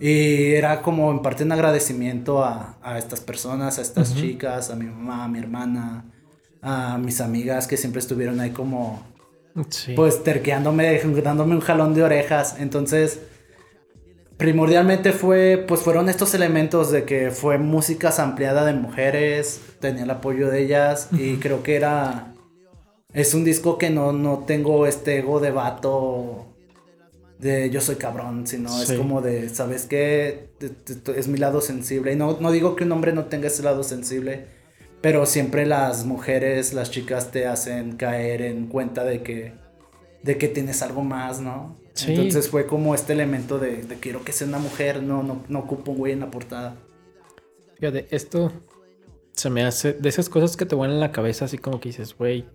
Y 0.00 0.52
era 0.54 0.82
como 0.82 1.10
en 1.10 1.22
parte 1.22 1.44
un 1.44 1.52
agradecimiento 1.52 2.44
a, 2.44 2.76
a 2.82 2.98
estas 2.98 3.20
personas, 3.20 3.78
a 3.78 3.82
estas 3.82 4.14
chicas, 4.16 4.68
a 4.70 4.76
mi 4.76 4.86
mamá, 4.86 5.24
a 5.24 5.28
mi 5.28 5.38
hermana, 5.38 6.04
a 6.64 6.98
mis 6.98 7.20
amigas 7.20 7.66
que 7.68 7.76
siempre 7.76 8.00
estuvieron 8.00 8.40
ahí 8.40 8.50
como, 8.50 9.06
Sí. 9.70 9.92
pues 9.94 10.24
terqueándome, 10.24 11.00
dándome 11.22 11.54
un 11.54 11.60
jalón 11.60 11.94
de 11.94 12.02
orejas. 12.02 12.56
Entonces, 12.58 13.20
primordialmente 14.36 15.12
fue, 15.12 15.64
pues 15.68 15.80
fueron 15.82 16.08
estos 16.08 16.34
elementos 16.34 16.90
de 16.90 17.04
que 17.04 17.30
fue 17.30 17.58
música 17.58 18.12
ampliada 18.18 18.64
de 18.64 18.72
mujeres, 18.74 19.60
tenía 19.80 20.02
el 20.04 20.10
apoyo 20.10 20.48
de 20.50 20.62
ellas 20.62 21.08
y 21.12 21.36
creo 21.36 21.62
que 21.62 21.76
era, 21.76 22.32
es 23.12 23.34
un 23.34 23.44
disco 23.44 23.78
que 23.78 23.90
no, 23.90 24.12
no 24.12 24.38
tengo 24.46 24.86
este 24.86 25.18
ego 25.18 25.38
de 25.38 25.50
vato 25.52 26.46
de 27.38 27.70
yo 27.70 27.80
soy 27.80 27.96
cabrón, 27.96 28.46
sino 28.46 28.70
Sí. 28.70 28.92
es 28.94 28.98
como 28.98 29.20
de, 29.20 29.48
¿sabes 29.50 29.84
qué? 29.86 30.48
Es 31.14 31.28
mi 31.28 31.38
lado 31.38 31.60
sensible. 31.60 32.12
Y 32.12 32.16
no, 32.16 32.38
no 32.40 32.50
digo 32.50 32.74
que 32.74 32.84
un 32.84 32.92
hombre 32.92 33.12
no 33.12 33.26
tenga 33.26 33.48
ese 33.48 33.62
lado 33.62 33.82
sensible, 33.84 34.46
pero 35.04 35.26
siempre 35.26 35.66
las 35.66 36.06
mujeres, 36.06 36.72
las 36.72 36.90
chicas 36.90 37.30
te 37.30 37.46
hacen 37.46 37.98
caer 37.98 38.40
en 38.40 38.68
cuenta 38.68 39.04
de 39.04 39.22
que, 39.22 39.52
de 40.22 40.38
que 40.38 40.48
tienes 40.48 40.80
algo 40.80 41.02
más, 41.02 41.42
¿no? 41.42 41.76
Sí. 41.92 42.14
Entonces 42.14 42.48
fue 42.48 42.66
como 42.66 42.94
este 42.94 43.12
elemento 43.12 43.58
de, 43.58 43.82
de 43.82 43.96
quiero 43.96 44.24
que 44.24 44.32
sea 44.32 44.46
una 44.46 44.56
mujer, 44.58 45.02
no, 45.02 45.22
no, 45.22 45.44
no 45.46 45.58
ocupo 45.58 45.90
un 45.92 45.98
güey 45.98 46.14
en 46.14 46.20
la 46.20 46.30
portada. 46.30 46.78
Fíjate, 47.78 48.06
esto 48.12 48.50
se 49.32 49.50
me 49.50 49.62
hace 49.64 49.92
de 49.92 50.08
esas 50.08 50.30
cosas 50.30 50.56
que 50.56 50.64
te 50.64 50.74
vuelan 50.74 50.94
en 50.94 51.00
la 51.00 51.12
cabeza, 51.12 51.44
así 51.44 51.58
como 51.58 51.80
que 51.80 51.90
dices, 51.90 52.16
güey, 52.16 52.46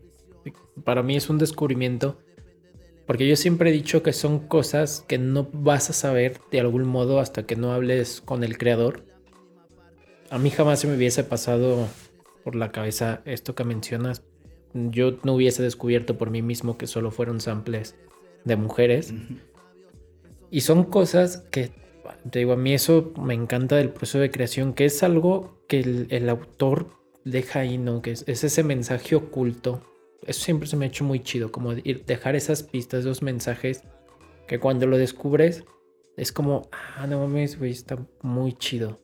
para 0.84 1.04
mí 1.04 1.18
es 1.18 1.30
un 1.30 1.38
descubrimiento. 1.38 2.18
Porque 3.06 3.28
yo 3.28 3.36
siempre 3.36 3.70
he 3.70 3.74
dicho 3.74 4.02
que 4.02 4.12
son 4.12 4.40
cosas 4.48 5.06
que 5.08 5.20
no 5.20 5.48
vas 5.54 5.92
a 5.92 5.94
saber 5.94 6.42
de 6.50 6.62
algún 6.62 6.86
modo 6.86 7.20
hasta 7.20 7.46
que 7.46 7.56
no 7.56 7.74
hables 7.74 8.22
con 8.22 8.44
el 8.44 8.58
creador. 8.58 9.06
A 10.32 10.40
mí 10.40 10.50
jamás 10.50 10.80
se 10.80 10.88
me 10.88 10.96
hubiese 10.96 11.24
pasado 11.24 11.88
por 12.50 12.56
la 12.56 12.72
cabeza 12.72 13.22
esto 13.26 13.54
que 13.54 13.64
mencionas. 13.64 14.24
Yo 14.74 15.20
no 15.22 15.36
hubiese 15.36 15.62
descubierto 15.62 16.18
por 16.18 16.32
mí 16.32 16.42
mismo 16.42 16.80
que 16.80 16.88
solo 16.88 17.12
fueron 17.12 17.42
samples 17.42 17.96
de 18.44 18.56
mujeres. 18.56 19.14
Y 20.50 20.62
son 20.62 20.86
cosas 20.86 21.44
que, 21.52 21.70
te 22.32 22.40
digo, 22.40 22.54
a 22.54 22.58
mí 22.58 22.74
eso 22.74 23.14
me 23.22 23.36
encanta 23.36 23.76
del 23.76 23.92
proceso 23.92 24.18
de 24.18 24.32
creación, 24.32 24.74
que 24.74 24.86
es 24.86 25.04
algo 25.04 25.64
que 25.68 25.82
el, 25.82 26.08
el 26.10 26.28
autor 26.28 26.88
deja 27.24 27.60
ahí, 27.60 27.78
¿no? 27.78 28.02
Que 28.02 28.14
es, 28.14 28.24
es 28.28 28.44
ese 28.44 28.64
mensaje 28.64 29.16
oculto. 29.16 29.84
Eso 30.26 30.42
siempre 30.42 30.68
se 30.68 30.76
me 30.76 30.86
ha 30.86 30.88
hecho 30.88 31.04
muy 31.04 31.20
chido, 31.20 31.52
como 31.52 31.76
dejar 31.76 32.36
esas 32.36 32.64
pistas, 32.64 33.02
esos 33.02 33.22
mensajes, 33.22 33.84
que 34.48 34.60
cuando 34.60 34.88
lo 34.88 34.98
descubres 34.98 35.66
es 36.18 36.32
como, 36.32 36.68
ah, 36.72 37.06
no 37.06 37.20
mames, 37.20 37.60
güey, 37.60 37.74
está 37.74 38.00
muy 38.24 38.54
chido. 38.54 39.00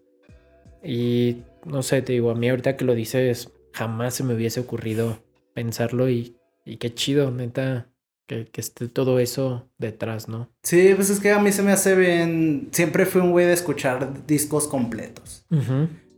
Y 0.83 1.43
no 1.65 1.83
sé, 1.83 2.01
te 2.01 2.13
digo, 2.13 2.31
a 2.31 2.35
mí 2.35 2.49
ahorita 2.49 2.77
que 2.77 2.85
lo 2.85 2.95
dices, 2.95 3.51
jamás 3.73 4.13
se 4.15 4.23
me 4.23 4.33
hubiese 4.33 4.59
ocurrido 4.59 5.19
pensarlo 5.53 6.09
y, 6.09 6.37
y 6.65 6.77
qué 6.77 6.93
chido, 6.93 7.31
neta, 7.31 7.89
que, 8.27 8.45
que 8.45 8.61
esté 8.61 8.87
todo 8.87 9.19
eso 9.19 9.69
detrás, 9.77 10.27
¿no? 10.27 10.49
Sí, 10.63 10.93
pues 10.95 11.09
es 11.09 11.19
que 11.19 11.31
a 11.31 11.39
mí 11.39 11.51
se 11.51 11.61
me 11.63 11.71
hace 11.71 11.95
bien, 11.95 12.69
siempre 12.71 13.05
fui 13.05 13.21
un 13.21 13.31
güey 13.31 13.45
de 13.45 13.53
escuchar 13.53 14.25
discos 14.25 14.67
completos. 14.67 15.45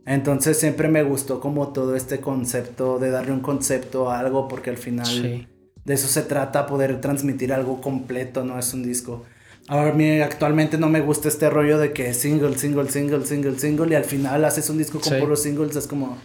Entonces 0.06 0.58
siempre 0.58 0.88
me 0.88 1.02
gustó 1.02 1.38
como 1.40 1.72
todo 1.72 1.94
este 1.94 2.20
concepto 2.20 2.98
de 2.98 3.10
darle 3.10 3.32
un 3.32 3.40
concepto 3.40 4.10
a 4.10 4.18
algo 4.20 4.48
porque 4.48 4.70
al 4.70 4.78
final 4.78 5.06
Sí. 5.06 5.46
de 5.84 5.94
eso 5.94 6.08
se 6.08 6.22
trata, 6.22 6.66
poder 6.66 7.00
transmitir 7.00 7.52
algo 7.52 7.80
completo, 7.82 8.42
no 8.44 8.58
es 8.58 8.72
un 8.72 8.82
disco. 8.82 9.24
Ahora 9.68 9.92
mí 9.92 10.20
actualmente 10.20 10.78
no 10.78 10.88
me 10.88 11.00
gusta 11.00 11.28
este 11.28 11.50
rollo 11.50 11.78
de 11.78 11.92
que 11.92 12.14
single, 12.14 12.56
single, 12.58 12.88
single, 12.90 13.24
single, 13.26 13.58
single 13.58 13.92
y 13.92 13.94
al 13.94 14.04
final 14.04 14.44
haces 14.44 14.68
un 14.70 14.78
disco 14.78 14.98
con 14.98 15.12
Sí. 15.12 15.20
puros 15.20 15.42
singles, 15.42 15.76
es 15.76 15.86
como, 15.86 16.16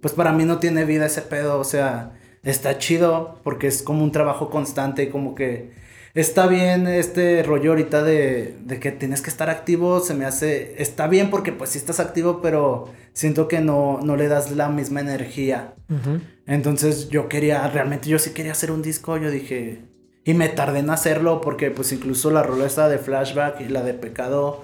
pues 0.00 0.14
para 0.14 0.32
mí 0.32 0.44
no 0.44 0.58
tiene 0.58 0.84
vida 0.84 1.06
ese 1.06 1.22
pedo, 1.22 1.58
o 1.58 1.64
sea, 1.64 2.12
está 2.44 2.78
chido 2.78 3.40
porque 3.42 3.66
es 3.66 3.82
como 3.82 4.02
un 4.04 4.12
trabajo 4.12 4.50
constante 4.50 5.02
y 5.02 5.08
como 5.10 5.34
que 5.34 5.72
está 6.14 6.46
bien 6.46 6.86
este 6.86 7.42
rollo 7.42 7.70
ahorita 7.70 8.02
de, 8.04 8.56
de 8.64 8.78
que 8.78 8.92
tienes 8.92 9.20
que 9.20 9.30
estar 9.30 9.50
activo, 9.50 9.98
se 10.00 10.14
me 10.14 10.24
hace, 10.24 10.74
está 10.80 11.08
bien 11.08 11.28
porque 11.30 11.50
pues 11.52 11.70
sí 11.70 11.78
estás 11.78 11.98
activo, 12.00 12.40
pero 12.42 12.84
siento 13.14 13.48
que 13.48 13.60
no, 13.60 13.98
no 14.02 14.16
le 14.16 14.28
das 14.28 14.50
la 14.52 14.68
misma 14.68 15.00
energía. 15.00 15.74
Entonces 16.46 17.08
yo 17.08 17.28
quería, 17.28 17.66
realmente 17.68 18.08
yo 18.08 18.18
sí 18.18 18.30
quería 18.30 18.52
hacer 18.52 18.70
un 18.70 18.82
disco, 18.82 19.16
yo 19.16 19.30
dije, 19.30 19.80
y 20.24 20.34
me 20.34 20.48
tardé 20.48 20.80
en 20.80 20.90
hacerlo 20.90 21.40
porque 21.40 21.70
pues 21.70 21.92
incluso 21.92 22.30
la 22.30 22.42
rola 22.42 22.66
esta 22.66 22.88
de 22.88 22.98
Flashback 22.98 23.60
y 23.60 23.68
la 23.68 23.82
de 23.82 23.94
Pecado 23.94 24.62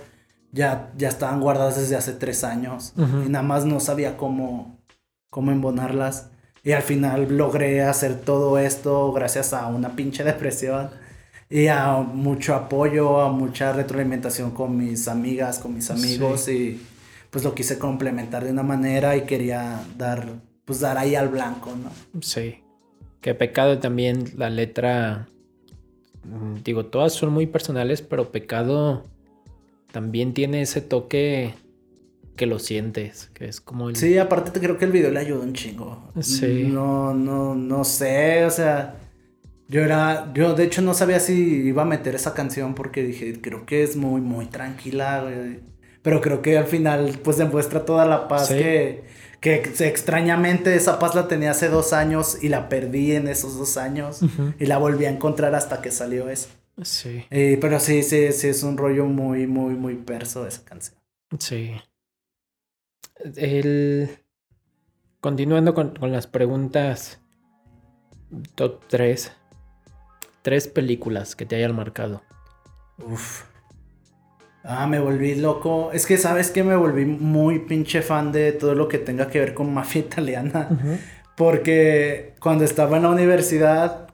ya, 0.52 0.92
ya 0.96 1.08
estaban 1.08 1.40
guardadas 1.40 1.76
desde 1.76 1.96
hace 1.96 2.12
tres 2.12 2.44
años 2.44 2.92
Ujú. 2.96 3.22
y 3.26 3.28
nada 3.28 3.42
más 3.44 3.64
no 3.64 3.80
sabía 3.80 4.16
cómo, 4.16 4.78
cómo 5.30 5.50
embonarlas. 5.50 6.30
Y 6.64 6.72
al 6.72 6.82
final 6.82 7.36
logré 7.36 7.82
hacer 7.82 8.16
todo 8.20 8.58
esto 8.58 9.12
gracias 9.12 9.52
a 9.52 9.66
una 9.68 9.90
pinche 9.96 10.24
depresión 10.24 10.90
y 11.50 11.68
a 11.68 11.96
mucho 11.96 12.54
apoyo, 12.54 13.20
a 13.20 13.30
mucha 13.30 13.72
retroalimentación 13.72 14.50
con 14.50 14.76
mis 14.76 15.08
amigas, 15.08 15.58
con 15.58 15.74
mis 15.74 15.90
amigos 15.90 16.48
y 16.48 16.80
pues 17.30 17.44
lo 17.44 17.54
quise 17.54 17.78
complementar 17.78 18.44
de 18.44 18.50
una 18.52 18.62
manera 18.62 19.16
y 19.16 19.22
quería 19.22 19.80
dar, 19.96 20.26
pues 20.64 20.80
dar 20.80 20.98
ahí 20.98 21.14
al 21.14 21.28
blanco, 21.28 21.70
¿no? 21.70 22.20
Sí. 22.22 22.62
Que 23.20 23.34
pecado 23.34 23.78
también, 23.78 24.32
la 24.36 24.48
letra. 24.50 25.28
Mm, 26.28 26.62
Digo, 26.64 26.86
todas 26.86 27.12
son 27.12 27.32
muy 27.32 27.46
personales, 27.46 28.02
pero 28.02 28.30
pecado 28.30 29.04
también 29.92 30.34
tiene 30.34 30.62
ese 30.62 30.80
toque 30.80 31.54
que 32.36 32.46
lo 32.46 32.58
sientes, 32.58 33.30
que 33.34 33.46
es 33.46 33.60
como 33.60 33.88
el. 33.88 33.96
Sí, 33.96 34.16
aparte 34.18 34.50
te 34.52 34.60
creo 34.60 34.78
que 34.78 34.84
el 34.84 34.92
video 34.92 35.10
le 35.10 35.18
ayudó 35.20 35.42
un 35.42 35.54
chingo. 35.54 36.12
Sí. 36.20 36.68
No, 36.70 37.12
no, 37.14 37.54
no 37.56 37.82
sé, 37.84 38.44
o 38.44 38.50
sea, 38.50 38.94
yo 39.68 39.82
era, 39.82 40.32
yo 40.34 40.54
de 40.54 40.64
hecho 40.64 40.80
no 40.80 40.94
sabía 40.94 41.18
si 41.20 41.32
iba 41.66 41.82
a 41.82 41.86
meter 41.86 42.14
esa 42.14 42.34
canción 42.34 42.74
porque 42.74 43.02
dije, 43.02 43.40
creo 43.40 43.66
que 43.66 43.82
es 43.82 43.96
muy, 43.96 44.20
muy 44.20 44.46
tranquila, 44.46 45.22
güey. 45.24 45.60
Pero 46.02 46.20
creo 46.20 46.40
que 46.40 46.56
al 46.56 46.66
final, 46.66 47.18
pues 47.24 47.38
demuestra 47.38 47.84
toda 47.84 48.06
la 48.06 48.28
paz 48.28 48.48
Sí. 48.48 48.54
que, 48.54 49.02
que 49.40 49.54
extrañamente 49.80 50.74
esa 50.74 50.98
paz 50.98 51.14
la 51.14 51.28
tenía 51.28 51.52
hace 51.52 51.68
dos 51.68 51.92
años 51.92 52.38
y 52.42 52.48
la 52.48 52.68
perdí 52.68 53.12
en 53.12 53.28
esos 53.28 53.56
dos 53.56 53.76
años 53.76 54.20
y 54.58 54.66
la 54.66 54.78
volví 54.78 55.04
a 55.04 55.10
encontrar 55.10 55.54
hasta 55.54 55.80
que 55.80 55.90
salió 55.90 56.28
eso. 56.28 56.48
Sí, 56.82 57.24
Eh, 57.30 57.58
pero 57.60 57.80
sí, 57.80 58.02
sí, 58.02 58.30
sí, 58.32 58.48
es 58.48 58.62
un 58.62 58.76
rollo 58.76 59.06
muy, 59.06 59.46
muy, 59.46 59.74
muy 59.74 59.94
perso 59.96 60.46
esa 60.46 60.64
canción. 60.64 60.96
sí. 61.38 61.74
El... 63.36 64.08
Continuando 65.20 65.74
con, 65.74 65.96
con 65.96 66.12
las 66.12 66.28
preguntas. 66.28 67.20
Top 68.54 68.84
3. 68.88 69.32
Tres 70.42 70.68
películas 70.68 71.34
que 71.34 71.44
te 71.46 71.56
hayan 71.56 71.74
marcado. 71.74 72.22
Uf. 72.98 73.42
Ah, 74.64 74.86
me 74.86 74.98
volví 75.00 75.34
loco. 75.36 75.90
Es 75.92 76.04
que, 76.06 76.18
¿sabes 76.18 76.50
que 76.50 76.62
Me 76.62 76.76
volví 76.76 77.04
muy 77.06 77.60
pinche 77.60 78.02
fan 78.02 78.32
de 78.32 78.52
todo 78.52 78.74
lo 78.74 78.88
que 78.88 78.98
tenga 78.98 79.28
que 79.28 79.38
ver 79.40 79.54
con 79.54 79.72
mafia 79.72 80.00
italiana. 80.06 80.68
Porque 81.36 82.34
cuando 82.40 82.64
estaba 82.64 82.96
en 82.96 83.04
la 83.04 83.10
universidad, 83.10 84.08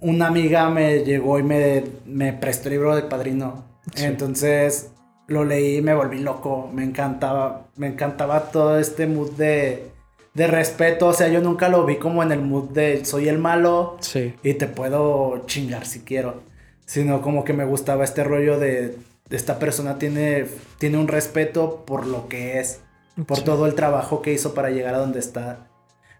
una 0.00 0.26
amiga 0.28 0.68
me 0.70 1.00
llegó 1.04 1.38
y 1.38 1.42
me, 1.42 1.84
me 2.06 2.32
prestó 2.32 2.68
el 2.68 2.74
libro 2.74 2.94
del 2.96 3.04
padrino. 3.08 3.64
Sí. 3.94 4.04
Entonces 4.06 4.90
lo 5.28 5.44
leí 5.44 5.76
y 5.76 5.82
me 5.82 5.94
volví 5.94 6.20
loco. 6.20 6.70
Me 6.72 6.82
encantaba. 6.82 7.66
Me 7.76 7.88
encantaba 7.88 8.50
todo 8.50 8.78
este 8.78 9.06
mood 9.06 9.32
de, 9.32 9.86
de 10.32 10.46
respeto. 10.46 11.08
O 11.08 11.12
sea, 11.12 11.28
yo 11.28 11.40
nunca 11.40 11.68
lo 11.68 11.84
vi 11.84 11.96
como 11.96 12.22
en 12.22 12.32
el 12.32 12.40
mood 12.40 12.70
de 12.70 13.04
soy 13.04 13.28
el 13.28 13.38
malo 13.38 13.98
Sí. 14.00 14.34
y 14.42 14.54
te 14.54 14.66
puedo 14.66 15.44
chingar 15.46 15.84
si 15.86 16.00
quiero. 16.00 16.42
Sino 16.86 17.20
como 17.22 17.44
que 17.44 17.52
me 17.52 17.64
gustaba 17.66 18.04
este 18.04 18.24
rollo 18.24 18.58
de 18.58 18.96
esta 19.30 19.58
persona 19.58 19.98
tiene, 19.98 20.46
tiene 20.78 20.98
un 20.98 21.08
respeto 21.08 21.84
por 21.86 22.06
lo 22.06 22.28
que 22.28 22.60
es, 22.60 22.80
por 23.26 23.38
Sí. 23.38 23.44
todo 23.44 23.66
el 23.66 23.74
trabajo 23.74 24.22
que 24.22 24.32
hizo 24.32 24.54
para 24.54 24.70
llegar 24.70 24.94
a 24.94 24.98
donde 24.98 25.18
está. 25.20 25.66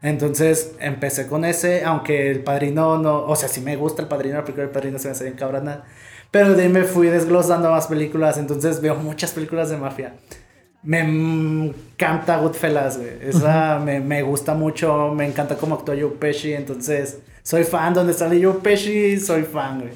Entonces 0.02 0.72
empecé 0.80 1.26
con 1.28 1.44
ese, 1.44 1.84
aunque 1.84 2.30
el 2.30 2.40
padrino 2.44 2.98
no, 2.98 3.24
o 3.24 3.36
sea, 3.36 3.48
sí 3.48 3.60
me 3.60 3.76
gusta 3.76 4.02
el 4.02 4.08
padrino, 4.08 4.40
película 4.42 4.64
del 4.64 4.72
padrino 4.72 4.98
se 4.98 5.08
me 5.08 5.12
hace 5.12 5.24
bien 5.24 5.36
cabrona. 5.36 5.84
Pero 6.30 6.54
de 6.54 6.64
ahí 6.64 6.68
me 6.68 6.82
fui 6.84 7.06
desglosando 7.08 7.70
más 7.70 7.86
películas, 7.86 8.36
entonces 8.38 8.80
veo 8.80 8.96
muchas 8.96 9.32
películas 9.32 9.70
de 9.70 9.76
mafia. 9.76 10.14
Me 10.82 11.00
encanta 11.00 12.36
Goodfellas, 12.38 12.98
güey. 12.98 13.12
Esa 13.22 13.78
me, 13.82 14.00
me 14.00 14.22
gusta 14.22 14.52
mucho, 14.54 15.12
me 15.14 15.24
encanta 15.26 15.56
cómo 15.56 15.76
actúa 15.76 15.94
Joe 15.98 16.10
Pesci, 16.10 16.52
entonces 16.52 17.18
soy 17.42 17.64
fan. 17.64 17.94
Donde 17.94 18.12
sale 18.12 18.42
Joe 18.44 18.54
Pesci, 18.62 19.18
soy 19.18 19.44
fan, 19.44 19.80
güey. 19.80 19.92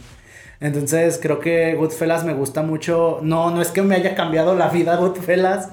Entonces 0.61 1.19
creo 1.23 1.39
que 1.39 1.75
Goodfellas 1.75 2.25
me 2.25 2.35
gusta 2.35 2.63
mucho. 2.63 3.21
No, 3.23 3.51
no 3.51 3.63
es 3.63 3.71
que 3.71 3.83
me 3.83 3.95
haya 3.95 4.15
cambiado 4.15 4.55
la 4.55 4.69
vida 4.69 4.97
Goodfellas, 4.97 5.71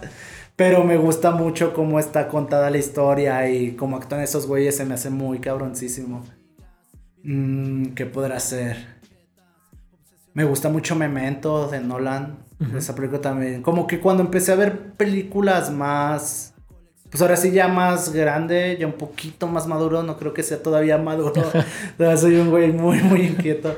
pero 0.56 0.84
me 0.84 0.98
gusta 0.98 1.32
mucho 1.32 1.74
cómo 1.74 2.00
está 2.00 2.28
contada 2.28 2.70
la 2.70 2.78
historia 2.78 3.50
y 3.50 3.76
cómo 3.76 3.98
actúan 3.98 4.22
esos 4.22 4.48
güeyes, 4.48 4.78
se 4.78 4.86
me 4.86 4.94
hace 4.94 5.10
muy 5.10 5.40
cabroncísimo. 5.40 6.24
Mm, 7.24 7.94
¿Qué 7.96 8.06
podrá 8.06 8.40
ser? 8.40 8.96
Me 10.34 10.44
gusta 10.44 10.70
mucho 10.70 10.96
Memento 10.96 11.68
de 11.68 11.80
Nolan. 11.80 12.38
Esa 12.78 12.94
película 12.94 13.22
también. 13.22 13.62
Como 13.62 13.88
que 13.88 14.00
cuando 14.00 14.22
empecé 14.22 14.52
a 14.52 14.56
ver 14.56 14.94
películas 14.94 15.72
más. 15.72 16.54
Pues 17.10 17.22
ahora 17.22 17.38
sí, 17.38 17.52
ya 17.52 17.68
más 17.68 18.12
grande, 18.14 18.78
ya 18.80 18.86
un 18.86 18.94
poquito 18.94 19.48
más 19.48 19.66
maduro. 19.66 20.04
No 20.04 20.18
creo 20.18 20.34
que 20.34 20.44
sea 20.44 20.62
todavía 20.62 20.98
maduro. 20.98 21.42
Todavía 21.98 22.18
soy 22.18 22.36
un 22.36 22.50
güey 22.50 22.72
muy, 22.72 23.02
muy 23.02 23.22
inquieto. 23.22 23.76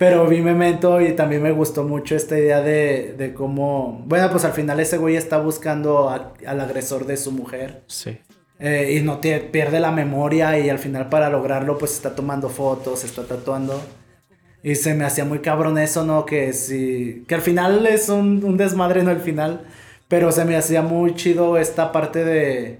Pero 0.00 0.26
vi 0.26 0.40
Memento 0.40 0.98
y 1.02 1.12
también 1.12 1.42
me 1.42 1.52
gustó 1.52 1.84
mucho 1.84 2.16
esta 2.16 2.38
idea 2.38 2.62
de, 2.62 3.14
de 3.18 3.34
cómo. 3.34 4.02
Bueno, 4.06 4.30
pues 4.30 4.46
al 4.46 4.52
final 4.54 4.80
ese 4.80 4.96
güey 4.96 5.14
está 5.14 5.36
buscando 5.36 6.08
a- 6.08 6.32
al 6.46 6.58
agresor 6.60 7.04
de 7.04 7.18
su 7.18 7.32
mujer. 7.32 7.82
Sí. 7.86 8.16
Eh, 8.58 8.96
y 8.98 9.02
no 9.02 9.18
te 9.18 9.38
pierde 9.40 9.78
la 9.78 9.92
memoria 9.92 10.58
y 10.58 10.70
al 10.70 10.78
final 10.78 11.10
para 11.10 11.28
lograrlo 11.28 11.76
pues 11.76 11.92
está 11.92 12.14
tomando 12.14 12.48
fotos, 12.48 13.04
está 13.04 13.24
tatuando. 13.24 13.78
Y 14.62 14.76
se 14.76 14.94
me 14.94 15.04
hacía 15.04 15.26
muy 15.26 15.40
cabrón 15.40 15.76
eso, 15.76 16.02
¿no? 16.06 16.24
Que 16.24 16.54
si... 16.54 17.24
Que 17.28 17.34
al 17.34 17.42
final 17.42 17.84
es 17.86 18.08
un, 18.08 18.42
un 18.42 18.56
desmadre, 18.56 19.02
¿no? 19.02 19.10
El 19.10 19.20
final. 19.20 19.66
Pero 20.08 20.32
se 20.32 20.46
me 20.46 20.56
hacía 20.56 20.80
muy 20.80 21.14
chido 21.14 21.58
esta 21.58 21.92
parte 21.92 22.24
de, 22.24 22.78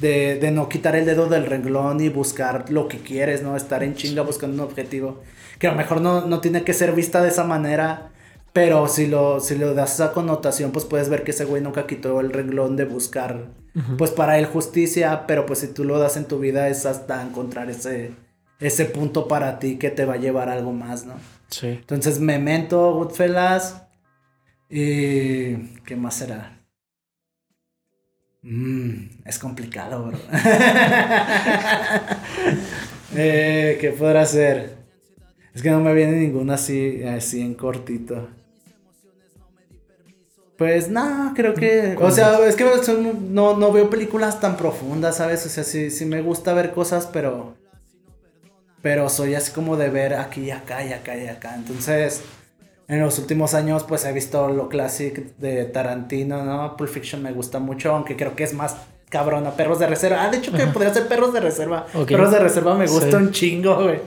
de... 0.00 0.36
De 0.38 0.50
no 0.50 0.68
quitar 0.68 0.96
el 0.96 1.06
dedo 1.06 1.28
del 1.28 1.46
renglón 1.46 2.00
y 2.02 2.10
buscar 2.10 2.70
lo 2.70 2.88
que 2.88 2.98
quieres, 2.98 3.42
¿no? 3.42 3.56
Estar 3.56 3.82
en 3.82 3.94
chinga 3.94 4.20
buscando 4.20 4.62
un 4.62 4.68
objetivo. 4.68 5.22
Que 5.58 5.66
a 5.66 5.72
lo 5.72 5.76
mejor 5.76 6.00
no, 6.00 6.26
no 6.26 6.40
tiene 6.40 6.62
que 6.62 6.72
ser 6.72 6.92
vista 6.92 7.22
de 7.22 7.28
esa 7.28 7.44
manera. 7.44 8.10
Pero 8.52 8.88
si 8.88 9.06
lo, 9.06 9.40
si 9.40 9.56
lo 9.56 9.74
das 9.74 9.94
esa 9.94 10.12
connotación, 10.12 10.72
pues 10.72 10.84
puedes 10.84 11.08
ver 11.08 11.22
que 11.22 11.30
ese 11.30 11.44
güey 11.44 11.62
nunca 11.62 11.86
quitó 11.86 12.20
el 12.20 12.32
renglón 12.32 12.76
de 12.76 12.86
buscar, 12.86 13.50
pues 13.96 14.10
para 14.10 14.38
él 14.38 14.46
justicia, 14.46 15.26
pero 15.28 15.46
pues 15.46 15.60
si 15.60 15.68
tú 15.68 15.84
lo 15.84 15.98
das 15.98 16.16
en 16.16 16.24
tu 16.24 16.40
vida 16.40 16.68
es 16.68 16.84
hasta 16.84 17.22
encontrar 17.22 17.70
ese, 17.70 18.12
ese 18.58 18.86
punto 18.86 19.28
para 19.28 19.58
ti 19.60 19.76
que 19.76 19.90
te 19.90 20.04
va 20.04 20.14
a 20.14 20.18
llevar 20.18 20.48
a 20.48 20.54
algo 20.54 20.72
más, 20.72 21.06
¿no? 21.06 21.14
Sí. 21.48 21.68
Entonces, 21.68 22.18
Memento, 22.18 22.94
Goodfellas 22.94 23.82
y... 24.68 25.54
¿Qué 25.84 25.94
más 25.94 26.14
será? 26.14 26.58
Mm, 28.42 29.22
es 29.24 29.38
complicado, 29.38 30.06
bro. 30.06 30.18
eh, 33.14 33.78
¿Qué 33.80 33.90
podrá 33.96 34.26
ser? 34.26 34.77
Es 35.58 35.62
que 35.64 35.70
no 35.72 35.80
me 35.80 35.92
viene 35.92 36.12
ninguna 36.18 36.54
así, 36.54 37.02
así 37.02 37.40
en 37.40 37.54
cortito. 37.54 38.28
Pues 40.56 40.88
no, 40.88 41.32
creo 41.34 41.52
que. 41.52 41.96
O 42.00 42.12
sea, 42.12 42.38
es 42.46 42.54
que 42.54 42.64
son- 42.84 43.34
no, 43.34 43.56
no 43.56 43.72
veo 43.72 43.90
películas 43.90 44.38
tan 44.38 44.56
profundas, 44.56 45.16
¿sabes? 45.16 45.44
O 45.46 45.48
sea, 45.48 45.64
sí, 45.64 45.90
sí 45.90 46.04
me 46.04 46.22
gusta 46.22 46.52
ver 46.54 46.70
cosas, 46.70 47.08
pero. 47.12 47.56
Pero 48.82 49.08
soy 49.08 49.34
así 49.34 49.50
como 49.50 49.76
de 49.76 49.88
ver 49.90 50.14
aquí 50.14 50.42
y 50.42 50.50
acá 50.52 50.84
y 50.84 50.92
acá 50.92 51.16
y 51.16 51.26
acá. 51.26 51.56
Entonces, 51.56 52.22
en 52.86 53.00
los 53.00 53.18
últimos 53.18 53.54
años, 53.54 53.82
pues 53.82 54.04
he 54.04 54.12
visto 54.12 54.46
lo 54.50 54.68
clásico 54.68 55.22
de 55.38 55.64
Tarantino, 55.64 56.44
¿no? 56.44 56.76
Pulp 56.76 56.88
Fiction 56.90 57.20
me 57.20 57.32
gusta 57.32 57.58
mucho, 57.58 57.92
aunque 57.96 58.14
creo 58.16 58.36
que 58.36 58.44
es 58.44 58.54
más 58.54 58.76
cabrona. 59.08 59.50
Perros 59.56 59.80
de 59.80 59.88
reserva. 59.88 60.22
Ah, 60.22 60.30
de 60.30 60.36
hecho, 60.36 60.52
que 60.52 60.66
podría 60.68 60.94
ser 60.94 61.08
Perros 61.08 61.32
de 61.32 61.40
reserva. 61.40 61.84
Perros 62.06 62.30
de 62.30 62.38
reserva 62.38 62.76
me 62.76 62.86
gusta 62.86 63.10
Sí. 63.10 63.16
un 63.16 63.32
chingo, 63.32 63.82
güey. 63.82 64.00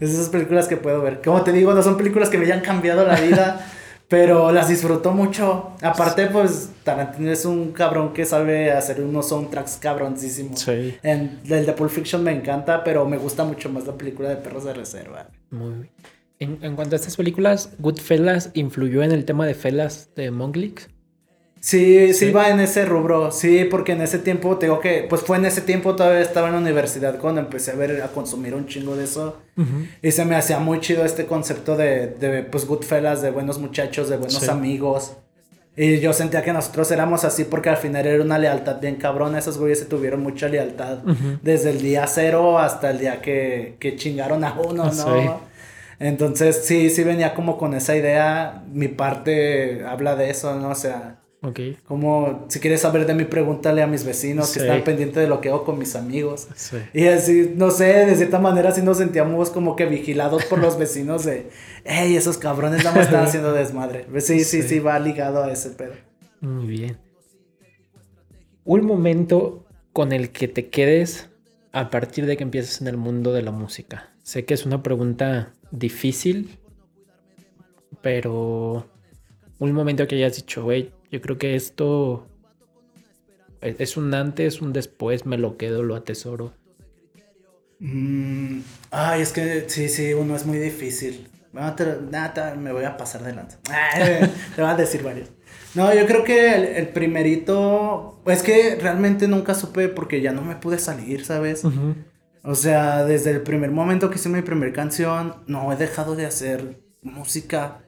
Es 0.00 0.10
esas 0.10 0.28
películas 0.28 0.68
que 0.68 0.76
puedo 0.76 1.00
ver. 1.02 1.20
Como 1.22 1.42
te 1.42 1.52
digo, 1.52 1.72
no 1.74 1.82
son 1.82 1.96
películas 1.96 2.28
que 2.28 2.38
me 2.38 2.44
hayan 2.44 2.60
cambiado 2.60 3.06
la 3.06 3.20
vida. 3.20 3.66
Pero 4.08 4.52
las 4.52 4.68
disfruto 4.68 5.12
mucho. 5.12 5.72
Aparte, 5.80 6.26
pues, 6.26 6.70
Tarantino 6.84 7.30
es 7.30 7.44
un 7.44 7.72
cabrón 7.72 8.12
que 8.12 8.24
sabe 8.24 8.70
hacer 8.70 9.00
unos 9.00 9.28
soundtracks 9.28 9.78
cabroncísimos. 9.78 10.60
Sí. 10.60 10.96
En, 11.02 11.40
el 11.48 11.66
de 11.66 11.72
Pulp 11.72 11.90
Fiction 11.90 12.22
me 12.22 12.32
encanta, 12.32 12.84
pero 12.84 13.06
me 13.06 13.16
gusta 13.16 13.44
mucho 13.44 13.70
más 13.70 13.86
la 13.86 13.94
película 13.94 14.28
de 14.28 14.36
Perros 14.36 14.64
de 14.64 14.74
Reserva. 14.74 15.28
Muy 15.50 15.74
bien. 15.74 15.90
En, 16.38 16.58
en 16.62 16.76
cuanto 16.76 16.94
a 16.94 16.98
estas 16.98 17.16
películas, 17.16 17.70
Goodfellas 17.78 18.50
influyó 18.54 19.02
en 19.02 19.12
el 19.12 19.24
tema 19.24 19.46
de 19.46 19.54
Fellas 19.54 20.10
de 20.14 20.30
Monglix. 20.30 20.88
Sí, 21.66 22.12
sí, 22.12 22.26
Sí. 22.26 22.30
va 22.30 22.50
en 22.50 22.60
ese 22.60 22.84
rubro. 22.84 23.30
Sí, 23.30 23.64
porque 23.70 23.92
en 23.92 24.02
ese 24.02 24.18
tiempo, 24.18 24.58
te 24.58 24.66
digo 24.66 24.80
que, 24.80 25.06
pues 25.08 25.22
fue 25.22 25.38
en 25.38 25.46
ese 25.46 25.62
tiempo, 25.62 25.96
todavía 25.96 26.20
estaba 26.20 26.48
en 26.48 26.52
la 26.52 26.60
universidad 26.60 27.18
cuando 27.18 27.40
empecé 27.40 27.70
a 27.70 27.74
ver, 27.74 28.02
a 28.02 28.08
consumir 28.08 28.54
un 28.54 28.66
chingo 28.66 28.96
de 28.96 29.04
eso. 29.04 29.38
Y 30.02 30.10
se 30.10 30.26
me 30.26 30.36
hacía 30.36 30.58
muy 30.58 30.80
chido 30.80 31.06
este 31.06 31.24
concepto 31.24 31.74
de, 31.74 32.08
de 32.08 32.42
pues, 32.42 32.66
Goodfellas, 32.66 33.22
de 33.22 33.30
buenos 33.30 33.58
muchachos, 33.58 34.10
de 34.10 34.18
buenos 34.18 34.42
Sí. 34.42 34.50
amigos. 34.50 35.14
Y 35.74 36.00
yo 36.00 36.12
sentía 36.12 36.42
que 36.42 36.52
nosotros 36.52 36.90
éramos 36.90 37.24
así 37.24 37.44
porque 37.44 37.70
al 37.70 37.78
final 37.78 38.06
era 38.06 38.22
una 38.22 38.38
lealtad 38.38 38.78
bien 38.78 38.96
cabrona. 38.96 39.38
Esos 39.38 39.56
güeyes 39.56 39.78
se 39.78 39.86
tuvieron 39.86 40.22
mucha 40.22 40.48
lealtad. 40.48 40.98
Desde 41.42 41.70
el 41.70 41.80
día 41.80 42.06
cero 42.06 42.58
hasta 42.58 42.90
el 42.90 42.98
día 42.98 43.22
que, 43.22 43.76
que 43.80 43.96
chingaron 43.96 44.44
a 44.44 44.52
uno, 44.52 44.84
¿no? 44.84 44.92
Sí. 44.92 45.30
Entonces 45.98 46.60
sí, 46.64 46.90
sí 46.90 47.04
venía 47.04 47.32
como 47.34 47.56
con 47.56 47.72
esa 47.74 47.96
idea. 47.96 48.62
Mi 48.70 48.88
parte 48.88 49.82
habla 49.86 50.14
de 50.14 50.28
eso, 50.30 50.54
¿no? 50.56 50.68
O 50.68 50.74
sea, 50.74 51.16
Ok. 51.44 51.60
como 51.86 52.46
si 52.48 52.58
quieres 52.58 52.80
saber 52.80 53.06
de 53.06 53.14
mí, 53.14 53.24
pregúntale 53.26 53.82
a 53.82 53.86
mis 53.86 54.04
vecinos 54.04 54.48
Sí. 54.48 54.54
que 54.60 54.66
están 54.66 54.82
pendientes 54.82 55.16
de 55.22 55.28
lo 55.28 55.40
que 55.42 55.50
hago 55.50 55.64
con 55.64 55.78
mis 55.78 55.94
amigos. 55.94 56.48
Sí. 56.56 56.78
Y 56.94 57.06
así, 57.06 57.52
no 57.54 57.70
sé, 57.70 57.84
de 58.06 58.16
cierta 58.16 58.38
manera 58.38 58.72
sí 58.72 58.80
nos 58.82 58.96
sentíamos 58.98 59.50
como 59.50 59.76
que 59.76 59.84
vigilados 59.86 60.44
por 60.46 60.58
los 60.58 60.78
vecinos 60.78 61.24
de, 61.24 61.50
hey, 61.84 62.16
esos 62.16 62.38
cabrones 62.38 62.82
no 62.82 62.92
me 62.92 63.02
están 63.02 63.24
haciendo 63.24 63.52
desmadre. 63.52 64.06
Sí, 64.20 64.40
sí, 64.40 64.62
sí, 64.62 64.68
Sí. 64.68 64.78
va 64.78 64.98
ligado 64.98 65.44
a 65.44 65.52
ese 65.52 65.70
pedo. 65.70 65.92
Muy 66.40 66.66
bien. 66.66 66.96
Un 68.64 68.86
momento 68.86 69.66
con 69.92 70.12
el 70.12 70.30
que 70.30 70.48
te 70.48 70.68
quedes 70.70 71.28
a 71.72 71.90
partir 71.90 72.24
de 72.26 72.36
que 72.36 72.42
empieces 72.44 72.80
en 72.80 72.86
el 72.88 72.96
mundo 72.96 73.32
de 73.32 73.42
la 73.42 73.50
música. 73.50 74.10
Sé 74.22 74.44
que 74.46 74.54
es 74.54 74.64
una 74.64 74.82
pregunta 74.82 75.52
difícil, 75.70 76.58
pero 78.00 78.86
un 79.58 79.72
momento 79.72 80.06
que 80.06 80.16
hayas 80.16 80.36
dicho, 80.36 80.62
güey, 80.64 80.92
yo 81.14 81.20
creo 81.20 81.38
que 81.38 81.54
esto 81.54 82.26
es 83.60 83.96
un 83.96 84.12
antes, 84.14 84.60
un 84.60 84.72
después, 84.72 85.26
me 85.26 85.38
lo 85.38 85.56
quedo, 85.56 85.84
lo 85.84 85.94
atesoro. 85.94 86.52
Mm, 87.78 88.62
ay, 88.90 89.22
es 89.22 89.30
que 89.30 89.64
sí, 89.68 89.88
sí, 89.88 90.12
uno 90.12 90.34
es 90.34 90.44
muy 90.44 90.58
difícil. 90.58 91.28
Nada, 91.52 92.56
me 92.56 92.72
voy 92.72 92.82
a 92.82 92.96
pasar 92.96 93.22
de 93.22 93.32
lanza. 93.32 93.58
Te 94.56 94.60
voy 94.60 94.68
a 94.72 94.74
decir 94.74 95.04
varios. 95.04 95.28
No, 95.76 95.94
yo 95.94 96.04
creo 96.06 96.24
que 96.24 96.52
el, 96.52 96.64
el 96.64 96.88
primerito, 96.88 98.20
es 98.26 98.42
que 98.42 98.74
realmente 98.74 99.28
nunca 99.28 99.54
supe 99.54 99.86
porque 99.86 100.20
ya 100.20 100.32
no 100.32 100.42
me 100.42 100.56
pude 100.56 100.80
salir, 100.80 101.24
¿sabes? 101.24 101.62
O 102.42 102.56
sea, 102.56 103.04
desde 103.04 103.30
el 103.30 103.42
primer 103.42 103.70
momento 103.70 104.10
que 104.10 104.16
hice 104.16 104.28
mi 104.30 104.42
primer 104.42 104.72
canción, 104.72 105.36
no 105.46 105.72
he 105.72 105.76
dejado 105.76 106.16
de 106.16 106.26
hacer 106.26 106.82
música. 107.02 107.83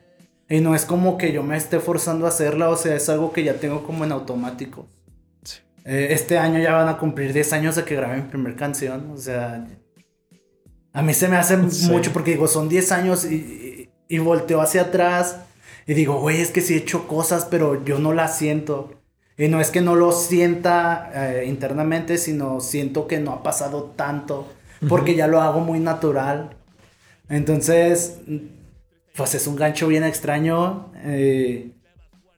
Y 0.49 0.61
no 0.61 0.75
es 0.75 0.85
como 0.85 1.19
que 1.19 1.33
yo 1.33 1.43
me 1.43 1.57
esté 1.57 1.81
forzando 1.81 2.27
a 2.27 2.29
hacerla, 2.29 2.71
o 2.71 2.77
sea, 2.77 2.95
es 2.95 3.09
algo 3.09 3.33
que 3.33 3.43
ya 3.43 3.55
tengo 3.55 3.83
como 3.85 4.05
en 4.05 4.13
automático. 4.13 4.87
Sí. 5.43 5.59
Eh, 5.85 6.09
este 6.11 6.39
año 6.39 6.61
ya 6.61 6.73
van 6.75 6.89
a 6.89 6.99
cumplir 6.99 7.33
10 7.33 7.53
años 7.53 7.75
de 7.77 7.85
que 7.85 7.97
grabé 7.97 8.17
mi 8.17 8.29
primer 8.29 8.55
canción, 8.57 9.11
o 9.13 9.17
sea... 9.17 9.67
A 10.93 11.03
mí 11.03 11.13
se 11.13 11.29
me 11.29 11.37
hace 11.37 11.59
Sí. 11.71 11.91
mucho 11.91 12.13
porque 12.13 12.31
digo, 12.33 12.49
son 12.49 12.69
10 12.69 12.93
años 12.93 13.25
y, 13.25 13.35
y, 14.09 14.17
y 14.17 14.19
volteo 14.19 14.61
hacia 14.63 14.83
atrás 14.83 15.41
y 15.87 15.95
digo, 15.95 16.21
güey, 16.21 16.41
es 16.41 16.51
que 16.51 16.61
sí 16.63 16.75
he 16.75 16.79
hecho 16.79 17.07
cosas, 17.07 17.45
pero 17.51 17.85
yo 17.85 17.99
no 17.99 18.13
las 18.15 18.39
siento. 18.39 18.93
Y 19.37 19.49
no 19.49 19.61
es 19.61 19.71
que 19.71 19.83
no 19.83 19.95
lo 19.97 20.13
sienta 20.13 21.11
eh, 21.13 21.45
internamente, 21.47 22.17
sino 22.17 22.61
siento 22.61 23.07
que 23.07 23.21
no 23.21 23.33
ha 23.33 23.43
pasado 23.43 23.93
tanto, 23.95 24.49
porque 24.89 25.15
ya 25.15 25.27
lo 25.27 25.43
hago 25.43 25.61
muy 25.61 25.79
natural. 25.79 26.57
Entonces, 27.29 28.19
pues 29.17 29.35
es 29.35 29.47
un 29.47 29.57
gancho 29.57 29.89
bien 29.89 30.05
extraño. 30.05 30.93
eh, 31.05 31.73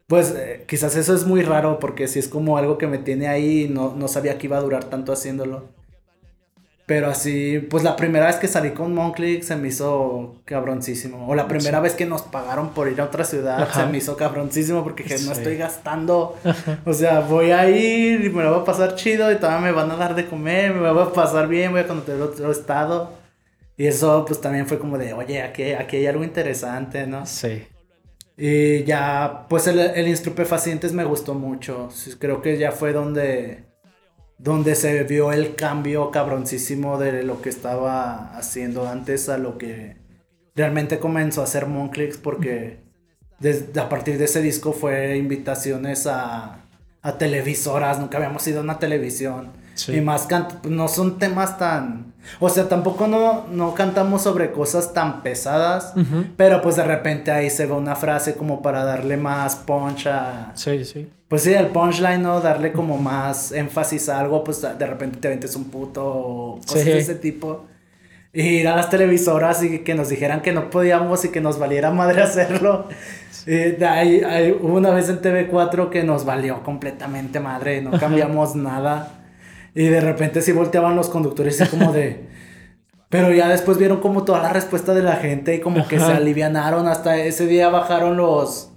pues 0.06 0.34
eh, 0.34 0.64
quizás 0.66 0.96
eso 0.96 1.14
es 1.14 1.26
muy 1.26 1.42
raro, 1.42 1.78
porque 1.78 2.08
si 2.08 2.18
es 2.18 2.28
como 2.28 2.56
algo 2.56 2.78
que 2.78 2.86
me 2.86 2.96
tiene 2.96 3.28
ahí 3.28 3.68
no, 3.70 3.94
no 3.94 4.08
sabía 4.08 4.38
que 4.38 4.46
iba 4.46 4.56
a 4.56 4.62
durar 4.62 4.84
tanto 4.84 5.12
haciéndolo. 5.12 5.68
Pero 6.86 7.10
así, 7.10 7.58
pues 7.58 7.84
la 7.84 7.96
primera 7.96 8.28
vez 8.28 8.36
que 8.36 8.48
salí 8.48 8.70
con 8.70 8.94
Monclick 8.94 9.42
se 9.42 9.56
me 9.56 9.68
hizo 9.68 10.36
cabroncísimo. 10.46 11.28
O 11.28 11.34
la 11.34 11.46
primera 11.46 11.80
vez 11.80 11.92
que 11.92 12.06
nos 12.06 12.22
pagaron 12.22 12.70
por 12.70 12.88
ir 12.88 12.98
a 13.02 13.04
otra 13.04 13.24
ciudad 13.24 13.60
Ajá. 13.60 13.82
se 13.84 13.92
me 13.92 13.98
hizo 13.98 14.16
cabroncísimo 14.16 14.82
porque 14.82 15.02
dije, 15.02 15.18
no 15.26 15.32
estoy 15.32 15.58
gastando. 15.58 16.34
O 16.86 16.94
sea, 16.94 17.20
voy 17.20 17.50
a 17.50 17.68
ir 17.68 18.24
y 18.24 18.30
me 18.30 18.42
lo 18.42 18.52
voy 18.54 18.62
a 18.62 18.64
pasar 18.64 18.94
chido 18.94 19.30
y 19.30 19.36
todavía 19.36 19.66
me 19.66 19.72
van 19.72 19.90
a 19.90 19.96
dar 19.96 20.14
de 20.14 20.26
comer, 20.26 20.72
me 20.72 20.90
voy 20.90 21.02
a 21.02 21.12
pasar 21.12 21.46
bien, 21.46 21.72
voy 21.72 21.82
a 21.82 21.86
conocer 21.86 22.18
otro 22.22 22.50
estado. 22.50 23.17
Y 23.78 23.86
eso 23.86 24.24
pues 24.26 24.40
también 24.40 24.66
fue 24.66 24.80
como 24.80 24.98
de, 24.98 25.12
oye, 25.12 25.40
aquí, 25.40 25.70
aquí 25.70 25.98
hay 25.98 26.06
algo 26.08 26.24
interesante, 26.24 27.06
¿no? 27.06 27.24
Sí. 27.24 27.64
Y 28.36 28.82
ya, 28.82 29.46
pues 29.48 29.68
el, 29.68 29.78
el 29.78 30.08
Instrupefacientes 30.08 30.92
me 30.92 31.04
gustó 31.04 31.34
mucho. 31.34 31.88
Creo 32.18 32.42
que 32.42 32.58
ya 32.58 32.72
fue 32.72 32.92
donde, 32.92 33.66
donde 34.36 34.74
se 34.74 35.04
vio 35.04 35.32
el 35.32 35.54
cambio 35.54 36.10
cabroncísimo 36.10 36.98
de 36.98 37.22
lo 37.22 37.40
que 37.40 37.50
estaba 37.50 38.36
haciendo 38.36 38.88
antes 38.88 39.28
a 39.28 39.38
lo 39.38 39.58
que 39.58 39.96
realmente 40.56 40.98
comenzó 40.98 41.40
a 41.40 41.44
hacer 41.44 41.66
Monclix 41.66 42.16
porque 42.16 42.80
desde, 43.38 43.80
a 43.80 43.88
partir 43.88 44.18
de 44.18 44.24
ese 44.24 44.42
disco 44.42 44.72
fue 44.72 45.16
invitaciones 45.16 46.08
a, 46.08 46.64
a 47.00 47.16
televisoras, 47.16 48.00
nunca 48.00 48.18
habíamos 48.18 48.44
ido 48.48 48.58
a 48.58 48.64
una 48.64 48.80
televisión. 48.80 49.52
Sí. 49.74 49.94
Y 49.94 50.00
más, 50.00 50.26
no 50.64 50.88
son 50.88 51.20
temas 51.20 51.58
tan 51.58 52.07
O 52.40 52.48
sea, 52.48 52.68
tampoco 52.68 53.06
no, 53.06 53.46
no 53.50 53.74
cantamos 53.74 54.22
sobre 54.22 54.50
cosas 54.52 54.92
tan 54.92 55.22
pesadas, 55.22 55.94
pero 56.36 56.60
pues 56.60 56.76
de 56.76 56.84
repente 56.84 57.30
ahí 57.30 57.48
se 57.50 57.66
ve 57.66 57.72
una 57.72 57.96
frase 57.96 58.34
como 58.34 58.60
para 58.60 58.84
darle 58.84 59.16
más 59.16 59.56
punch 59.56 60.06
a... 60.08 60.52
Sí, 60.54 60.84
sí. 60.84 61.08
Pues 61.28 61.42
sí, 61.42 61.52
el 61.54 61.68
punchline, 61.68 62.22
¿no? 62.22 62.40
Darle 62.40 62.72
como 62.72 62.96
más 62.98 63.52
énfasis 63.52 64.08
a 64.08 64.18
algo, 64.20 64.44
pues 64.44 64.60
de 64.62 64.86
repente 64.86 65.18
te 65.18 65.28
ventes 65.28 65.54
un 65.56 65.64
puto 65.64 66.04
o 66.06 66.60
cosas 66.66 66.82
Sí. 66.82 66.90
de 66.90 66.98
ese 66.98 67.14
tipo. 67.14 67.64
Y 68.32 68.42
ir 68.60 68.68
a 68.68 68.76
las 68.76 68.90
televisoras 68.90 69.62
y 69.62 69.78
que 69.80 69.94
nos 69.94 70.10
dijeran 70.10 70.42
que 70.42 70.52
no 70.52 70.68
podíamos 70.70 71.24
y 71.24 71.30
que 71.30 71.40
nos 71.40 71.58
valiera 71.58 71.90
madre 71.90 72.22
hacerlo. 72.22 72.86
Y 73.46 73.52
de 73.56 73.86
ahí, 73.86 74.56
hubo 74.60 74.76
una 74.76 74.90
vez 74.90 75.08
en 75.08 75.20
TV4 75.22 75.88
que 75.88 76.02
nos 76.02 76.24
valió 76.26 76.62
completamente 76.62 77.40
madre, 77.40 77.80
no 77.80 77.98
cambiamos 77.98 78.54
nada. 78.54 79.14
Y 79.78 79.86
de 79.88 80.00
repente 80.00 80.42
sí 80.42 80.50
volteaban 80.52 80.96
los 80.96 81.08
conductores 81.08 81.60
y 81.60 81.66
como 81.66 81.92
de... 81.92 82.26
Pero 83.10 83.32
ya 83.32 83.48
después 83.48 83.78
vieron 83.78 84.00
como 84.00 84.24
toda 84.24 84.42
la 84.42 84.52
respuesta 84.52 84.92
de 84.92 85.02
la 85.02 85.16
gente 85.16 85.54
y 85.54 85.60
como 85.60 85.86
que 85.86 85.98
se 85.98 86.04
Ajá. 86.04 86.16
alivianaron. 86.16 86.88
Hasta 86.88 87.16
ese 87.16 87.46
día 87.46 87.68
bajaron 87.70 88.16
los, 88.16 88.70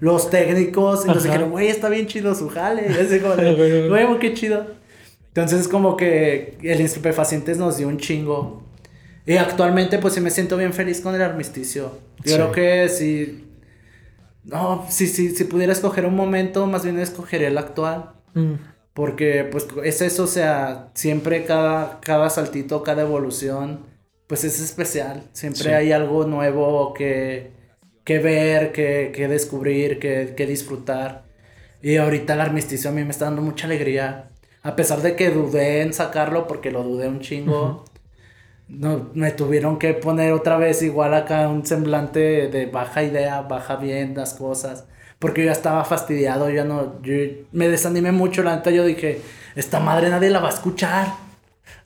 los 0.00 0.28
técnicos 0.30 1.04
y 1.04 1.08
nos 1.08 1.18
Ajá. 1.18 1.26
dijeron, 1.26 1.50
güey, 1.50 1.68
está 1.68 1.88
bien 1.88 2.06
chido 2.06 2.34
su 2.34 2.48
jale. 2.50 2.86
Y 2.90 3.00
así 3.00 3.20
como 3.20 3.36
de, 3.36 3.88
güey, 3.88 4.18
qué 4.18 4.34
chido. 4.34 4.66
Entonces 5.28 5.68
como 5.68 5.96
que 5.96 6.58
el 6.62 6.80
estupefacientes 6.80 7.56
nos 7.56 7.78
dio 7.78 7.86
un 7.88 7.98
chingo. 7.98 8.62
Y 9.24 9.36
actualmente 9.36 9.98
pues 9.98 10.12
sí 10.14 10.20
me 10.20 10.30
siento 10.30 10.56
bien 10.56 10.72
feliz 10.72 11.00
con 11.00 11.14
el 11.14 11.22
armisticio. 11.22 11.92
Yo 12.24 12.32
Sí. 12.32 12.34
creo 12.34 12.52
que 12.52 12.88
si... 12.88 13.44
No, 14.44 14.84
si, 14.88 15.06
si, 15.06 15.30
si 15.36 15.44
pudiera 15.44 15.72
escoger 15.72 16.04
un 16.04 16.16
momento, 16.16 16.66
más 16.66 16.82
bien 16.82 16.98
escogería 16.98 17.48
el 17.48 17.56
actual. 17.58 18.10
Mm, 18.34 18.54
Porque 18.94 19.44
pues 19.44 19.68
es 19.84 20.02
eso, 20.02 20.24
o 20.24 20.26
sea, 20.26 20.90
siempre 20.94 21.44
cada, 21.44 22.00
cada 22.00 22.30
saltito, 22.30 22.82
cada 22.82 23.02
evolución, 23.02 23.86
pues 24.26 24.44
es 24.44 24.60
especial. 24.60 25.30
Siempre 25.32 25.72
Sí. 25.72 25.74
hay 25.74 25.92
algo 25.92 26.24
nuevo 26.26 26.92
que, 26.94 27.52
que 28.04 28.18
ver, 28.18 28.72
que, 28.72 29.12
que 29.14 29.28
descubrir, 29.28 29.98
que, 30.00 30.34
que 30.36 30.46
disfrutar. 30.46 31.26
Y 31.80 31.96
ahorita 31.96 32.34
el 32.34 32.40
armisticio 32.40 32.90
a 32.90 32.92
mí 32.92 33.04
me 33.04 33.10
está 33.10 33.26
dando 33.26 33.42
mucha 33.42 33.66
alegría. 33.66 34.30
A 34.62 34.74
pesar 34.76 35.00
de 35.02 35.14
que 35.16 35.30
dudé 35.30 35.82
en 35.82 35.92
sacarlo, 35.92 36.46
porque 36.48 36.70
lo 36.72 36.82
dudé 36.82 37.08
un 37.08 37.20
chingo. 37.20 37.84
No, 38.68 39.10
me 39.14 39.30
tuvieron 39.32 39.78
que 39.78 39.94
poner 39.94 40.32
otra 40.32 40.58
vez 40.58 40.82
igual 40.82 41.14
acá 41.14 41.48
un 41.48 41.64
semblante 41.64 42.48
de 42.48 42.66
baja 42.66 43.02
idea, 43.02 43.40
baja 43.42 43.76
bien 43.76 44.14
las 44.14 44.34
cosas. 44.34 44.86
Porque 45.18 45.40
yo 45.42 45.46
ya 45.46 45.52
estaba 45.52 45.84
fastidiado, 45.84 46.48
ya 46.50 46.64
no, 46.64 47.00
yo 47.02 47.12
me 47.52 47.68
desanimé 47.68 48.12
mucho, 48.12 48.42
la 48.42 48.56
neta 48.56 48.70
yo 48.70 48.84
dije, 48.84 49.20
esta 49.56 49.80
madre 49.80 50.10
nadie 50.10 50.30
la 50.30 50.38
va 50.40 50.48
a 50.48 50.52
escuchar. 50.52 51.08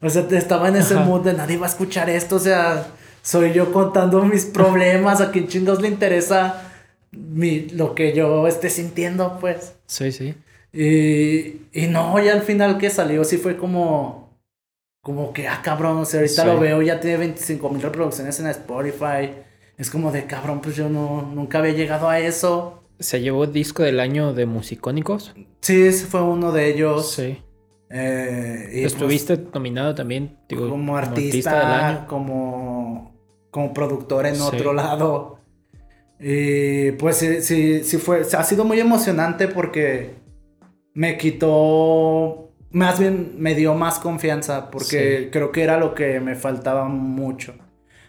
O 0.03 0.11
sea, 0.11 0.27
estaba 0.31 0.69
en 0.69 0.77
ese 0.77 0.95
Ajá. 0.95 1.05
mood 1.05 1.23
de 1.23 1.33
nadie 1.33 1.57
va 1.57 1.67
a 1.67 1.71
escuchar 1.71 2.11
esto, 2.11 2.37
o 2.37 2.41
sea, 2.41 2.87
soy 3.23 3.53
yo 3.53 3.73
contando 3.73 4.23
mis 4.25 4.45
problemas, 4.45 5.21
a 5.21 5.31
quién 5.31 5.49
chingos 5.49 5.81
le 5.81 5.89
interesa 5.89 6.71
mi, 7.13 7.69
lo 7.71 7.95
que 7.95 8.13
yo 8.15 8.47
esté 8.47 8.69
sintiendo, 8.69 9.39
pues. 9.41 9.75
Sí, 9.87 10.13
sí. 10.13 10.35
Y, 10.73 11.63
y 11.73 11.87
no, 11.89 12.19
ya 12.19 12.33
al 12.33 12.43
final 12.43 12.79
que 12.79 12.91
salió 12.91 13.25
sí 13.25 13.37
fue 13.39 13.57
como, 13.57 14.39
como 15.03 15.33
que, 15.33 15.49
ah, 15.49 15.61
cabrón, 15.63 15.99
o 15.99 16.05
sea, 16.05 16.21
ahorita 16.21 16.43
Sí. 16.43 16.49
lo 16.49 16.59
veo, 16.61 16.83
ya 16.83 17.01
tiene 17.01 17.17
25 17.19 17.69
mil 17.71 17.83
reproducciones 17.83 18.39
en 18.41 18.47
Spotify. 18.49 19.31
Es 19.79 19.91
como 19.91 20.11
de, 20.13 20.25
cabrón, 20.27 20.61
pues 20.61 20.77
yo 20.77 20.89
no, 20.89 21.31
nunca 21.35 21.59
había 21.59 21.73
llegado 21.73 22.09
a 22.09 22.19
eso. 22.19 22.82
Se 23.03 23.21
llevó 23.21 23.47
disco 23.47 23.83
del 23.83 24.01
año 24.01 24.33
de 24.33 24.47
musicónicos. 24.47 25.35
Sí, 25.61 25.83
ese 25.83 26.07
fue 26.07 26.23
uno 26.23 26.53
de 26.53 26.69
ellos. 26.73 27.13
Sí. 27.13 27.39
Eh, 27.91 28.69
y 28.73 28.81
pues, 28.83 28.95
Estuviste 28.95 29.39
nominado 29.53 29.95
también, 29.95 30.39
digo, 30.49 30.69
como 30.71 30.97
artista, 30.97 31.59
del 31.59 31.67
año. 31.67 32.07
como, 32.07 33.15
como 33.51 33.75
productor 33.75 34.27
en 34.27 34.37
Sí. 34.37 34.43
otro 34.43 34.73
lado. 34.73 35.39
Y 36.19 36.93
pues 36.93 37.17
sí, 37.17 37.43
sí, 37.43 37.83
sí 37.85 37.99
fue, 37.99 38.23
ha 38.23 38.45
sido 38.45 38.65
muy 38.65 38.79
emocionante 38.81 39.49
porque 39.49 40.15
me 40.95 41.19
quitó, 41.19 42.53
más 42.71 42.99
bien 43.01 43.35
me 43.39 43.55
dio 43.55 43.75
más 43.75 43.99
confianza 43.99 44.71
porque 44.71 45.25
Sí. 45.25 45.29
creo 45.33 45.51
que 45.53 45.63
era 45.65 45.79
lo 45.79 45.95
que 45.95 46.21
me 46.21 46.35
faltaba 46.37 46.87
mucho. 46.89 47.55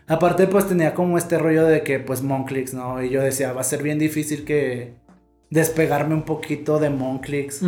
Aparte 0.07 0.47
pues 0.47 0.67
tenía 0.67 0.93
como 0.93 1.17
este 1.17 1.37
rollo 1.37 1.65
de 1.65 1.83
que 1.83 1.99
pues 1.99 2.21
Monclix, 2.21 2.73
¿no? 2.73 3.01
Y 3.01 3.09
yo 3.09 3.21
decía, 3.21 3.53
va 3.53 3.61
a 3.61 3.63
ser 3.63 3.81
bien 3.81 3.99
difícil 3.99 4.43
que 4.43 4.95
despegarme 5.49 6.13
un 6.13 6.23
poquito 6.23 6.79
de 6.79 6.89
Monclix. 6.89 7.61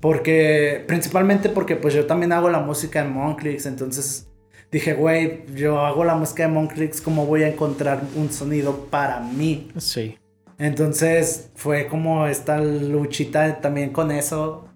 Porque, 0.00 0.84
principalmente 0.86 1.48
porque 1.48 1.76
pues 1.76 1.94
yo 1.94 2.06
también 2.06 2.32
hago 2.32 2.50
la 2.50 2.60
música 2.60 3.00
en 3.00 3.12
Monclix, 3.12 3.66
entonces 3.66 4.28
dije, 4.70 4.94
güey, 4.94 5.44
yo 5.54 5.80
hago 5.80 6.04
la 6.04 6.14
música 6.14 6.42
de 6.44 6.50
Monclix, 6.50 7.00
¿cómo 7.00 7.26
voy 7.26 7.44
a 7.44 7.48
encontrar 7.48 8.02
un 8.16 8.30
sonido 8.30 8.86
para 8.90 9.20
mí? 9.20 9.70
Sí. 9.78 10.18
Entonces 10.58 11.50
fue 11.54 11.86
como 11.86 12.26
esta 12.26 12.60
luchita 12.60 13.60
también 13.60 13.90
con 13.90 14.10
eso, 14.10 14.68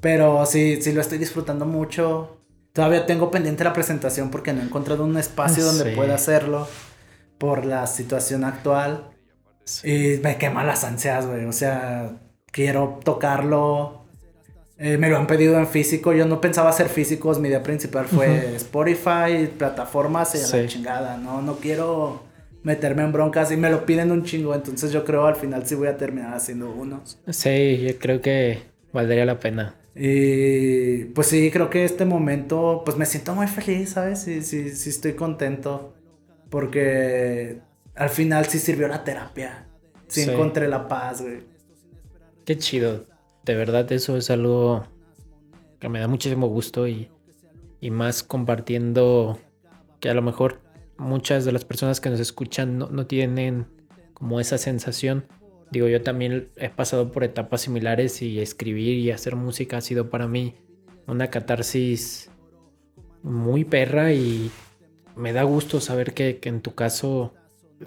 pero 0.00 0.44
sí, 0.46 0.80
sí 0.80 0.92
lo 0.92 1.00
estoy 1.00 1.18
disfrutando 1.18 1.66
mucho. 1.66 2.37
Todavía 2.78 3.06
tengo 3.06 3.28
pendiente 3.32 3.64
la 3.64 3.72
presentación 3.72 4.30
porque 4.30 4.52
no 4.52 4.60
he 4.60 4.64
encontrado 4.64 5.02
un 5.04 5.18
espacio 5.18 5.64
donde 5.64 5.90
Sí. 5.90 5.96
pueda 5.96 6.14
hacerlo 6.14 6.68
por 7.36 7.64
la 7.64 7.88
situación 7.88 8.44
actual. 8.44 9.10
Y 9.82 10.18
me 10.22 10.36
quema 10.38 10.62
las 10.62 10.84
ansias, 10.84 11.26
güey. 11.26 11.44
O 11.46 11.52
sea, 11.52 12.12
quiero 12.52 13.00
tocarlo. 13.02 14.04
Eh, 14.78 14.96
me 14.96 15.08
lo 15.10 15.16
han 15.16 15.26
pedido 15.26 15.58
en 15.58 15.66
físico. 15.66 16.12
Yo 16.12 16.24
no 16.26 16.40
pensaba 16.40 16.70
hacer 16.70 16.88
físicos. 16.88 17.40
Mi 17.40 17.48
idea 17.48 17.64
principal 17.64 18.06
fue 18.06 18.54
Spotify, 18.54 19.48
plataformas 19.58 20.36
y 20.36 20.38
a 20.38 20.42
la 20.42 20.46
Sí. 20.46 20.66
chingada. 20.68 21.16
No, 21.16 21.42
no 21.42 21.56
quiero 21.56 22.22
meterme 22.62 23.02
en 23.02 23.10
broncas 23.10 23.50
y 23.50 23.56
me 23.56 23.70
lo 23.70 23.84
piden 23.86 24.12
un 24.12 24.22
chingo. 24.22 24.54
Entonces 24.54 24.92
yo 24.92 25.04
creo 25.04 25.26
al 25.26 25.34
final 25.34 25.66
sí 25.66 25.74
voy 25.74 25.88
a 25.88 25.96
terminar 25.96 26.32
haciendo 26.32 26.70
unos. 26.70 27.18
Sí, 27.28 27.78
yo 27.88 27.98
creo 27.98 28.20
que 28.20 28.62
valdría 28.92 29.24
la 29.26 29.40
pena. 29.40 29.74
Y 30.00 31.06
pues 31.06 31.26
sí, 31.26 31.50
creo 31.50 31.70
que 31.70 31.84
este 31.84 32.04
momento, 32.04 32.82
pues 32.84 32.96
me 32.96 33.04
siento 33.04 33.34
muy 33.34 33.48
feliz, 33.48 33.90
¿sabes? 33.90 34.20
Sí, 34.20 34.42
sí, 34.42 34.70
sí 34.70 34.90
estoy 34.90 35.14
contento. 35.14 35.94
Porque 36.50 37.58
al 37.96 38.08
final 38.08 38.46
sí 38.46 38.58
sirvió 38.58 38.86
la 38.88 39.02
terapia. 39.04 39.66
Sí, 40.06 40.22
Sí. 40.22 40.30
encontré 40.30 40.68
la 40.68 40.86
paz, 40.88 41.20
güey. 41.22 41.42
Qué 42.44 42.56
chido. 42.56 43.06
De 43.44 43.54
verdad, 43.54 43.90
eso 43.92 44.16
es 44.16 44.30
algo 44.30 44.86
que 45.80 45.88
me 45.88 45.98
da 46.00 46.08
muchísimo 46.08 46.46
gusto 46.48 46.86
y, 46.86 47.10
y 47.80 47.90
más 47.90 48.22
compartiendo 48.22 49.38
que 50.00 50.08
a 50.10 50.14
lo 50.14 50.22
mejor 50.22 50.60
muchas 50.96 51.44
de 51.44 51.52
las 51.52 51.64
personas 51.64 52.00
que 52.00 52.08
nos 52.10 52.20
escuchan 52.20 52.78
no, 52.78 52.88
no 52.88 53.06
tienen 53.06 53.66
como 54.14 54.40
esa 54.40 54.58
sensación. 54.58 55.26
Digo, 55.70 55.88
yo 55.88 56.02
también 56.02 56.48
he 56.56 56.70
pasado 56.70 57.12
por 57.12 57.24
etapas 57.24 57.62
similares 57.62 58.22
y 58.22 58.40
escribir 58.40 58.98
y 58.98 59.10
hacer 59.10 59.36
música 59.36 59.78
ha 59.78 59.80
sido 59.80 60.08
para 60.08 60.26
mí 60.26 60.54
una 61.06 61.28
catarsis 61.28 62.30
muy 63.22 63.64
perra 63.64 64.12
y 64.12 64.50
me 65.16 65.32
da 65.32 65.42
gusto 65.42 65.80
saber 65.80 66.14
que, 66.14 66.38
que 66.38 66.48
en 66.48 66.62
tu 66.62 66.74
caso 66.74 67.34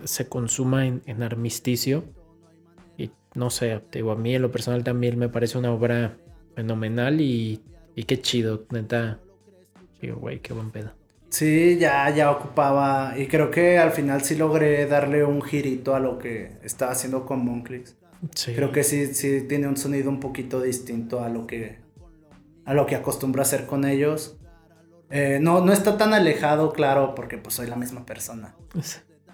se 0.04 0.28
consuma 0.28 0.86
en, 0.86 1.24
armisticio. 1.24 2.04
Y 2.98 3.12
no 3.36 3.50
sé, 3.50 3.82
digo, 3.92 4.12
a 4.12 4.16
mí 4.16 4.36
en 4.36 4.42
lo 4.42 4.52
personal 4.52 4.84
también 4.84 5.18
me 5.18 5.30
parece 5.30 5.58
una 5.58 5.72
obra 5.72 6.18
fenomenal 6.56 7.22
y, 7.22 7.62
y 7.96 8.04
qué 8.04 8.22
chido, 8.22 8.66
neta. 8.70 9.20
Digo, 10.02 10.18
güey, 10.18 10.40
qué 10.40 10.54
buen 10.54 10.72
pedo. 10.72 11.01
Sí, 11.32 11.78
ya, 11.80 12.10
ya 12.14 12.30
ocupaba. 12.30 13.18
Y 13.18 13.28
creo 13.28 13.50
que 13.50 13.80
al 13.80 13.92
final 13.92 14.22
sí 14.22 14.36
logré 14.36 14.86
darle 14.86 15.24
un 15.24 15.42
girito 15.42 15.96
a 15.96 16.00
lo 16.00 16.20
que 16.20 16.58
estaba 16.62 16.92
haciendo 16.92 17.26
con 17.26 17.44
Monclix. 17.44 17.96
Sí. 18.36 18.54
Creo 18.54 18.72
que 18.72 18.84
sí, 18.84 19.14
sí 19.14 19.46
tiene 19.48 19.68
un 19.68 19.78
sonido 19.78 20.10
un 20.10 20.20
poquito 20.20 20.62
distinto 20.62 21.24
a 21.24 21.30
lo 21.30 21.48
que 21.48 21.80
a 22.66 22.74
lo 22.74 22.86
que 22.86 22.96
acostumbro 22.96 23.42
a 23.42 23.44
hacer 23.44 23.66
con 23.66 23.86
ellos. 23.86 24.38
Eh, 25.10 25.40
no, 25.42 25.64
no 25.64 25.74
está 25.74 25.98
tan 25.98 26.14
alejado, 26.14 26.74
claro, 26.74 27.16
porque 27.16 27.38
pues 27.38 27.56
soy 27.56 27.68
la 27.68 27.76
misma 27.76 28.06
persona. 28.06 28.56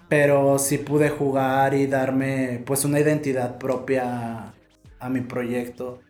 Pero 0.08 0.58
sí 0.58 0.78
pude 0.78 1.10
jugar 1.10 1.74
y 1.74 1.86
darme 1.86 2.62
pues 2.64 2.84
una 2.84 3.00
identidad 3.00 3.58
propia 3.58 4.54
a 4.98 5.08
mi 5.08 5.20
proyecto. 5.20 6.00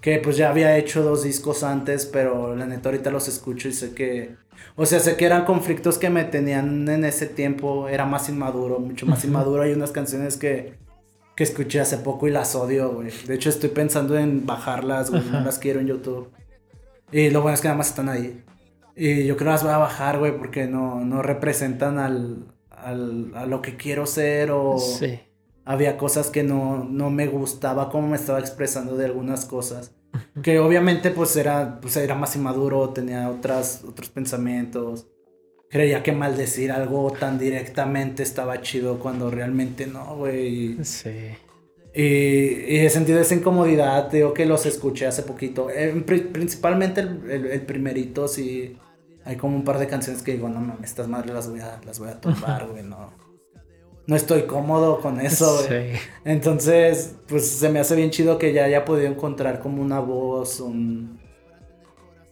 Que 0.00 0.18
pues 0.18 0.36
ya 0.36 0.50
había 0.50 0.76
hecho 0.76 1.02
dos 1.02 1.22
discos 1.22 1.62
antes, 1.62 2.06
pero 2.06 2.54
la 2.54 2.66
neta 2.66 2.88
ahorita 2.88 3.10
los 3.10 3.28
escucho 3.28 3.68
y 3.68 3.72
sé 3.72 3.94
que... 3.94 4.36
O 4.76 4.86
sea, 4.86 5.00
sé 5.00 5.16
que 5.16 5.24
eran 5.26 5.44
conflictos 5.44 5.98
que 5.98 6.10
me 6.10 6.24
tenían 6.24 6.88
en 6.88 7.04
ese 7.04 7.26
tiempo. 7.26 7.88
Era 7.88 8.06
más 8.06 8.28
inmaduro, 8.28 8.78
mucho 8.78 9.06
más 9.06 9.24
inmaduro. 9.24 9.62
Hay 9.62 9.72
unas 9.72 9.90
canciones 9.90 10.36
que, 10.36 10.74
que 11.34 11.44
escuché 11.44 11.80
hace 11.80 11.98
poco 11.98 12.28
y 12.28 12.30
las 12.30 12.54
odio, 12.54 12.92
güey. 12.92 13.10
De 13.26 13.34
hecho 13.34 13.48
estoy 13.50 13.70
pensando 13.70 14.16
en 14.18 14.46
bajarlas, 14.46 15.10
güey. 15.10 15.22
No 15.30 15.40
las 15.40 15.58
quiero 15.58 15.80
en 15.80 15.86
YouTube. 15.88 16.30
Y 17.10 17.30
lo 17.30 17.42
bueno 17.42 17.54
es 17.54 17.60
que 17.60 17.68
nada 17.68 17.78
más 17.78 17.88
están 17.88 18.08
ahí. 18.08 18.42
Y 18.94 19.24
yo 19.26 19.36
creo 19.36 19.46
que 19.48 19.52
las 19.52 19.62
voy 19.62 19.72
a 19.72 19.78
bajar, 19.78 20.18
güey, 20.18 20.36
porque 20.36 20.66
no, 20.66 21.04
no 21.04 21.22
representan 21.22 21.98
al, 21.98 22.46
al, 22.70 23.32
a 23.34 23.46
lo 23.46 23.62
que 23.62 23.76
quiero 23.76 24.06
ser 24.06 24.50
o 24.50 24.76
Sí. 24.78 25.20
había 25.64 25.96
cosas 25.96 26.30
que 26.30 26.42
no, 26.42 26.84
no 26.84 27.08
me 27.10 27.26
gustaba 27.28 27.90
cómo 27.90 28.08
me 28.08 28.16
estaba 28.16 28.40
expresando 28.40 28.96
de 28.96 29.04
algunas 29.06 29.44
cosas. 29.44 29.92
Que 30.42 30.58
obviamente 30.58 31.10
pues 31.10 31.36
era, 31.36 31.80
pues 31.80 31.96
era 31.96 32.14
más 32.14 32.34
inmaduro, 32.36 32.90
tenía 32.90 33.28
otras, 33.28 33.84
otros 33.86 34.08
pensamientos. 34.10 35.06
creía 35.70 36.02
que 36.02 36.12
maldecir 36.12 36.72
algo 36.72 37.12
tan 37.12 37.38
directamente 37.38 38.22
estaba 38.22 38.60
chido 38.62 38.98
cuando 38.98 39.30
realmente 39.30 39.86
no, 39.86 40.16
güey. 40.16 40.82
Sí. 40.84 41.10
Y, 41.94 42.02
y 42.02 42.76
he 42.78 42.90
sentido 42.90 43.20
esa 43.20 43.34
incomodidad, 43.34 44.10
digo 44.10 44.32
que 44.32 44.46
los 44.46 44.64
escuché 44.66 45.06
hace 45.06 45.22
poquito. 45.22 45.68
Eh, 45.70 46.02
pri- 46.06 46.20
principalmente 46.32 47.00
el, 47.02 47.30
el- 47.30 47.46
el 47.46 47.62
primerito, 47.62 48.28
sí. 48.28 48.76
Hay 49.24 49.36
como 49.36 49.56
un 49.56 49.64
par 49.64 49.78
de 49.78 49.88
canciones 49.88 50.22
que 50.22 50.32
digo, 50.32 50.48
no 50.48 50.60
mames, 50.60 50.90
estas 50.90 51.06
madres 51.08 51.34
las 51.34 51.50
voy 51.50 51.60
a, 51.60 51.80
las 51.84 51.98
voy 51.98 52.08
a 52.08 52.20
tumbar, 52.20 52.66
güey, 52.70 52.82
no. 52.82 53.12
No 54.08 54.16
estoy 54.16 54.44
cómodo 54.44 55.00
con 55.00 55.20
eso. 55.20 55.58
Sí. 55.68 55.92
Entonces, 56.24 57.14
pues 57.28 57.46
se 57.46 57.68
me 57.68 57.78
hace 57.78 57.94
bien 57.94 58.10
chido 58.10 58.38
que 58.38 58.54
ya 58.54 58.64
haya 58.64 58.86
podido 58.86 59.06
encontrar 59.06 59.60
como 59.60 59.82
una 59.82 60.00
voz, 60.00 60.60
un... 60.60 61.20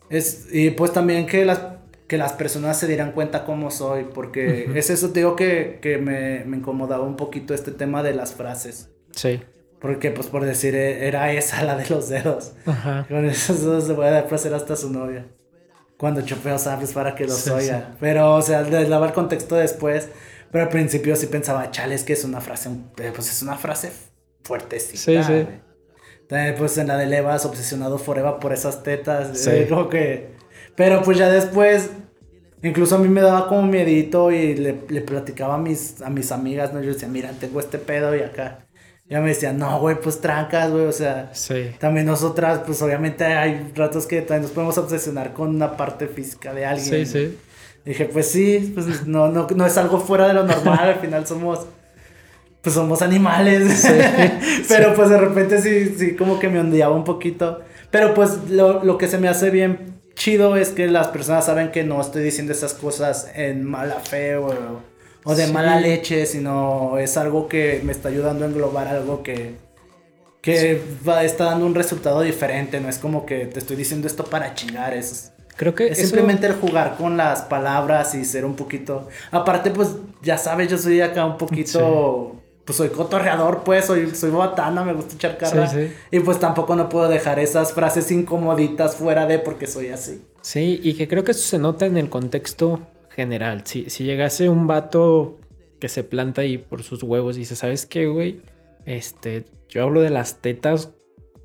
Es, 0.09 0.49
y 0.51 0.71
pues 0.71 0.95
también 0.95 1.27
que 1.27 1.45
las, 1.45 1.61
que 2.07 2.17
las 2.17 2.33
personas 2.33 2.79
se 2.79 2.87
dieran 2.87 3.13
cuenta 3.13 3.45
cómo 3.45 3.71
soy, 3.71 4.05
porque 4.05 4.71
es 4.75 4.89
eso, 4.89 5.11
te 5.11 5.21
digo 5.21 5.37
que, 5.37 5.79
que 5.83 5.99
me, 5.99 6.45
me 6.47 6.57
incomodaba 6.57 7.05
un 7.05 7.17
poquito 7.17 7.53
este 7.53 7.73
tema 7.73 8.03
de 8.03 8.15
las 8.15 8.33
frases. 8.33 8.89
Sí. 9.11 9.43
Porque, 9.79 10.11
pues 10.11 10.29
por 10.29 10.47
decir, 10.47 10.75
e- 10.75 11.07
era 11.07 11.31
esa 11.33 11.63
la 11.63 11.77
de 11.77 11.91
los 11.91 12.09
dedos. 12.09 12.55
Ajá. 12.65 13.05
Con 13.07 13.27
esos 13.27 13.61
dedos 13.61 13.85
se 13.85 13.93
puede 13.93 14.13
dar 14.13 14.29
placer 14.29 14.55
hasta 14.55 14.77
su 14.77 14.91
novia. 14.91 15.27
Cuando 15.99 16.23
chopeo 16.23 16.59
sabes 16.59 16.95
para 16.95 17.15
que 17.15 17.25
los 17.25 17.37
Sí, 17.37 17.51
oiga. 17.51 17.97
Pero, 18.01 18.35
o 18.35 18.41
sea, 18.41 18.61
el 18.61 19.13
contexto 19.13 19.57
después. 19.57 20.09
Pero 20.51 20.65
al 20.65 20.71
principio 20.71 21.17
sí 21.17 21.27
pensaba, 21.27 21.71
chale, 21.71 21.95
es 21.95 22.05
que 22.05 22.13
es 22.13 22.25
una 22.25 22.41
frase, 22.41 22.71
eh, 22.99 23.13
pues 23.15 23.31
es 23.31 23.43
una 23.43 23.57
frase 23.57 23.93
fuertecita. 24.43 24.99
Sí, 24.99 25.23
sí. 25.23 25.47
También, 26.29 26.55
pues 26.57 26.77
en 26.79 26.89
la 26.89 26.97
de 26.97 27.07
Levas, 27.07 27.45
obsesionado 27.45 27.99
forever 27.99 28.35
por 28.41 28.53
esas 28.53 28.83
tetas. 28.83 29.39
Sí. 29.39 29.51
eh, 29.51 29.67
como 29.69 29.89
que. 29.89 30.35
Pero 30.75 31.03
pues 31.03 31.19
ya 31.19 31.31
después. 31.31 31.91
Incluso 32.63 32.97
a 32.97 32.99
mí 32.99 33.09
me 33.09 33.21
daba 33.21 33.49
como 33.49 33.63
miedito 33.63 34.33
y 34.33 34.55
le, 34.55 34.81
le 34.89 35.01
platicaba 35.03 35.55
a 35.55 35.59
mis, 35.59 36.01
a 36.01 36.11
mis 36.11 36.33
amigas, 36.33 36.73
¿no? 36.73 36.81
Yo 36.81 36.95
decía, 36.95 37.07
mira, 37.07 37.31
tengo 37.39 37.61
este 37.61 37.79
pedo 37.79 38.17
y 38.17 38.21
acá. 38.21 38.67
Ya 39.09 39.21
me 39.21 39.29
decían, 39.29 39.57
no, 39.57 39.79
güey, 39.79 40.01
pues 40.01 40.21
trancas, 40.21 40.73
güey, 40.73 40.87
o 40.87 40.93
sea. 40.93 41.31
Sí. 41.33 41.71
También 41.79 42.07
nosotras, 42.07 42.63
pues 42.67 42.83
obviamente 42.83 43.25
hay 43.25 43.71
ratos 43.75 44.07
que 44.07 44.21
también 44.23 44.43
nos 44.43 44.51
podemos 44.51 44.77
obsesionar 44.79 45.33
con 45.33 45.55
una 45.55 45.77
parte 45.77 46.09
física 46.09 46.53
de 46.53 46.65
alguien. 46.67 47.07
Sí, 47.07 47.07
sí. 47.07 47.39
Dije, 47.87 48.05
pues 48.07 48.31
sí, 48.31 48.73
pues 48.75 49.07
no, 49.07 49.29
no, 49.29 49.47
no 49.55 49.65
es 49.65 49.79
algo 49.79 50.01
fuera 50.01 50.27
de 50.29 50.35
lo 50.35 50.43
normal, 50.45 50.81
al 50.81 50.97
final 50.97 51.27
somos, 51.27 51.67
pues 52.61 52.75
somos 52.75 53.01
animales. 53.01 53.87
Pero 54.69 54.93
pues 54.95 55.09
de 55.09 55.17
repente 55.19 55.63
sí, 55.63 55.95
sí, 55.97 56.17
como 56.17 56.39
que 56.41 56.49
me 56.49 56.59
ondeaba 56.61 56.95
un 56.95 57.05
poquito. 57.05 57.61
Pero 57.93 58.13
pues 58.13 58.51
lo, 58.51 58.83
lo 58.85 58.99
que 58.99 59.07
se 59.09 59.19
me 59.19 59.29
hace 59.29 59.51
bien 59.51 59.95
chido 60.17 60.57
es 60.57 60.71
que 60.71 60.89
las 60.89 61.09
personas 61.09 61.47
saben 61.47 61.71
que 61.71 61.85
no 61.85 62.01
estoy 62.01 62.23
diciendo 62.25 62.53
esas 62.53 62.75
cosas 62.75 63.31
en 63.35 63.63
mala 63.65 64.01
fe 64.01 64.35
o, 64.37 64.83
o 65.25 65.35
de 65.37 65.47
Sí. 65.47 65.53
mala 65.53 65.79
leche, 65.81 66.27
sino 66.27 66.99
es 66.99 67.17
algo 67.17 67.47
que 67.49 67.81
me 67.85 67.93
está 67.93 68.09
ayudando 68.09 68.45
a 68.45 68.49
englobar 68.49 68.89
algo 68.89 69.23
que, 69.23 69.55
que 70.43 70.83
va, 71.09 71.23
está 71.23 71.45
dando 71.45 71.67
un 71.67 71.75
resultado 71.77 72.23
diferente. 72.23 72.81
No 72.81 72.89
es 72.89 72.99
como 72.99 73.27
que 73.27 73.47
te 73.47 73.61
estoy 73.61 73.77
diciendo 73.77 74.09
esto 74.09 74.25
para 74.25 74.55
chingar, 74.55 74.95
es, 74.95 75.33
Creo 75.57 75.75
que 75.75 75.87
es 75.87 75.93
eso- 75.99 76.09
simplemente 76.09 76.47
el 76.47 76.55
jugar 76.55 76.97
con 76.97 77.17
las 77.17 77.43
palabras 77.43 78.15
y 78.15 78.25
ser 78.25 78.45
un 78.45 78.57
poquito. 78.57 79.09
Aparte, 79.31 79.71
pues 79.71 79.91
ya 80.23 80.37
sabes, 80.39 80.69
yo 80.71 80.79
soy 80.79 81.01
acá 81.01 81.25
un 81.25 81.37
poquito. 81.39 82.37
Pues 82.65 82.79
soy 82.79 82.89
cotorreador, 82.89 83.63
pues, 83.63 83.85
soy, 83.85 84.11
soy 84.15 84.31
botana, 84.31 84.83
me 84.83 84.93
gusta 84.93 85.15
echar. 85.15 85.39
Sí, 85.71 85.77
sí. 85.89 85.93
Y 86.11 86.19
pues 86.21 86.41
tampoco 86.41 86.75
no 86.75 86.89
puedo 86.89 87.09
dejar 87.09 87.39
esas 87.39 87.73
frases 87.73 88.11
incomoditas 88.11 88.97
fuera 88.97 89.25
de 89.27 89.39
porque 89.39 89.69
soy 89.69 89.89
así. 89.91 90.21
Sí, 90.43 90.81
y 90.83 90.95
que 90.95 91.07
creo 91.07 91.23
que 91.23 91.31
eso 91.31 91.43
se 91.43 91.59
nota 91.61 91.87
en 91.87 91.97
el 91.97 92.09
contexto 92.11 92.81
general. 93.11 93.63
Si, 93.67 93.89
si 93.89 94.03
llegase 94.03 94.49
un 94.49 94.67
vato 94.67 95.39
que 95.79 95.89
se 95.89 96.03
planta 96.03 96.41
ahí 96.43 96.59
por 96.59 96.83
sus 96.83 97.05
huevos 97.05 97.37
y 97.37 97.41
dice, 97.41 97.55
¿sabes 97.55 97.87
qué, 97.87 98.09
güey? 98.09 98.41
Este, 98.85 99.45
yo 99.69 99.85
hablo 99.85 100.01
de 100.01 100.11
las 100.11 100.39
tetas 100.43 100.91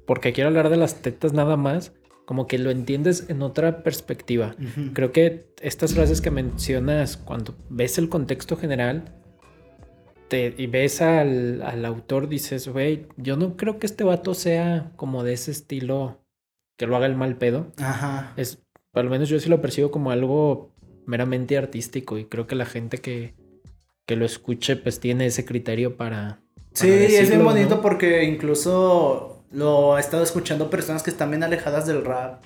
porque 0.07 0.33
quiero 0.33 0.47
hablar 0.47 0.69
de 0.69 0.77
las 0.77 0.95
tetas 1.03 1.33
nada 1.33 1.55
más, 1.55 1.91
como 2.31 2.47
que 2.47 2.57
lo 2.57 2.71
entiendes 2.71 3.25
en 3.27 3.41
otra 3.41 3.83
perspectiva. 3.83 4.55
Creo 4.93 5.11
que 5.11 5.53
estas 5.59 5.93
frases 5.93 6.21
que 6.21 6.31
mencionas, 6.31 7.17
cuando 7.17 7.57
ves 7.69 7.97
el 7.97 8.07
contexto 8.07 8.55
general 8.55 9.03
te, 10.29 10.55
y 10.57 10.67
ves 10.67 11.01
al, 11.01 11.61
al 11.61 11.83
autor, 11.83 12.29
dices, 12.29 12.69
güey, 12.69 13.05
yo 13.17 13.35
no 13.35 13.57
creo 13.57 13.79
que 13.79 13.85
este 13.85 14.05
vato 14.05 14.33
sea 14.33 14.93
como 14.95 15.25
de 15.25 15.33
ese 15.33 15.51
estilo 15.51 16.23
que 16.77 16.87
lo 16.87 16.95
haga 16.95 17.05
el 17.05 17.17
mal 17.17 17.35
pedo. 17.35 17.73
Ajá. 17.79 18.31
Es, 18.37 18.63
al 18.93 19.09
menos 19.09 19.27
yo 19.27 19.37
sí 19.37 19.49
lo 19.49 19.59
percibo 19.59 19.91
como 19.91 20.11
algo 20.11 20.73
meramente 21.05 21.57
artístico 21.57 22.17
y 22.17 22.23
creo 22.23 22.47
que 22.47 22.55
la 22.55 22.65
gente 22.65 22.99
que, 22.99 23.35
que 24.05 24.15
lo 24.15 24.23
escuche 24.23 24.77
pues 24.77 25.01
tiene 25.01 25.25
ese 25.25 25.43
criterio 25.43 25.97
para... 25.97 26.39
Sí, 26.71 26.87
para 26.87 27.03
es 27.03 27.29
bien 27.29 27.43
bonito 27.43 27.75
¿no? 27.75 27.81
porque 27.81 28.23
incluso 28.23 29.30
lo 29.51 29.97
he 29.97 29.99
estado 29.99 30.23
escuchando 30.23 30.69
personas 30.69 31.03
que 31.03 31.09
están 31.09 31.29
bien 31.29 31.43
alejadas 31.43 31.85
del 31.85 32.05
rap. 32.05 32.43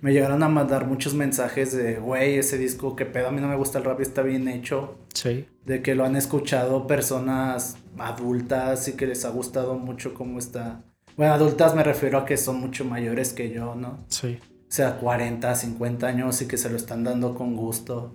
Me 0.00 0.12
llegaron 0.12 0.42
a 0.42 0.48
mandar 0.48 0.86
muchos 0.86 1.14
mensajes 1.14 1.76
de, 1.76 1.96
güey, 1.96 2.38
ese 2.38 2.58
disco, 2.58 2.96
que 2.96 3.06
pedo, 3.06 3.28
a 3.28 3.30
mí 3.30 3.40
no 3.40 3.48
me 3.48 3.56
gusta 3.56 3.78
el 3.78 3.84
rap 3.84 4.00
y 4.00 4.02
está 4.02 4.22
bien 4.22 4.48
hecho. 4.48 4.98
Sí, 5.14 5.46
De 5.64 5.82
que 5.82 5.94
lo 5.94 6.04
han 6.04 6.16
escuchado 6.16 6.86
personas 6.86 7.76
adultas 7.98 8.88
y 8.88 8.92
que 8.92 9.06
les 9.06 9.24
ha 9.24 9.30
gustado 9.30 9.78
mucho 9.78 10.14
cómo 10.14 10.38
está. 10.38 10.82
Bueno, 11.16 11.34
adultas 11.34 11.74
me 11.74 11.82
refiero 11.84 12.18
a 12.18 12.24
que 12.24 12.36
son 12.36 12.60
mucho 12.60 12.84
mayores 12.84 13.32
que 13.32 13.50
yo, 13.50 13.74
¿no? 13.74 14.04
sí. 14.08 14.38
O 14.70 14.72
sea, 14.72 14.98
40, 14.98 15.52
50 15.52 16.06
años 16.06 16.40
y 16.42 16.46
que 16.46 16.56
se 16.56 16.70
lo 16.70 16.76
están 16.76 17.02
dando 17.02 17.34
con 17.34 17.56
gusto. 17.56 18.14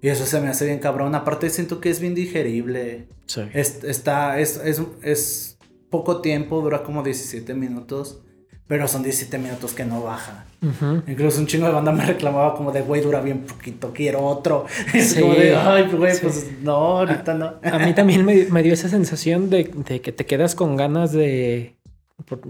Y 0.00 0.06
eso 0.06 0.24
se 0.24 0.40
me 0.40 0.46
hace 0.46 0.66
bien 0.66 0.78
cabrón. 0.78 1.16
Aparte 1.16 1.50
siento 1.50 1.80
que 1.80 1.90
es 1.90 1.98
bien 1.98 2.14
digerible. 2.14 3.08
Sí. 3.26 3.42
Es, 3.52 3.82
está, 3.82 4.38
es, 4.38 4.60
es, 4.64 4.80
es 5.02 5.49
poco 5.90 6.20
tiempo, 6.20 6.60
dura 6.60 6.82
como 6.82 7.02
17 7.02 7.54
minutos. 7.54 8.20
Pero 8.66 8.86
son 8.86 9.02
17 9.02 9.36
minutos 9.38 9.72
que 9.72 9.84
no 9.84 10.00
baja. 10.00 10.44
Ujú. 10.62 11.02
Incluso 11.08 11.40
un 11.40 11.48
chingo 11.48 11.66
de 11.66 11.72
banda 11.72 11.90
me 11.90 12.06
reclamaba 12.06 12.54
como 12.54 12.70
de, 12.70 12.82
güey, 12.82 13.00
dura 13.02 13.20
bien 13.20 13.40
poquito, 13.40 13.90
quiero 13.92 14.20
otro. 14.24 14.64
Es 14.94 15.10
Sí, 15.10 15.20
como 15.20 15.34
de, 15.34 15.56
ay, 15.56 15.88
güey, 15.90 16.14
sí. 16.14 16.20
pues 16.22 16.46
no, 16.62 16.70
ahorita 17.00 17.34
no. 17.34 17.54
A 17.64 17.78
mí 17.80 17.92
también 17.94 18.24
me, 18.24 18.44
me 18.44 18.62
dio 18.62 18.72
esa 18.72 18.88
sensación 18.88 19.50
de, 19.50 19.72
de 19.88 20.00
que 20.00 20.12
te 20.12 20.24
quedas 20.24 20.54
con 20.54 20.76
ganas 20.76 21.10
de... 21.10 21.74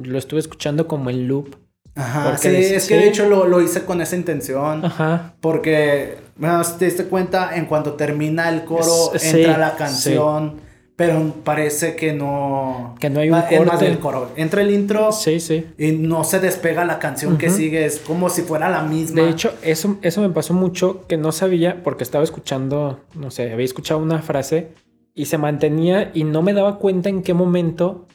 Lo 0.02 0.18
estuve 0.18 0.40
escuchando 0.40 0.86
como 0.86 1.08
en 1.08 1.26
loop. 1.26 1.56
Ajá, 1.94 2.36
sí, 2.36 2.48
es 2.48 2.86
que 2.86 2.96
de 2.96 3.08
hecho 3.08 3.26
lo, 3.26 3.46
lo 3.46 3.62
hice 3.62 3.84
con 3.86 4.02
esa 4.02 4.14
intención. 4.14 4.84
Ajá. 4.84 5.34
Porque, 5.40 6.18
bueno, 6.36 6.62
si 6.64 6.74
te 6.76 6.84
diste 6.84 7.04
cuenta, 7.06 7.56
en 7.56 7.64
cuanto 7.64 7.94
termina 7.94 8.50
el 8.50 8.64
coro, 8.64 9.14
Es- 9.14 9.32
entra 9.32 9.56
la 9.56 9.74
canción. 9.76 10.60
Pero 11.00 11.34
parece 11.44 11.96
que 11.96 12.12
no. 12.12 12.94
Que 13.00 13.08
no 13.08 13.20
hay 13.20 13.30
un 13.30 13.36
es 13.38 13.42
más 13.60 13.70
corte. 13.70 13.84
del 13.86 13.98
coro. 13.98 14.30
Entra 14.36 14.60
el 14.60 14.70
intro 14.70 15.12
Sí, 15.12 15.40
sí. 15.40 15.66
y 15.78 15.92
no 15.92 16.24
se 16.24 16.40
despega 16.40 16.84
la 16.84 16.98
canción 16.98 17.38
que 17.38 17.46
Ujú. 17.48 17.56
sigue. 17.56 17.86
Es 17.86 18.00
como 18.00 18.28
si 18.28 18.42
fuera 18.42 18.68
la 18.68 18.82
misma. 18.82 19.22
De 19.22 19.30
hecho, 19.30 19.54
eso, 19.62 19.96
eso 20.02 20.20
me 20.20 20.28
pasó 20.28 20.52
mucho 20.52 21.06
que 21.08 21.16
no 21.16 21.32
sabía 21.32 21.82
porque 21.82 22.04
estaba 22.04 22.22
escuchando, 22.22 23.00
no 23.14 23.30
sé, 23.30 23.50
había 23.50 23.64
escuchado 23.64 23.98
una 23.98 24.20
frase 24.20 24.72
y 25.14 25.24
se 25.24 25.38
mantenía 25.38 26.10
y 26.12 26.24
no 26.24 26.42
me 26.42 26.52
daba 26.52 26.78
cuenta 26.78 27.08
en 27.08 27.22
qué 27.22 27.32
momento 27.32 28.06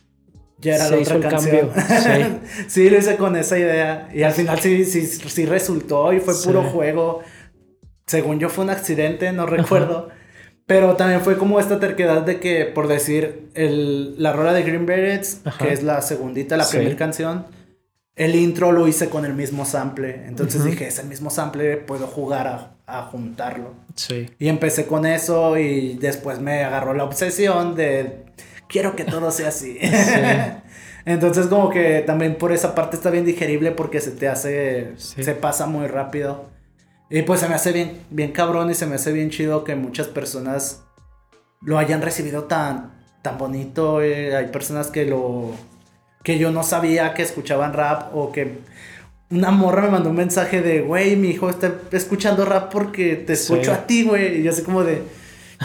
ya 0.59 0.75
era 0.75 0.85
se 0.85 0.95
la 0.95 1.01
hizo 1.01 1.15
otra 1.15 1.29
el 1.29 1.35
canción. 1.35 1.69
cambio, 1.69 2.39
sí, 2.67 2.89
lo 2.89 2.97
hice 2.99 3.15
con 3.17 3.35
esa 3.35 3.57
idea. 3.57 4.09
Y 4.13 4.21
al 4.21 4.31
final 4.33 4.59
sí, 4.59 4.85
sí, 4.85 5.07
sí 5.07 5.45
resultó 5.47 6.13
y 6.13 6.19
fue 6.19 6.35
Sí. 6.35 6.47
puro 6.47 6.61
juego. 6.63 7.21
Según 8.05 8.37
yo 8.39 8.49
fue 8.49 8.63
un 8.63 8.69
accidente, 8.69 9.31
no 9.31 9.47
recuerdo. 9.47 10.09
Pero 10.67 10.95
también 10.95 11.21
fue 11.21 11.37
como 11.37 11.59
esta 11.59 11.79
terquedad 11.79 12.23
de 12.23 12.39
que, 12.39 12.65
por 12.65 12.87
decir, 12.87 13.49
el, 13.53 14.21
la 14.21 14.33
rola 14.33 14.51
de 14.53 14.63
Green 14.63 14.85
Berets, 14.87 15.41
Ajá. 15.45 15.63
que 15.65 15.71
es 15.73 15.83
la 15.83 16.01
segundita, 16.01 16.57
la 16.57 16.63
Sí. 16.63 16.77
primera 16.77 16.97
canción, 16.97 17.45
el 18.15 18.33
intro 18.35 18.71
lo 18.71 18.87
hice 18.87 19.09
con 19.09 19.25
el 19.25 19.33
mismo 19.33 19.65
sample. 19.65 20.25
Entonces 20.25 20.63
dije, 20.63 20.87
es 20.87 20.97
el 20.99 21.07
mismo 21.07 21.29
sample, 21.29 21.77
puedo 21.77 22.07
jugar 22.07 22.47
a, 22.47 22.71
a 22.87 23.03
juntarlo. 23.03 23.73
Sí. 23.93 24.27
Y 24.39 24.47
empecé 24.47 24.87
con 24.87 25.05
eso 25.05 25.57
y 25.57 25.97
después 25.99 26.39
me 26.39 26.63
agarró 26.63 26.93
la 26.95 27.03
obsesión 27.03 27.75
de 27.75 28.23
quiero 28.67 28.95
que 28.95 29.03
todo 29.03 29.29
sea 29.31 29.49
así. 29.49 29.77
Entonces 31.05 31.45
como 31.47 31.69
que 31.69 32.01
también 32.05 32.35
por 32.35 32.51
esa 32.51 32.73
parte 32.73 32.95
está 32.95 33.11
bien 33.11 33.25
digerible 33.25 33.71
porque 33.71 34.01
se 34.01 34.11
te 34.11 34.27
hace, 34.27 34.93
Sí. 34.97 35.23
se 35.23 35.35
pasa 35.35 35.67
muy 35.67 35.85
rápido. 35.87 36.49
Y 37.09 37.21
pues 37.21 37.39
se 37.39 37.47
me 37.47 37.55
hace 37.55 37.71
bien, 37.71 38.01
bien 38.09 38.31
cabrón 38.31 38.69
y 38.71 38.73
se 38.73 38.87
me 38.87 38.95
hace 38.95 39.11
bien 39.11 39.29
chido 39.29 39.63
que 39.63 39.75
muchas 39.75 40.07
personas 40.07 40.83
lo 41.61 41.77
hayan 41.77 42.01
recibido 42.01 42.45
tan, 42.45 42.93
tan 43.21 43.37
bonito. 43.37 44.01
eh. 44.01 44.35
Hay 44.35 44.47
personas 44.47 44.87
que 44.87 45.05
lo, 45.05 45.51
que 46.23 46.37
yo 46.39 46.51
no 46.51 46.63
sabía 46.63 47.13
que 47.13 47.21
escuchaban 47.21 47.73
rap 47.73 48.15
o 48.15 48.31
que 48.31 48.57
una 49.29 49.51
morra 49.51 49.83
me 49.83 49.89
mandó 49.89 50.09
un 50.09 50.15
mensaje 50.15 50.61
de, 50.61 50.81
güey, 50.81 51.15
mi 51.15 51.29
hijo 51.29 51.49
está 51.49 51.73
escuchando 51.91 52.45
rap 52.45 52.71
porque 52.71 53.15
te 53.15 53.33
escucho 53.33 53.65
Sí. 53.65 53.69
a 53.71 53.85
ti, 53.87 54.03
güey. 54.03 54.39
Y 54.39 54.43
yo 54.43 54.51
así 54.51 54.63
como 54.63 54.83
de, 54.83 55.03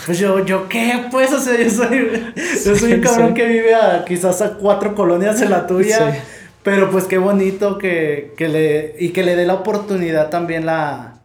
pues 0.07 0.19
yo, 0.19 0.45
yo 0.45 0.69
qué, 0.69 1.07
pues, 1.11 1.33
o 1.33 1.41
sea, 1.41 1.59
yo 1.59 1.71
soy, 1.71 2.33
yo 2.65 2.77
soy 2.77 2.93
un 2.95 3.01
cabrón 3.01 3.29
Sí. 3.29 3.35
que 3.35 3.47
vive 3.47 3.75
a 3.75 4.05
quizás 4.07 4.43
a 4.43 4.55
cuatro 4.59 4.95
colonias 4.95 5.41
de 5.41 5.49
la 5.49 5.67
tuya. 5.67 6.13
Sí. 6.13 6.19
Pero 6.63 6.91
pues 6.91 7.05
qué 7.05 7.17
bonito 7.17 7.79
que, 7.79 8.35
que 8.37 8.49
le, 8.49 8.95
y 8.99 9.11
que 9.11 9.23
le 9.23 9.37
dé 9.37 9.47
la 9.47 9.55
oportunidad 9.55 10.29
también 10.29 10.67
la, 10.67 11.20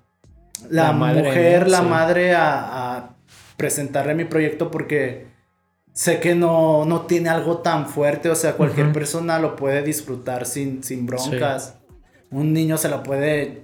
la, 0.70 0.84
La 0.88 0.92
madre, 0.94 1.24
mujer, 1.24 1.70
la 1.70 1.80
Sí. 1.80 1.86
madre 1.86 2.34
a, 2.36 2.96
a 2.98 3.10
presentarle 3.58 4.16
mi 4.16 4.26
proyecto 4.26 4.70
porque 4.72 5.28
sé 5.94 6.20
que 6.20 6.36
no, 6.36 6.84
no 6.86 7.02
tiene 7.02 7.30
algo 7.30 7.60
tan 7.60 7.88
fuerte, 7.88 8.30
o 8.30 8.36
sea, 8.36 8.54
cualquier 8.54 8.92
persona 8.92 9.40
lo 9.40 9.56
puede 9.56 9.82
disfrutar 9.82 10.46
sin, 10.46 10.84
sin 10.84 11.06
broncas. 11.06 11.76
Un 12.32 12.52
niño 12.54 12.78
se 12.78 12.90
la 12.90 13.02
puede 13.04 13.64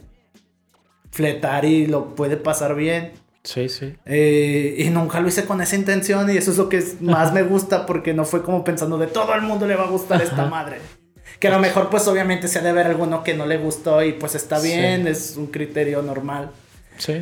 fletar 1.12 1.66
y 1.66 1.88
lo 1.88 2.16
puede 2.16 2.38
pasar 2.38 2.76
bien. 2.76 3.12
Sí, 3.44 3.70
sí. 3.70 3.96
Eh, 4.06 4.76
y 4.78 4.90
nunca 4.92 5.20
lo 5.20 5.28
hice 5.28 5.46
con 5.46 5.62
esa 5.62 5.76
intención 5.76 6.30
y 6.32 6.38
eso 6.38 6.52
es 6.52 6.58
lo 6.58 6.70
que 6.70 6.84
más 7.02 7.34
me 7.34 7.44
gusta 7.44 7.86
porque 7.86 8.14
no 8.14 8.24
fue 8.24 8.44
como 8.44 8.64
pensando 8.64 8.98
de 8.98 9.08
todo 9.08 9.34
el 9.34 9.42
mundo 9.42 9.66
le 9.68 9.76
va 9.76 9.84
a 9.86 9.90
gustar 9.90 10.22
esta 10.22 10.46
madre. 10.46 10.78
Que 11.40 11.48
a 11.48 11.52
lo 11.52 11.60
mejor 11.60 11.90
pues 11.90 12.08
obviamente 12.08 12.48
se 12.48 12.60
ha 12.60 12.62
de 12.62 12.70
haber 12.70 12.86
alguno 12.86 13.24
que 13.24 13.34
no 13.34 13.46
le 13.48 13.58
gustó 13.58 14.04
y 14.04 14.14
pues 14.14 14.36
está 14.36 14.60
Sí. 14.60 14.68
bien, 14.68 15.08
es 15.08 15.36
un 15.38 15.48
criterio 15.48 16.02
normal. 16.04 16.52
Sí. 17.02 17.14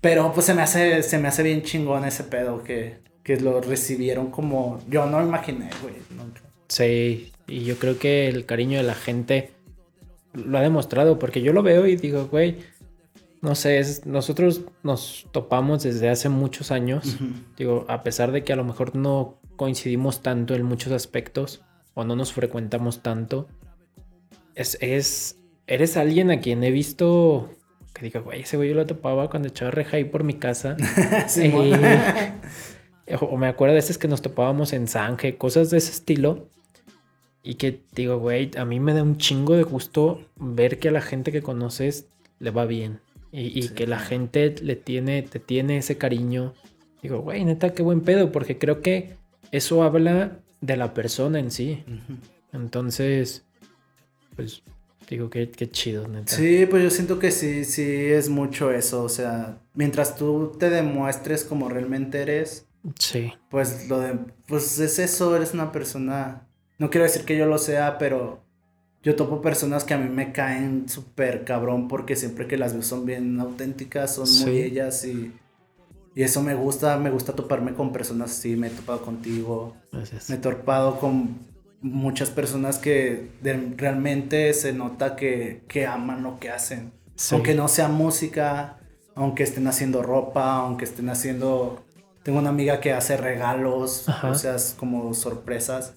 Pero 0.00 0.32
pues 0.32 0.46
se 0.46 0.54
me 0.54 0.62
hace, 0.62 1.02
se 1.02 1.18
me 1.18 1.28
hace 1.28 1.42
bien 1.42 1.62
chingón 1.62 2.04
ese 2.04 2.24
pedo 2.24 2.62
que, 2.64 2.96
que 3.22 3.38
lo 3.38 3.60
recibieron 3.60 4.30
como 4.30 4.80
yo 4.88 5.06
no 5.06 5.20
imaginé, 5.22 5.68
güey. 5.82 5.94
nunca. 6.16 6.40
Sí, 6.68 7.30
y 7.46 7.64
yo 7.64 7.76
creo 7.76 7.98
que 7.98 8.28
el 8.28 8.46
cariño 8.46 8.78
de 8.78 8.84
la 8.84 8.94
gente 8.94 9.50
lo 10.32 10.56
ha 10.58 10.62
demostrado, 10.62 11.18
porque 11.18 11.42
yo 11.42 11.52
lo 11.52 11.62
veo 11.62 11.86
y 11.86 11.96
digo, 11.96 12.26
güey, 12.26 12.56
no 13.42 13.54
sé, 13.54 13.78
es- 13.78 14.06
nosotros 14.06 14.62
nos 14.82 15.26
topamos 15.30 15.82
desde 15.82 16.08
hace 16.08 16.28
muchos 16.30 16.70
años, 16.72 17.18
digo, 17.58 17.84
a 17.88 18.02
pesar 18.02 18.32
de 18.32 18.42
que 18.42 18.52
a 18.54 18.56
lo 18.56 18.64
mejor 18.64 18.96
no 18.96 19.38
coincidimos 19.56 20.22
tanto 20.22 20.54
en 20.54 20.62
muchos 20.62 20.92
aspectos 20.92 21.60
o 21.94 22.04
no 22.04 22.16
nos 22.16 22.32
frecuentamos 22.32 23.02
tanto, 23.02 23.46
es, 24.54 24.78
es 24.80 25.36
eres 25.66 25.96
alguien 25.96 26.30
a 26.30 26.40
quien 26.40 26.64
he 26.64 26.70
visto 26.70 27.50
que 28.02 28.08
diga, 28.08 28.20
güey, 28.20 28.40
ese 28.42 28.56
güey 28.56 28.70
yo 28.70 28.74
lo 28.74 28.84
topaba 28.84 29.30
cuando 29.30 29.48
echaba 29.48 29.70
reja 29.70 29.96
ahí 29.96 30.04
por 30.04 30.24
mi 30.24 30.34
casa. 30.34 30.76
Simón. 31.28 31.84
Eh, 33.06 33.16
o 33.20 33.36
me 33.36 33.46
acuerdo 33.46 33.74
de 33.74 33.78
veces 33.80 33.96
que 33.96 34.08
nos 34.08 34.22
topábamos 34.22 34.72
en 34.72 34.88
Zanje, 34.88 35.36
cosas 35.36 35.70
de 35.70 35.78
ese 35.78 35.92
estilo. 35.92 36.48
Y 37.44 37.54
que 37.54 37.80
digo, 37.92 38.18
güey, 38.18 38.50
a 38.56 38.64
mí 38.64 38.80
me 38.80 38.92
da 38.92 39.02
un 39.02 39.18
chingo 39.18 39.54
de 39.54 39.62
gusto 39.62 40.20
ver 40.36 40.78
que 40.78 40.88
a 40.88 40.92
la 40.92 41.00
gente 41.00 41.32
que 41.32 41.42
conoces 41.42 42.06
le 42.38 42.50
va 42.50 42.66
bien. 42.66 43.00
Y, 43.30 43.58
y 43.58 43.68
que 43.68 43.86
la 43.86 43.98
gente 43.98 44.54
le 44.60 44.76
tiene, 44.76 45.22
te 45.22 45.38
tiene 45.38 45.78
ese 45.78 45.96
cariño. 45.96 46.54
Digo, 47.02 47.20
güey, 47.20 47.44
neta, 47.44 47.72
qué 47.72 47.82
buen 47.82 48.00
pedo, 48.00 48.32
porque 48.32 48.58
creo 48.58 48.80
que 48.80 49.14
eso 49.52 49.82
habla 49.82 50.38
de 50.60 50.76
la 50.76 50.92
persona 50.92 51.38
en 51.38 51.50
sí. 51.50 51.84
Entonces, 52.52 53.44
pues, 54.36 54.62
digo, 55.16 55.30
qué, 55.30 55.50
qué 55.50 55.70
chido, 55.70 56.08
neta. 56.08 56.34
Sí, 56.34 56.66
pues 56.66 56.82
yo 56.82 56.90
siento 56.90 57.18
que 57.18 57.30
sí, 57.30 57.64
sí 57.64 57.82
es 57.82 58.28
mucho 58.28 58.70
eso. 58.72 59.02
O 59.04 59.08
sea, 59.08 59.58
mientras 59.74 60.16
tú 60.16 60.52
te 60.58 60.70
demuestres 60.70 61.44
como 61.44 61.68
realmente 61.68 62.22
eres, 62.22 62.66
Sí, 62.98 63.32
pues 63.48 63.88
lo 63.88 64.00
de, 64.00 64.18
pues 64.46 64.78
es 64.80 64.98
eso, 64.98 65.36
eres 65.36 65.54
una 65.54 65.70
persona, 65.70 66.48
no 66.78 66.90
quiero 66.90 67.04
decir 67.04 67.24
que 67.24 67.36
yo 67.36 67.46
lo 67.46 67.58
sea, 67.58 67.96
pero 67.96 68.40
yo 69.02 69.14
topo 69.14 69.40
personas 69.40 69.84
que 69.84 69.94
a 69.94 69.98
mí 69.98 70.08
me 70.08 70.32
caen 70.32 70.88
súper 70.88 71.44
cabrón 71.44 71.86
porque 71.86 72.16
siempre 72.16 72.48
que 72.48 72.56
las 72.56 72.72
veo 72.72 72.82
son 72.82 73.06
bien 73.06 73.38
auténticas, 73.38 74.16
son 74.16 74.28
muy 74.40 74.58
ellas 74.58 75.04
y, 75.04 75.32
y 76.16 76.22
eso 76.22 76.42
me 76.42 76.54
gusta, 76.54 76.98
me 76.98 77.10
gusta 77.10 77.34
toparme 77.34 77.74
con 77.74 77.92
personas 77.92 78.32
así, 78.32 78.56
me 78.56 78.66
he 78.66 78.70
topado 78.70 79.02
contigo, 79.02 79.76
gracias. 79.92 80.28
me 80.28 80.36
he 80.36 80.38
topado 80.38 80.98
con 80.98 81.51
muchas 81.82 82.30
personas 82.30 82.78
que 82.78 83.28
de- 83.42 83.74
realmente 83.76 84.54
se 84.54 84.72
nota 84.72 85.16
que, 85.16 85.62
que 85.68 85.86
aman 85.86 86.22
lo 86.22 86.38
que 86.38 86.48
hacen. 86.50 86.92
Sí. 87.16 87.34
Aunque 87.34 87.54
no 87.54 87.68
sea 87.68 87.88
música, 87.88 88.78
aunque 89.14 89.42
estén 89.42 89.66
haciendo 89.66 90.02
ropa, 90.02 90.54
aunque 90.56 90.84
estén 90.84 91.10
haciendo... 91.10 91.84
Tengo 92.22 92.38
una 92.38 92.50
amiga 92.50 92.80
que 92.80 92.92
hace 92.92 93.16
regalos, 93.16 94.08
Ajá. 94.08 94.30
o 94.30 94.34
sea, 94.36 94.54
es 94.54 94.74
como 94.78 95.12
sorpresas. 95.12 95.94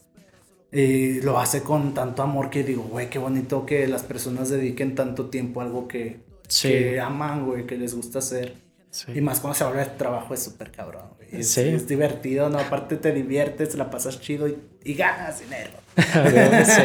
Y 0.72 1.22
lo 1.22 1.40
hace 1.40 1.62
con 1.62 1.94
tanto 1.94 2.24
amor 2.24 2.50
que 2.50 2.64
digo, 2.64 2.84
güey, 2.84 3.10
qué 3.10 3.20
bonito 3.20 3.66
que 3.66 3.88
las 3.88 4.04
personas 4.04 4.50
dediquen 4.50 4.96
tanto 4.96 5.28
tiempo 5.30 5.62
a 5.62 5.66
algo 5.66 5.88
que, 5.88 6.20
Sí. 6.48 6.68
que 6.70 7.00
aman, 7.00 7.46
güey, 7.46 7.66
que 7.66 7.78
les 7.78 7.96
gusta 7.96 8.20
hacer. 8.20 8.56
Sí. 8.96 9.12
Y 9.14 9.20
más 9.20 9.42
cuando 9.42 9.56
se 9.56 9.66
vuelve 9.66 9.86
trabajo 9.98 10.34
es 10.34 10.42
súper 10.42 10.72
cabrón. 10.72 11.04
Es, 11.30 11.50
Sí. 11.52 11.60
es 11.62 11.86
divertido, 11.86 12.50
¿no? 12.50 12.60
Aparte 12.60 12.96
te 12.96 13.12
diviertes, 13.12 13.76
la 13.76 13.90
pasas 13.90 14.22
chido 14.22 14.48
y, 14.48 14.58
y 14.86 14.94
ganas 14.94 15.42
dinero. 15.42 15.72
sí. 16.66 16.82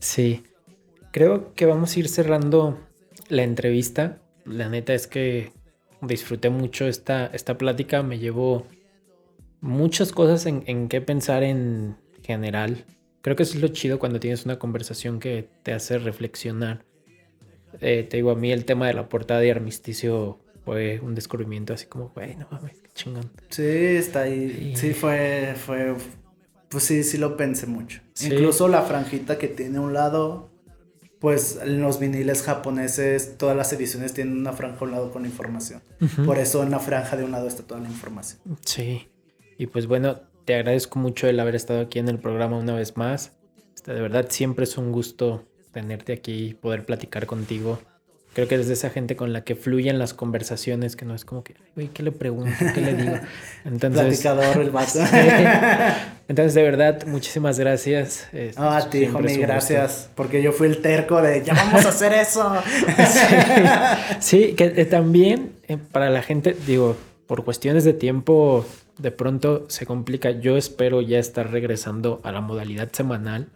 Sí. 0.00 0.42
Creo 1.12 1.52
que 1.54 1.66
vamos 1.66 1.94
a 1.94 2.00
ir 2.00 2.08
cerrando 2.08 2.80
la 3.28 3.42
entrevista. 3.42 4.22
La 4.46 4.70
neta 4.70 4.94
es 4.94 5.06
que 5.06 5.52
disfruté 6.00 6.48
mucho 6.48 6.86
esta, 6.86 7.26
esta 7.26 7.58
plática. 7.58 8.02
Me 8.02 8.18
llevó 8.18 8.66
muchas 9.60 10.12
cosas 10.12 10.46
en, 10.46 10.62
en 10.66 10.88
qué 10.88 11.02
pensar 11.02 11.42
en 11.42 11.96
general. 12.22 12.86
Creo 13.20 13.36
que 13.36 13.42
eso 13.42 13.54
es 13.56 13.60
lo 13.60 13.68
chido 13.68 13.98
cuando 13.98 14.18
tienes 14.18 14.46
una 14.46 14.58
conversación 14.58 15.20
que 15.20 15.46
te 15.62 15.74
hace 15.74 15.98
reflexionar. 15.98 16.84
Eh, 17.82 18.06
te 18.08 18.16
digo, 18.16 18.30
a 18.30 18.34
mí 18.34 18.50
el 18.50 18.64
tema 18.64 18.86
de 18.86 18.94
la 18.94 19.10
portada 19.10 19.40
de 19.40 19.50
Armisticio 19.50 20.38
fue 20.66 20.98
un 20.98 21.14
descubrimiento 21.14 21.72
así 21.72 21.86
como, 21.86 22.08
güey, 22.08 22.34
no 22.34 22.48
mames, 22.50 22.80
qué 22.80 22.90
chingón. 22.92 23.30
Sí, 23.50 23.62
está 23.62 24.22
ahí. 24.22 24.72
Sí. 24.74 24.88
Sí, 24.88 24.94
fue, 24.94 25.54
fue, 25.54 25.94
pues 26.68 26.82
sí, 26.82 27.04
sí 27.04 27.18
lo 27.18 27.36
pensé 27.36 27.68
mucho. 27.68 28.00
Sí. 28.14 28.26
Incluso 28.26 28.66
la 28.66 28.82
franjita 28.82 29.38
que 29.38 29.46
tiene 29.46 29.78
un 29.78 29.94
lado, 29.94 30.50
pues 31.20 31.60
en 31.62 31.80
los 31.80 32.00
viniles 32.00 32.42
japoneses, 32.42 33.38
todas 33.38 33.56
las 33.56 33.72
ediciones 33.72 34.12
tienen 34.12 34.36
una 34.36 34.52
franja 34.52 34.78
a 34.80 34.84
un 34.84 34.90
lado 34.90 35.12
con 35.12 35.24
información. 35.24 35.82
Por 36.26 36.38
eso 36.38 36.64
en 36.64 36.72
la 36.72 36.80
franja 36.80 37.16
de 37.16 37.22
un 37.22 37.30
lado 37.30 37.46
está 37.46 37.62
toda 37.62 37.80
la 37.80 37.88
información. 37.88 38.40
Sí. 38.64 39.08
Y 39.58 39.68
pues 39.68 39.86
bueno, 39.86 40.18
te 40.44 40.56
agradezco 40.56 40.98
mucho 40.98 41.28
el 41.28 41.38
haber 41.38 41.54
estado 41.54 41.80
aquí 41.80 42.00
en 42.00 42.08
el 42.08 42.18
programa 42.18 42.58
una 42.58 42.74
vez 42.74 42.96
más. 42.96 43.36
Este, 43.76 43.94
de 43.94 44.00
verdad, 44.00 44.26
siempre 44.30 44.64
es 44.64 44.76
un 44.76 44.90
gusto 44.90 45.46
tenerte 45.70 46.12
aquí 46.12 46.48
y 46.48 46.54
poder 46.54 46.84
platicar 46.84 47.26
contigo. 47.26 47.78
Creo 48.36 48.48
que 48.48 48.56
eres 48.56 48.68
de 48.68 48.74
esa 48.74 48.90
gente 48.90 49.16
con 49.16 49.32
la 49.32 49.44
que 49.44 49.56
fluyen 49.56 49.98
las 49.98 50.12
conversaciones, 50.12 50.94
que 50.94 51.06
no 51.06 51.14
es 51.14 51.24
como 51.24 51.42
que, 51.42 51.54
"Ay, 51.58 51.70
güey, 51.74 51.88
¿qué 51.88 52.02
le 52.02 52.12
pregunto? 52.12 52.52
¿Qué 52.74 52.82
le 52.82 52.92
digo? 52.92 53.14
Entonces, 53.64 54.20
Platicador, 54.20 54.58
el 54.58 54.68
vato. 54.68 54.98
entonces 56.28 56.52
de 56.52 56.62
verdad, 56.62 57.06
muchísimas 57.06 57.58
gracias. 57.58 58.28
Eh, 58.34 58.52
a 58.58 58.90
ti, 58.90 59.06
homie, 59.06 59.22
gusto. 59.22 59.40
gracias. 59.40 60.10
Porque 60.14 60.42
yo 60.42 60.52
fui 60.52 60.68
el 60.68 60.82
terco 60.82 61.22
de, 61.22 61.42
ya 61.44 61.54
vamos 61.54 61.86
a 61.86 61.88
hacer 61.88 62.12
eso. 62.12 62.54
Sí, 64.20 64.52
que 64.52 64.64
eh, 64.76 64.84
también 64.84 65.52
eh, 65.66 65.78
para 65.78 66.10
la 66.10 66.20
gente, 66.20 66.54
digo, 66.66 66.94
por 67.26 67.42
cuestiones 67.42 67.84
de 67.84 67.94
tiempo, 67.94 68.66
de 68.98 69.12
pronto 69.12 69.64
se 69.70 69.86
complica. 69.86 70.30
Yo 70.30 70.58
espero 70.58 71.00
ya 71.00 71.18
estar 71.18 71.50
regresando 71.50 72.20
a 72.22 72.32
la 72.32 72.42
modalidad 72.42 72.92
semanal. 72.92 73.48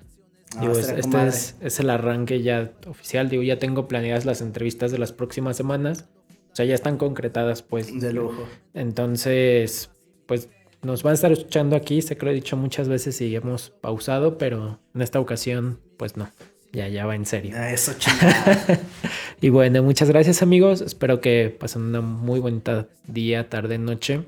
Ah, 0.56 0.60
Digo, 0.62 0.72
con 0.72 0.80
este 0.82 1.06
madre. 1.08 1.28
es, 1.28 1.56
es 1.60 1.80
el 1.80 1.90
arranque 1.90 2.42
ya 2.42 2.72
oficial. 2.86 3.28
Digo, 3.28 3.42
ya 3.42 3.58
tengo 3.58 3.86
planeadas 3.88 4.24
las 4.24 4.40
entrevistas 4.40 4.90
de 4.90 4.98
las 4.98 5.12
próximas 5.12 5.56
semanas. 5.56 6.06
O 6.52 6.56
sea, 6.56 6.64
ya 6.64 6.74
están 6.74 6.96
concretadas, 6.96 7.62
pues. 7.62 8.00
De 8.00 8.12
lujo. 8.12 8.46
Entonces, 8.74 9.90
pues 10.26 10.48
nos 10.82 11.02
van 11.02 11.12
a 11.12 11.14
estar 11.14 11.30
escuchando 11.30 11.76
aquí. 11.76 12.02
Sé 12.02 12.16
que 12.16 12.24
lo 12.24 12.32
he 12.32 12.34
dicho 12.34 12.56
muchas 12.56 12.88
veces 12.88 13.20
y 13.20 13.34
hemos 13.36 13.70
pausado, 13.70 14.38
pero 14.38 14.80
en 14.94 15.02
esta 15.02 15.20
ocasión, 15.20 15.78
pues 15.96 16.16
no. 16.16 16.28
Ya, 16.72 16.88
ya 16.88 17.04
va 17.06 17.14
en 17.16 17.26
serio. 17.26 17.56
A 17.56 17.70
eso. 17.70 17.92
Y 19.42 19.48
bueno, 19.48 19.82
muchas 19.82 20.10
gracias 20.10 20.42
amigos. 20.42 20.82
Espero 20.82 21.20
que 21.22 21.56
pasen 21.58 21.82
una 21.82 22.00
muy 22.02 22.40
bonita 22.40 22.88
día, 23.06 23.48
tarde, 23.48 23.78
noche. 23.78 24.24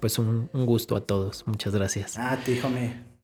Pues 0.00 0.18
un, 0.18 0.48
un 0.54 0.64
gusto 0.66 0.96
a 0.96 1.02
todos. 1.02 1.46
Muchas 1.46 1.74
gracias. 1.74 2.16
a 2.18 2.36
ti, 2.38 2.58
homie. 2.64 3.15